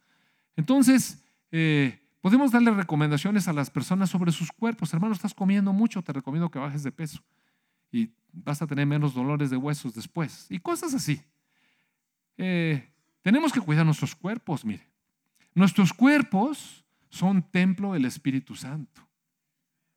Entonces, 0.57 1.23
eh, 1.53 2.01
podemos 2.21 2.51
darle 2.51 2.73
recomendaciones 2.73 3.47
a 3.47 3.53
las 3.53 3.71
personas 3.71 4.11
sobre 4.11 4.33
sus 4.33 4.51
cuerpos. 4.51 4.93
Hermano, 4.93 5.14
estás 5.14 5.35
comiendo 5.35 5.73
mucho, 5.73 6.03
te 6.03 6.12
recomiendo 6.12 6.51
que 6.51 6.59
bajes 6.59 6.83
de 6.83 6.91
peso. 6.91 7.23
Y 7.93 8.11
vas 8.33 8.61
a 8.61 8.66
tener 8.66 8.87
menos 8.87 9.14
dolores 9.14 9.51
de 9.51 9.57
huesos 9.57 9.95
después. 9.95 10.47
Y 10.51 10.59
cosas 10.59 10.95
así. 10.95 11.23
Eh, 12.39 12.89
tenemos 13.22 13.53
que 13.53 13.61
cuidar 13.61 13.84
nuestros 13.84 14.14
cuerpos, 14.14 14.64
mire. 14.64 14.89
Nuestros 15.55 15.93
cuerpos 15.93 16.84
son 17.11 17.43
templo 17.43 17.93
del 17.93 18.05
Espíritu 18.05 18.55
Santo. 18.55 19.07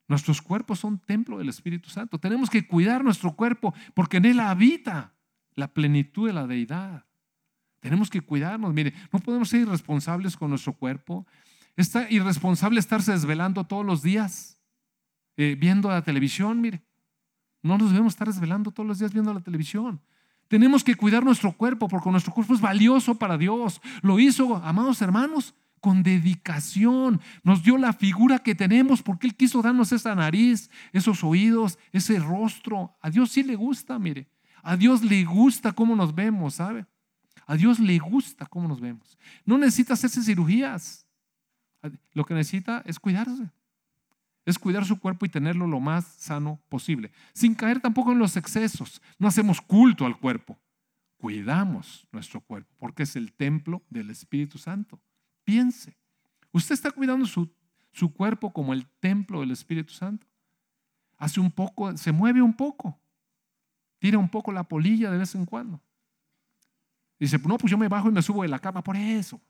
Nuestros 0.08 0.42
cuerpos 0.42 0.80
son 0.80 0.98
templo 0.98 1.38
del 1.38 1.48
Espíritu 1.48 1.88
Santo. 1.88 2.18
Tenemos 2.18 2.50
que 2.50 2.66
cuidar 2.66 3.04
nuestro 3.04 3.34
cuerpo 3.34 3.72
porque 3.94 4.18
en 4.18 4.26
él 4.26 4.40
habita 4.40 5.14
la 5.54 5.68
plenitud 5.68 6.26
de 6.26 6.34
la 6.34 6.46
deidad. 6.46 7.06
Tenemos 7.80 8.10
que 8.10 8.20
cuidarnos. 8.20 8.74
Mire, 8.74 8.92
no 9.12 9.20
podemos 9.20 9.48
ser 9.48 9.60
irresponsables 9.60 10.36
con 10.36 10.50
nuestro 10.50 10.72
cuerpo. 10.72 11.26
Está 11.76 12.10
irresponsable 12.10 12.78
estarse 12.78 13.12
desvelando 13.12 13.64
todos 13.64 13.86
los 13.86 14.02
días, 14.02 14.60
eh, 15.36 15.56
viendo 15.58 15.88
la 15.88 16.02
televisión, 16.02 16.60
mire. 16.60 16.82
No 17.62 17.78
nos 17.78 17.90
debemos 17.90 18.12
estar 18.12 18.26
desvelando 18.26 18.70
todos 18.72 18.86
los 18.86 18.98
días 18.98 19.12
viendo 19.12 19.32
la 19.32 19.40
televisión. 19.40 20.02
Tenemos 20.52 20.84
que 20.84 20.96
cuidar 20.96 21.24
nuestro 21.24 21.50
cuerpo 21.52 21.88
porque 21.88 22.10
nuestro 22.10 22.34
cuerpo 22.34 22.52
es 22.52 22.60
valioso 22.60 23.14
para 23.14 23.38
Dios. 23.38 23.80
Lo 24.02 24.20
hizo, 24.20 24.56
amados 24.56 25.00
hermanos, 25.00 25.54
con 25.80 26.02
dedicación. 26.02 27.22
Nos 27.42 27.62
dio 27.62 27.78
la 27.78 27.94
figura 27.94 28.38
que 28.38 28.54
tenemos 28.54 29.00
porque 29.00 29.26
Él 29.26 29.34
quiso 29.34 29.62
darnos 29.62 29.92
esa 29.92 30.14
nariz, 30.14 30.68
esos 30.92 31.24
oídos, 31.24 31.78
ese 31.90 32.18
rostro. 32.18 32.94
A 33.00 33.08
Dios 33.08 33.30
sí 33.30 33.42
le 33.42 33.56
gusta, 33.56 33.98
mire. 33.98 34.28
A 34.62 34.76
Dios 34.76 35.02
le 35.02 35.24
gusta 35.24 35.72
cómo 35.72 35.96
nos 35.96 36.14
vemos, 36.14 36.56
¿sabe? 36.56 36.84
A 37.46 37.56
Dios 37.56 37.78
le 37.78 37.98
gusta 37.98 38.44
cómo 38.44 38.68
nos 38.68 38.78
vemos. 38.78 39.16
No 39.46 39.56
necesita 39.56 39.94
hacerse 39.94 40.22
cirugías. 40.22 41.06
Lo 42.12 42.26
que 42.26 42.34
necesita 42.34 42.82
es 42.84 43.00
cuidarse 43.00 43.50
es 44.44 44.58
cuidar 44.58 44.84
su 44.84 44.98
cuerpo 44.98 45.24
y 45.24 45.28
tenerlo 45.28 45.66
lo 45.66 45.80
más 45.80 46.04
sano 46.04 46.60
posible, 46.68 47.12
sin 47.32 47.54
caer 47.54 47.80
tampoco 47.80 48.12
en 48.12 48.18
los 48.18 48.36
excesos. 48.36 49.00
No 49.18 49.28
hacemos 49.28 49.60
culto 49.60 50.04
al 50.04 50.18
cuerpo, 50.18 50.58
cuidamos 51.16 52.06
nuestro 52.10 52.40
cuerpo, 52.40 52.74
porque 52.78 53.04
es 53.04 53.14
el 53.16 53.32
templo 53.32 53.82
del 53.88 54.10
Espíritu 54.10 54.58
Santo. 54.58 55.00
Piense, 55.44 55.96
¿usted 56.50 56.74
está 56.74 56.90
cuidando 56.90 57.26
su, 57.26 57.52
su 57.92 58.12
cuerpo 58.12 58.52
como 58.52 58.72
el 58.72 58.86
templo 59.00 59.40
del 59.40 59.52
Espíritu 59.52 59.92
Santo? 59.92 60.26
Hace 61.18 61.38
un 61.38 61.52
poco, 61.52 61.96
se 61.96 62.10
mueve 62.10 62.42
un 62.42 62.52
poco, 62.52 62.98
tira 63.98 64.18
un 64.18 64.28
poco 64.28 64.50
la 64.50 64.64
polilla 64.64 65.10
de 65.10 65.18
vez 65.18 65.34
en 65.36 65.46
cuando. 65.46 65.80
Dice, 67.18 67.38
no, 67.38 67.56
pues 67.56 67.70
yo 67.70 67.78
me 67.78 67.86
bajo 67.86 68.08
y 68.08 68.12
me 68.12 68.20
subo 68.20 68.42
de 68.42 68.48
la 68.48 68.58
cama 68.58 68.82
por 68.82 68.96
eso. 68.96 69.40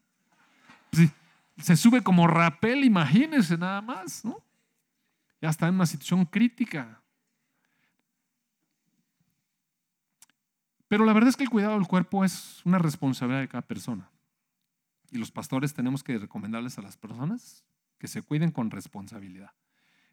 se 1.57 1.76
sube 1.76 2.03
como 2.03 2.26
rapel, 2.26 2.84
imagínense 2.84 3.57
nada 3.57 3.80
más, 3.80 4.22
¿no? 4.22 4.36
Ya 5.43 5.51
está 5.51 5.68
en 5.68 5.74
una 5.74 5.86
situación 5.86 6.24
crítica. 6.24 7.03
Pero 10.88 11.05
la 11.05 11.12
verdad 11.12 11.30
es 11.30 11.36
que 11.36 11.43
el 11.43 11.51
cuidado 11.51 11.74
del 11.74 11.88
cuerpo 11.88 12.24
es 12.24 12.64
una 12.64 12.78
responsabilidad 12.78 13.40
de 13.40 13.49
cada 13.49 13.62
persona. 13.62 14.09
Y 15.11 15.18
los 15.18 15.32
pastores 15.32 15.74
tenemos 15.74 16.05
que 16.05 16.16
recomendarles 16.16 16.78
a 16.78 16.82
las 16.82 16.97
personas 16.97 17.64
que 17.99 18.07
se 18.07 18.22
cuiden 18.22 18.53
con 18.53 18.70
responsabilidad. 18.70 19.51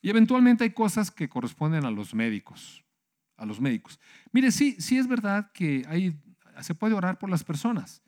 Y 0.02 0.10
eventualmente 0.10 0.64
hay 0.64 0.72
cosas 0.72 1.12
que 1.12 1.30
corresponden 1.30 1.86
a 1.86 1.92
los 1.92 2.16
médicos, 2.16 2.84
a 3.38 3.46
los 3.46 3.62
médicos. 3.62 4.00
Mire, 4.32 4.52
sí, 4.52 4.78
sí 4.80 4.98
es 4.98 5.08
verdad 5.08 5.52
que 5.54 6.16
se 6.62 6.74
puede 6.74 6.96
orar 6.96 7.20
por 7.20 7.30
las 7.30 7.44
personas. 7.44 8.02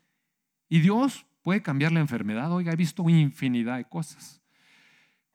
Y 0.68 0.80
Dios 0.80 1.24
puede 1.42 1.62
cambiar 1.62 1.92
la 1.92 2.00
enfermedad. 2.00 2.52
Oiga, 2.52 2.72
he 2.72 2.76
visto 2.76 3.08
infinidad 3.08 3.76
de 3.76 3.84
cosas. 3.84 4.41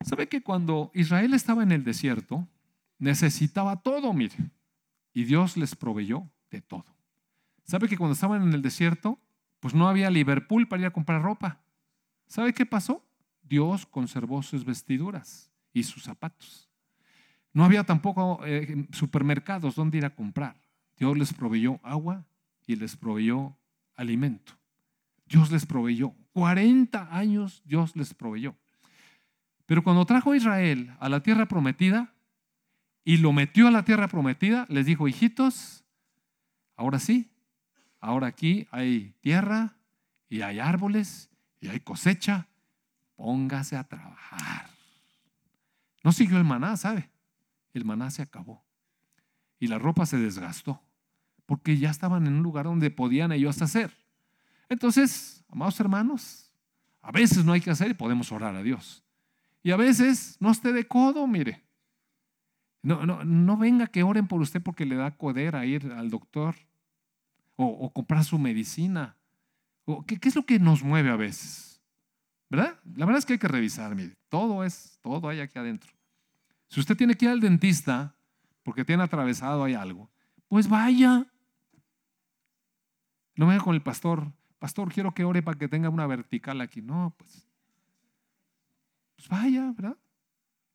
¿Sabe 0.00 0.28
que 0.28 0.42
cuando 0.42 0.90
Israel 0.94 1.34
estaba 1.34 1.62
en 1.62 1.72
el 1.72 1.84
desierto, 1.84 2.46
necesitaba 2.98 3.82
todo, 3.82 4.12
mire, 4.12 4.36
y 5.12 5.24
Dios 5.24 5.56
les 5.56 5.74
proveyó 5.74 6.30
de 6.50 6.60
todo? 6.60 6.86
¿Sabe 7.64 7.88
que 7.88 7.98
cuando 7.98 8.14
estaban 8.14 8.42
en 8.42 8.54
el 8.54 8.62
desierto, 8.62 9.18
pues 9.60 9.74
no 9.74 9.88
había 9.88 10.10
Liverpool 10.10 10.68
para 10.68 10.82
ir 10.82 10.86
a 10.86 10.92
comprar 10.92 11.22
ropa? 11.22 11.60
¿Sabe 12.26 12.52
qué 12.52 12.64
pasó? 12.64 13.04
Dios 13.42 13.86
conservó 13.86 14.42
sus 14.42 14.64
vestiduras 14.64 15.50
y 15.72 15.82
sus 15.82 16.04
zapatos. 16.04 16.68
No 17.52 17.64
había 17.64 17.84
tampoco 17.84 18.40
eh, 18.44 18.86
supermercados 18.92 19.74
donde 19.74 19.98
ir 19.98 20.04
a 20.04 20.14
comprar. 20.14 20.60
Dios 20.96 21.16
les 21.16 21.32
proveyó 21.32 21.80
agua 21.82 22.24
y 22.66 22.76
les 22.76 22.96
proveyó 22.96 23.56
alimento. 23.96 24.52
Dios 25.26 25.50
les 25.50 25.66
proveyó. 25.66 26.14
40 26.32 27.16
años 27.16 27.62
Dios 27.64 27.96
les 27.96 28.14
proveyó. 28.14 28.54
Pero 29.68 29.84
cuando 29.84 30.04
trajo 30.04 30.32
a 30.32 30.36
Israel 30.36 30.96
a 30.98 31.08
la 31.08 31.22
tierra 31.22 31.46
prometida 31.46 32.12
y 33.04 33.18
lo 33.18 33.32
metió 33.32 33.68
a 33.68 33.70
la 33.70 33.84
tierra 33.84 34.08
prometida, 34.08 34.66
les 34.68 34.86
dijo, 34.86 35.06
hijitos, 35.06 35.84
ahora 36.74 36.98
sí, 36.98 37.30
Ahora 38.00 38.28
aquí 38.28 38.66
hay 38.70 39.14
tierra 39.20 39.76
y 40.28 40.42
hay 40.42 40.58
árboles 40.58 41.30
y 41.60 41.68
hay 41.68 41.80
cosecha. 41.80 42.46
Póngase 43.16 43.76
a 43.76 43.84
trabajar. 43.84 44.70
No 46.04 46.12
siguió 46.12 46.38
el 46.38 46.44
maná, 46.44 46.76
¿sabe? 46.76 47.10
El 47.74 47.84
maná 47.84 48.10
se 48.10 48.22
acabó. 48.22 48.64
Y 49.58 49.66
la 49.66 49.78
ropa 49.78 50.06
se 50.06 50.18
desgastó. 50.18 50.80
Porque 51.46 51.76
ya 51.78 51.90
estaban 51.90 52.26
en 52.26 52.34
un 52.34 52.42
lugar 52.42 52.66
donde 52.66 52.90
podían 52.90 53.32
ellos 53.32 53.60
hacer. 53.62 53.92
Entonces, 54.68 55.44
amados 55.48 55.80
hermanos, 55.80 56.52
a 57.02 57.10
veces 57.10 57.44
no 57.44 57.52
hay 57.52 57.60
que 57.60 57.70
hacer 57.70 57.90
y 57.90 57.94
podemos 57.94 58.30
orar 58.30 58.54
a 58.54 58.62
Dios. 58.62 59.02
Y 59.62 59.70
a 59.72 59.76
veces 59.76 60.36
no 60.40 60.50
esté 60.50 60.72
de 60.72 60.86
codo, 60.86 61.26
mire. 61.26 61.64
No, 62.82 63.04
no, 63.04 63.24
no 63.24 63.56
venga 63.56 63.88
que 63.88 64.02
oren 64.02 64.28
por 64.28 64.40
usted 64.40 64.62
porque 64.62 64.86
le 64.86 64.96
da 64.96 65.16
codera 65.16 65.66
ir 65.66 65.92
al 65.92 66.10
doctor 66.10 66.54
o, 67.56 67.92
comprar 67.92 68.24
su 68.24 68.38
medicina. 68.38 69.16
O, 69.84 70.04
¿qué, 70.04 70.18
es 70.22 70.36
lo 70.36 70.44
que 70.46 70.58
nos 70.58 70.82
mueve 70.82 71.10
a 71.10 71.16
veces? 71.16 71.82
¿Verdad? 72.48 72.78
La 72.94 73.04
verdad 73.04 73.18
es 73.18 73.26
que 73.26 73.34
hay 73.34 73.38
que 73.38 73.48
revisar, 73.48 73.94
mire, 73.94 74.16
todo 74.28 74.64
es, 74.64 74.98
todo 75.02 75.28
hay 75.28 75.40
aquí 75.40 75.58
adentro. 75.58 75.92
Si 76.68 76.80
usted 76.80 76.96
tiene 76.96 77.14
que 77.14 77.26
ir 77.26 77.30
al 77.30 77.40
dentista 77.40 78.14
porque 78.62 78.84
tiene 78.84 79.02
atravesado 79.02 79.64
ahí 79.64 79.74
algo, 79.74 80.08
pues 80.46 80.68
vaya. 80.68 81.26
No 83.34 83.46
venga 83.46 83.62
con 83.62 83.74
el 83.74 83.82
pastor, 83.82 84.32
pastor, 84.58 84.92
quiero 84.92 85.12
que 85.12 85.24
ore 85.24 85.42
para 85.42 85.58
que 85.58 85.68
tenga 85.68 85.88
una 85.88 86.06
vertical 86.06 86.60
aquí. 86.60 86.80
No, 86.80 87.14
pues, 87.16 87.47
pues 89.18 89.28
vaya, 89.28 89.72
¿verdad? 89.76 89.96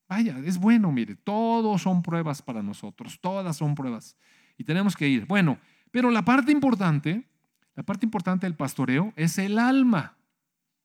Vaya, 0.10 0.38
es 0.39 0.58
bueno, 0.58 0.91
mire, 0.91 1.16
todos 1.16 1.82
son 1.82 2.04
pruebas 2.04 2.41
para 2.41 2.62
nosotros, 2.62 3.18
todas 3.22 3.56
son 3.56 3.74
pruebas. 3.74 4.18
Y 4.58 4.66
tenemos 4.66 4.98
que 4.98 5.08
ir. 5.08 5.26
Bueno, 5.26 5.58
pero 5.91 6.12
la 6.12 6.26
parte 6.26 6.52
importante, 6.52 7.26
la 7.74 7.84
parte 7.84 8.06
importante 8.06 8.46
del 8.46 8.56
pastoreo 8.56 9.14
es 9.16 9.38
el 9.38 9.58
alma. 9.58 10.18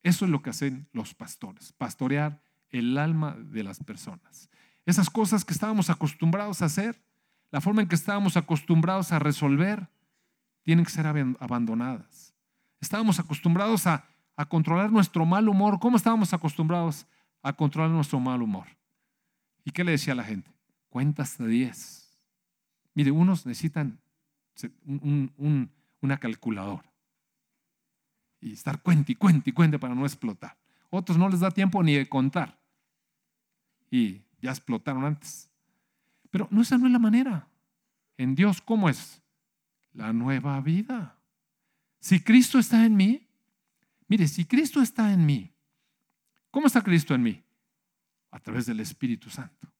Eso 0.04 0.24
es 0.24 0.30
lo 0.30 0.40
que 0.40 0.50
hacen 0.50 0.86
los 0.92 1.14
pastores, 1.14 1.72
pastorear 1.72 2.40
el 2.70 2.96
alma 2.96 3.36
de 3.36 3.64
las 3.64 3.82
personas. 3.82 4.48
Esas 4.86 5.10
cosas 5.10 5.44
que 5.44 5.52
estábamos 5.52 5.90
acostumbrados 5.90 6.62
a 6.62 6.66
hacer, 6.66 7.02
la 7.50 7.60
forma 7.60 7.82
en 7.82 7.88
que 7.88 7.96
estábamos 7.96 8.36
acostumbrados 8.36 9.10
a 9.10 9.18
resolver, 9.18 9.88
tienen 10.62 10.84
que 10.84 10.92
ser 10.92 11.08
abandonadas. 11.08 12.34
Estábamos 12.80 13.18
acostumbrados 13.18 13.88
a, 13.88 14.04
a 14.36 14.44
controlar 14.48 14.92
nuestro 14.92 15.26
mal 15.26 15.48
humor. 15.48 15.80
¿Cómo 15.80 15.96
estábamos 15.96 16.32
acostumbrados 16.32 17.04
a 17.42 17.52
controlar 17.52 17.90
nuestro 17.90 18.20
mal 18.20 18.42
humor? 18.42 18.66
¿Y 19.64 19.70
qué 19.70 19.84
le 19.84 19.92
decía 19.92 20.12
a 20.12 20.16
la 20.16 20.24
gente? 20.24 20.50
Cuenta 20.88 21.22
hasta 21.22 21.44
10. 21.44 22.18
Mire, 22.94 23.10
unos 23.10 23.46
necesitan 23.46 24.00
una 26.00 26.16
calculadora. 26.18 26.90
Y 28.40 28.52
estar 28.52 28.82
cuente 28.82 29.12
y 29.12 29.14
cuente 29.14 29.50
y 29.50 29.52
cuente 29.52 29.78
para 29.78 29.94
no 29.94 30.04
explotar. 30.06 30.56
Otros 30.90 31.18
no 31.18 31.28
les 31.28 31.40
da 31.40 31.50
tiempo 31.50 31.82
ni 31.82 31.94
de 31.94 32.08
contar. 32.08 32.58
Y 33.90 34.22
ya 34.40 34.50
explotaron 34.50 35.04
antes. 35.04 35.50
Pero 36.30 36.48
no, 36.50 36.62
esa 36.62 36.78
no 36.78 36.86
es 36.86 36.92
la 36.92 36.98
manera. 36.98 37.48
En 38.16 38.34
Dios, 38.34 38.60
¿cómo 38.60 38.88
es? 38.88 39.22
La 39.92 40.12
nueva 40.12 40.60
vida. 40.60 41.18
Si 42.00 42.20
Cristo 42.20 42.58
está 42.58 42.84
en 42.84 42.96
mí, 42.96 43.26
mire, 44.06 44.28
si 44.28 44.44
Cristo 44.44 44.80
está 44.80 45.12
en 45.12 45.26
mí, 45.26 45.52
¿cómo 46.50 46.66
está 46.66 46.82
Cristo 46.82 47.14
en 47.14 47.22
mí? 47.22 47.44
A 48.30 48.38
través 48.40 48.66
del 48.66 48.80
Espíritu 48.80 49.30
Santo. 49.30 49.72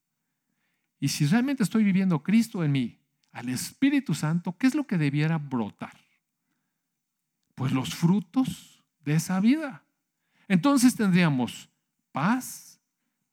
Y 0.99 1.07
si 1.07 1.25
realmente 1.25 1.63
estoy 1.63 1.83
viviendo 1.83 2.21
Cristo 2.21 2.63
en 2.63 2.71
mí, 2.71 2.99
al 3.31 3.49
Espíritu 3.49 4.13
Santo, 4.13 4.57
¿qué 4.57 4.67
es 4.67 4.75
lo 4.75 4.85
que 4.85 4.97
debiera 4.97 5.37
brotar? 5.37 5.97
Pues 7.55 7.71
los 7.71 7.93
frutos 7.93 8.83
de 9.05 9.15
esa 9.15 9.39
vida. 9.39 9.83
Entonces 10.47 10.95
tendríamos 10.95 11.69
paz, 12.11 12.79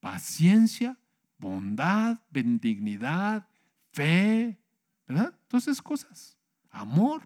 paciencia, 0.01 0.99
bondad, 1.39 2.18
benignidad, 2.30 3.49
fe, 3.93 4.59
¿verdad? 5.07 5.34
Entonces 5.43 5.80
cosas, 5.80 6.37
amor. 6.70 7.22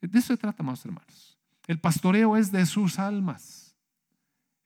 De 0.00 0.18
eso 0.18 0.28
se 0.28 0.36
trata, 0.36 0.62
más 0.62 0.84
hermanos. 0.84 1.38
El 1.66 1.78
pastoreo 1.78 2.36
es 2.36 2.50
de 2.50 2.64
sus 2.66 2.98
almas. 2.98 3.69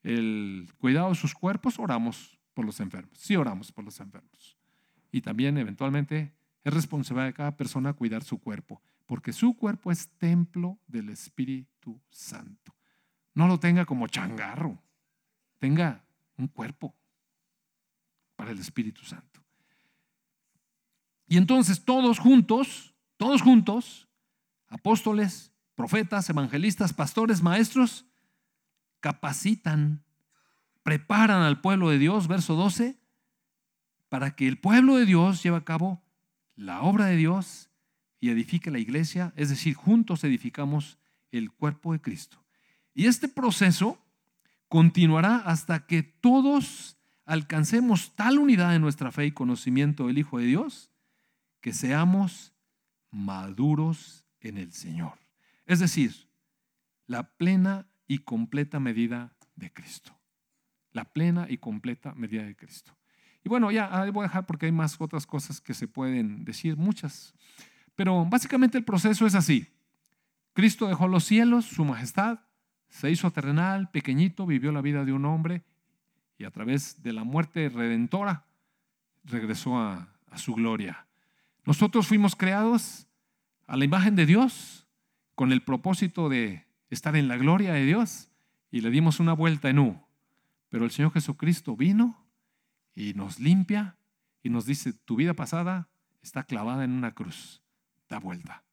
El 0.04 0.68
cuidado 0.78 1.08
de 1.08 1.14
sus 1.16 1.34
cuerpos, 1.34 1.80
oramos 1.80 2.38
por 2.52 2.64
los 2.64 2.78
enfermos. 2.78 3.18
Sí 3.18 3.34
oramos 3.34 3.72
por 3.72 3.84
los 3.84 3.98
enfermos 3.98 4.56
y 5.14 5.20
también 5.20 5.56
eventualmente 5.58 6.34
es 6.64 6.74
responsabilidad 6.74 7.26
de 7.26 7.34
cada 7.34 7.56
persona 7.56 7.92
cuidar 7.92 8.24
su 8.24 8.40
cuerpo, 8.40 8.82
porque 9.06 9.32
su 9.32 9.56
cuerpo 9.56 9.92
es 9.92 10.08
templo 10.18 10.80
del 10.88 11.08
Espíritu 11.10 12.00
Santo. 12.10 12.74
No 13.32 13.46
lo 13.46 13.60
tenga 13.60 13.84
como 13.84 14.08
changarro, 14.08 14.82
tenga 15.60 16.04
un 16.36 16.48
cuerpo 16.48 16.96
para 18.34 18.50
el 18.50 18.58
Espíritu 18.58 19.04
Santo. 19.04 19.40
Y 21.28 21.36
entonces 21.36 21.84
todos 21.84 22.18
juntos, 22.18 22.92
todos 23.16 23.40
juntos, 23.40 24.08
apóstoles, 24.66 25.52
profetas, 25.76 26.28
evangelistas, 26.28 26.92
pastores, 26.92 27.40
maestros, 27.40 28.04
capacitan, 29.04 30.02
preparan 30.82 31.42
al 31.42 31.60
pueblo 31.60 31.90
de 31.90 31.98
Dios, 31.98 32.26
verso 32.26 32.54
12, 32.54 32.98
para 34.08 34.34
que 34.34 34.48
el 34.48 34.56
pueblo 34.56 34.96
de 34.96 35.04
Dios 35.04 35.42
lleve 35.42 35.58
a 35.58 35.64
cabo 35.64 36.02
la 36.56 36.80
obra 36.80 37.04
de 37.04 37.16
Dios 37.16 37.68
y 38.18 38.30
edifique 38.30 38.70
la 38.70 38.78
iglesia, 38.78 39.34
es 39.36 39.50
decir, 39.50 39.74
juntos 39.74 40.24
edificamos 40.24 40.96
el 41.32 41.52
cuerpo 41.52 41.92
de 41.92 42.00
Cristo. 42.00 42.42
Y 42.94 43.04
este 43.04 43.28
proceso 43.28 44.02
continuará 44.68 45.36
hasta 45.36 45.84
que 45.84 46.02
todos 46.02 46.96
alcancemos 47.26 48.14
tal 48.16 48.38
unidad 48.38 48.74
en 48.74 48.80
nuestra 48.80 49.12
fe 49.12 49.26
y 49.26 49.32
conocimiento 49.32 50.06
del 50.06 50.16
Hijo 50.16 50.38
de 50.38 50.46
Dios 50.46 50.90
que 51.60 51.74
seamos 51.74 52.54
maduros 53.10 54.24
en 54.40 54.56
el 54.56 54.72
Señor. 54.72 55.18
Es 55.66 55.78
decir, 55.80 56.26
la 57.06 57.34
plena 57.36 57.86
y 58.06 58.18
completa 58.18 58.80
medida 58.80 59.34
de 59.56 59.72
Cristo. 59.72 60.16
La 60.92 61.04
plena 61.04 61.46
y 61.48 61.58
completa 61.58 62.14
medida 62.14 62.44
de 62.44 62.56
Cristo. 62.56 62.96
Y 63.44 63.48
bueno, 63.48 63.70
ya 63.70 63.88
ahí 64.00 64.10
voy 64.10 64.24
a 64.24 64.28
dejar 64.28 64.46
porque 64.46 64.66
hay 64.66 64.72
más 64.72 65.00
otras 65.00 65.26
cosas 65.26 65.60
que 65.60 65.74
se 65.74 65.86
pueden 65.86 66.44
decir, 66.44 66.76
muchas. 66.76 67.34
Pero 67.94 68.24
básicamente 68.24 68.78
el 68.78 68.84
proceso 68.84 69.26
es 69.26 69.34
así. 69.34 69.68
Cristo 70.54 70.86
dejó 70.86 71.08
los 71.08 71.24
cielos, 71.24 71.66
su 71.66 71.84
majestad, 71.84 72.40
se 72.88 73.10
hizo 73.10 73.30
terrenal, 73.32 73.90
pequeñito, 73.90 74.46
vivió 74.46 74.72
la 74.72 74.80
vida 74.80 75.04
de 75.04 75.12
un 75.12 75.24
hombre 75.24 75.64
y 76.38 76.44
a 76.44 76.50
través 76.50 77.02
de 77.02 77.12
la 77.12 77.24
muerte 77.24 77.68
redentora 77.68 78.46
regresó 79.24 79.78
a, 79.78 80.08
a 80.30 80.38
su 80.38 80.54
gloria. 80.54 81.06
Nosotros 81.64 82.06
fuimos 82.06 82.36
creados 82.36 83.08
a 83.66 83.76
la 83.76 83.84
imagen 83.84 84.14
de 84.14 84.26
Dios, 84.26 84.86
con 85.34 85.50
el 85.52 85.62
propósito 85.62 86.28
de 86.28 86.63
estar 86.94 87.16
en 87.16 87.28
la 87.28 87.36
gloria 87.36 87.72
de 87.72 87.84
Dios 87.84 88.30
y 88.70 88.80
le 88.80 88.90
dimos 88.90 89.20
una 89.20 89.32
vuelta 89.32 89.68
en 89.68 89.78
U. 89.78 90.00
Pero 90.68 90.84
el 90.84 90.90
Señor 90.90 91.12
Jesucristo 91.12 91.76
vino 91.76 92.26
y 92.94 93.14
nos 93.14 93.38
limpia 93.38 93.96
y 94.42 94.50
nos 94.50 94.66
dice, 94.66 94.92
tu 94.92 95.16
vida 95.16 95.34
pasada 95.34 95.88
está 96.22 96.44
clavada 96.44 96.84
en 96.84 96.92
una 96.92 97.12
cruz, 97.12 97.62
da 98.08 98.18
vuelta. 98.18 98.64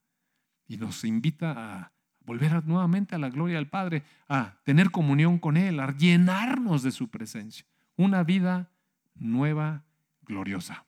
Y 0.68 0.78
nos 0.78 1.04
invita 1.04 1.54
a 1.58 1.92
volver 2.26 2.66
nuevamente 2.66 3.16
a 3.16 3.18
la 3.20 3.30
gloria 3.30 3.58
del 3.58 3.68
Padre, 3.68 4.04
a 4.28 4.60
tener 4.64 4.92
comunión 4.92 5.40
con 5.40 5.58
Él, 5.58 5.80
a 5.80 5.96
llenarnos 5.96 6.84
de 6.84 6.92
su 6.92 7.10
presencia. 7.10 7.66
Una 7.96 8.24
vida 8.24 8.72
nueva, 9.16 9.84
gloriosa. 10.24 10.86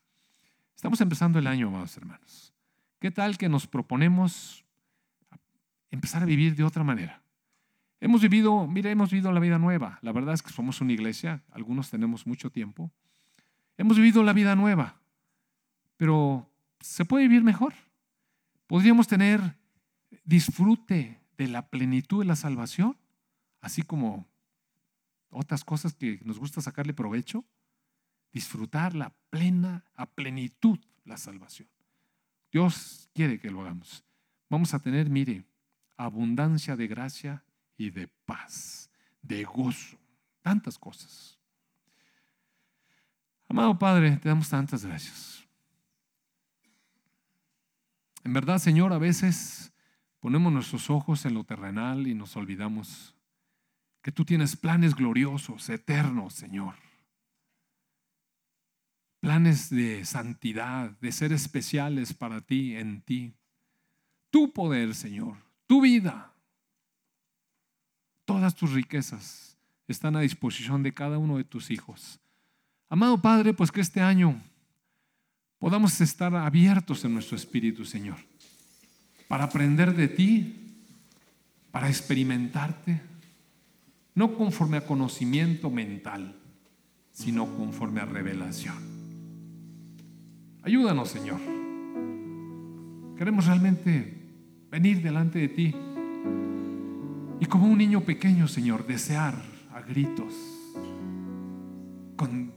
Estamos 0.76 1.02
empezando 1.02 1.40
el 1.40 1.48
año, 1.48 1.68
amados 1.68 1.96
hermanos. 1.98 2.54
¿Qué 3.00 3.12
tal 3.12 3.38
que 3.38 3.50
nos 3.50 3.68
proponemos 3.68 4.66
empezar 5.92 6.24
a 6.24 6.26
vivir 6.26 6.56
de 6.56 6.64
otra 6.64 6.84
manera? 6.84 7.23
Hemos 8.04 8.22
vivido, 8.22 8.68
mira, 8.68 8.91
hemos 8.91 9.12
vivido 9.12 9.32
la 9.32 9.39
vida 9.39 9.58
nueva. 9.58 9.97
La 10.01 10.12
verdad 10.12 10.34
es 10.34 10.41
que 10.41 10.51
somos 10.51 10.82
una 10.82 10.91
iglesia, 10.91 11.41
algunos 11.51 11.89
tenemos 11.89 12.28
mucho 12.28 12.49
tiempo. 12.49 12.91
Hemos 13.78 13.95
vivido 13.95 14.24
la 14.24 14.34
vida 14.34 14.58
nueva, 14.58 14.99
pero 15.95 16.51
¿se 16.82 17.06
puede 17.06 17.30
vivir 17.30 17.45
mejor? 17.45 17.74
Podríamos 18.68 19.08
tener 19.08 19.56
disfrute 20.26 21.22
de 21.38 21.47
la 21.47 21.70
plenitud 21.70 22.20
de 22.20 22.26
la 22.26 22.36
salvación, 22.36 22.97
así 23.62 23.84
como 23.84 24.28
otras 25.30 25.64
cosas 25.64 25.93
que 25.93 26.20
nos 26.26 26.39
gusta 26.39 26.60
sacarle 26.60 26.93
provecho. 26.93 27.45
Disfrutar 28.34 28.95
la 28.95 29.14
plena, 29.30 29.86
a 29.95 30.08
plenitud 30.08 30.78
la 31.06 31.16
salvación. 31.16 31.70
Dios 32.51 33.10
quiere 33.14 33.39
que 33.39 33.49
lo 33.49 33.62
hagamos. 33.62 34.04
Vamos 34.49 34.74
a 34.74 34.80
tener, 34.80 35.10
mire, 35.10 35.45
abundancia 35.95 36.76
de 36.76 36.88
gracia 36.88 37.45
y 37.78 37.90
de 37.90 38.08
paz, 38.26 38.90
de 39.22 39.44
gozo, 39.44 39.98
tantas 40.42 40.78
cosas. 40.78 41.40
Amado 43.48 43.78
Padre, 43.78 44.18
te 44.18 44.30
damos 44.30 44.50
tantas 44.50 44.86
gracias. 44.86 45.48
En 48.24 48.34
verdad, 48.34 48.58
Señor, 48.58 48.94
a 48.94 48.98
veces 48.98 49.74
ponemos 50.20 50.52
nuestros 50.52 50.90
ojos 50.90 51.26
en 51.26 51.34
lo 51.34 51.44
terrenal 51.44 52.08
y 52.08 52.16
nos 52.16 52.36
olvidamos 52.36 53.16
que 54.02 54.12
tú 54.12 54.26
tienes 54.26 54.56
planes 54.56 54.96
gloriosos, 54.96 55.70
eternos, 55.70 56.34
Señor. 56.34 56.76
Planes 59.20 59.70
de 59.70 60.04
santidad, 60.04 60.92
de 61.00 61.12
ser 61.12 61.32
especiales 61.32 62.14
para 62.14 62.42
ti, 62.42 62.76
en 62.76 63.02
ti. 63.02 63.34
Tu 64.30 64.52
poder, 64.52 64.96
Señor, 64.96 65.38
tu 65.68 65.82
vida 65.82 66.33
Todas 68.26 68.56
tus 68.56 68.72
riquezas 68.72 69.58
están 69.88 70.16
a 70.16 70.22
disposición 70.22 70.84
de 70.84 70.94
cada 70.94 71.18
uno 71.18 71.38
de 71.38 71.44
tus 71.44 71.72
hijos. 71.72 72.20
Amado 72.90 73.22
Padre, 73.22 73.54
pues 73.54 73.72
que 73.72 73.82
este 73.82 74.02
año 74.02 74.42
podamos 75.60 76.00
estar 76.00 76.34
abiertos 76.36 77.04
en 77.04 77.14
nuestro 77.14 77.36
espíritu, 77.36 77.86
Señor, 77.86 78.18
para 79.28 79.46
aprender 79.46 79.96
de 79.96 80.08
ti, 80.08 80.56
para 81.72 81.90
experimentarte, 81.90 83.02
no 84.16 84.36
conforme 84.36 84.78
a 84.78 84.86
conocimiento 84.86 85.70
mental, 85.70 86.36
sino 87.12 87.48
conforme 87.58 88.02
a 88.02 88.06
revelación. 88.06 88.76
Ayúdanos, 90.62 91.10
Señor. 91.10 91.42
Queremos 93.18 93.46
realmente 93.46 94.22
venir 94.70 95.02
delante 95.02 95.40
de 95.40 95.50
ti 95.50 95.76
y 97.44 97.46
como 97.46 97.68
un 97.68 97.78
niño 97.78 98.00
pequeño, 98.00 98.48
Señor, 98.48 98.88
desear 98.88 99.36
a 99.74 99.82
gritos, 99.82 100.34
con, 102.16 102.54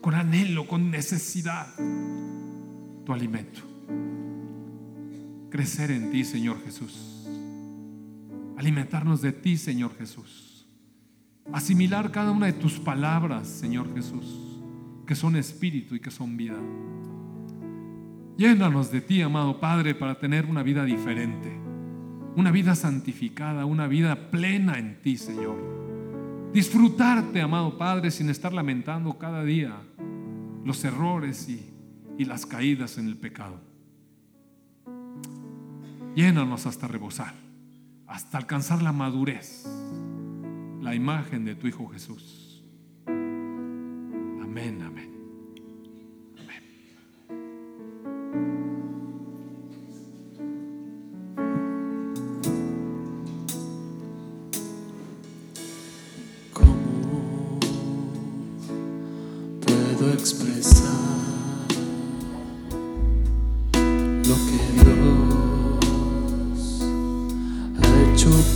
con 0.00 0.14
anhelo, 0.14 0.68
con 0.68 0.92
necesidad, 0.92 1.66
tu 3.04 3.12
alimento. 3.12 3.62
Crecer 5.50 5.90
en 5.90 6.12
ti, 6.12 6.22
Señor 6.22 6.62
Jesús. 6.64 7.26
Alimentarnos 8.56 9.22
de 9.22 9.32
ti, 9.32 9.56
Señor 9.56 9.90
Jesús. 9.98 10.68
Asimilar 11.52 12.12
cada 12.12 12.30
una 12.30 12.46
de 12.46 12.52
tus 12.52 12.78
palabras, 12.78 13.48
Señor 13.48 13.92
Jesús, 13.92 14.62
que 15.04 15.16
son 15.16 15.34
espíritu 15.34 15.96
y 15.96 16.00
que 16.00 16.12
son 16.12 16.36
vida. 16.36 16.60
Llénanos 18.36 18.92
de 18.92 19.00
ti, 19.00 19.20
amado 19.20 19.58
Padre, 19.58 19.96
para 19.96 20.16
tener 20.20 20.46
una 20.46 20.62
vida 20.62 20.84
diferente 20.84 21.61
una 22.36 22.50
vida 22.50 22.74
santificada, 22.74 23.66
una 23.66 23.86
vida 23.86 24.30
plena 24.30 24.78
en 24.78 25.00
ti, 25.02 25.16
Señor. 25.16 26.50
Disfrutarte, 26.52 27.40
amado 27.40 27.78
Padre, 27.78 28.10
sin 28.10 28.28
estar 28.30 28.52
lamentando 28.52 29.18
cada 29.18 29.42
día 29.44 29.76
los 30.64 30.84
errores 30.84 31.48
y, 31.48 31.68
las 32.24 32.46
caídas 32.46 32.98
en 32.98 33.08
el 33.08 33.16
pecado. 33.16 33.58
Llénanos 36.14 36.66
hasta 36.66 36.86
rebosar, 36.86 37.34
hasta 38.06 38.38
alcanzar 38.38 38.80
la 38.80 38.92
madurez, 38.92 39.66
la 40.80 40.94
imagen 40.94 41.44
de 41.44 41.56
tu 41.56 41.66
Hijo 41.66 41.88
Jesús. 41.88 42.62
Amén, 43.08 44.82
amén. 44.86 45.11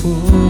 Se 0.06 0.45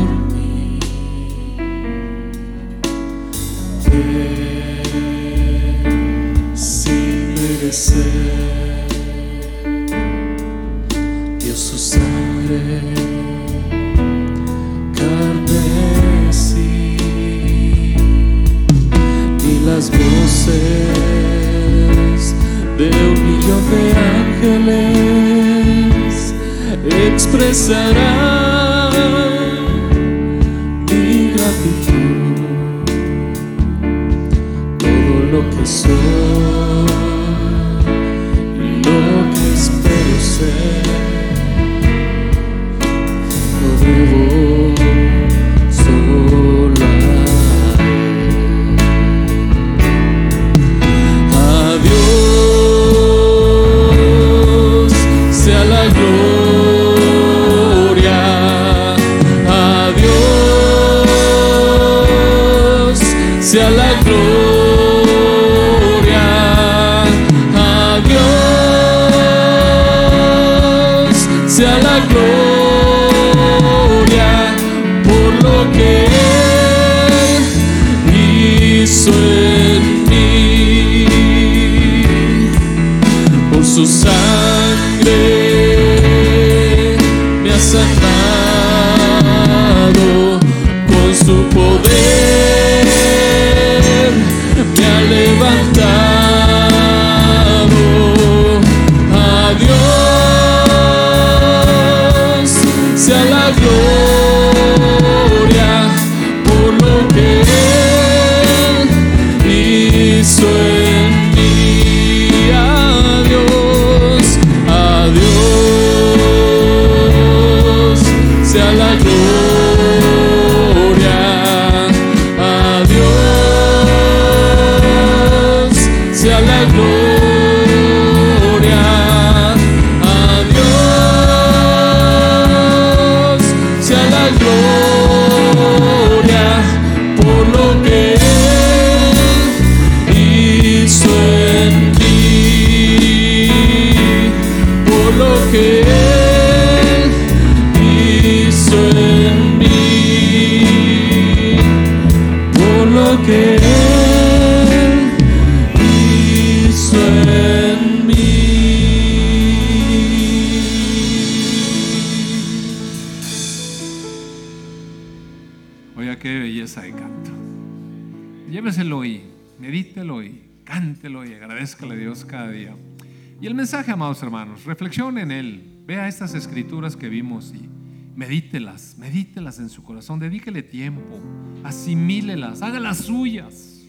escrituras 176.37 176.97
que 176.97 177.09
vimos 177.09 177.53
y 177.55 177.69
medítelas, 178.15 178.97
medítelas 178.99 179.59
en 179.59 179.69
su 179.69 179.83
corazón, 179.83 180.19
dedíquele 180.19 180.63
tiempo, 180.63 181.21
asimílelas, 181.65 182.63
hágalas 182.63 182.99
suyas. 182.99 183.83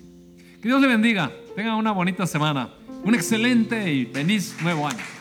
Que 0.61 0.69
Dios 0.69 0.81
le 0.81 0.87
bendiga, 0.87 1.31
tenga 1.55 1.75
una 1.75 1.91
bonita 1.91 2.25
semana, 2.25 2.73
un 3.03 3.13
excelente 3.13 3.93
y 3.93 4.05
feliz 4.07 4.55
nuevo 4.61 4.87
año. 4.87 5.16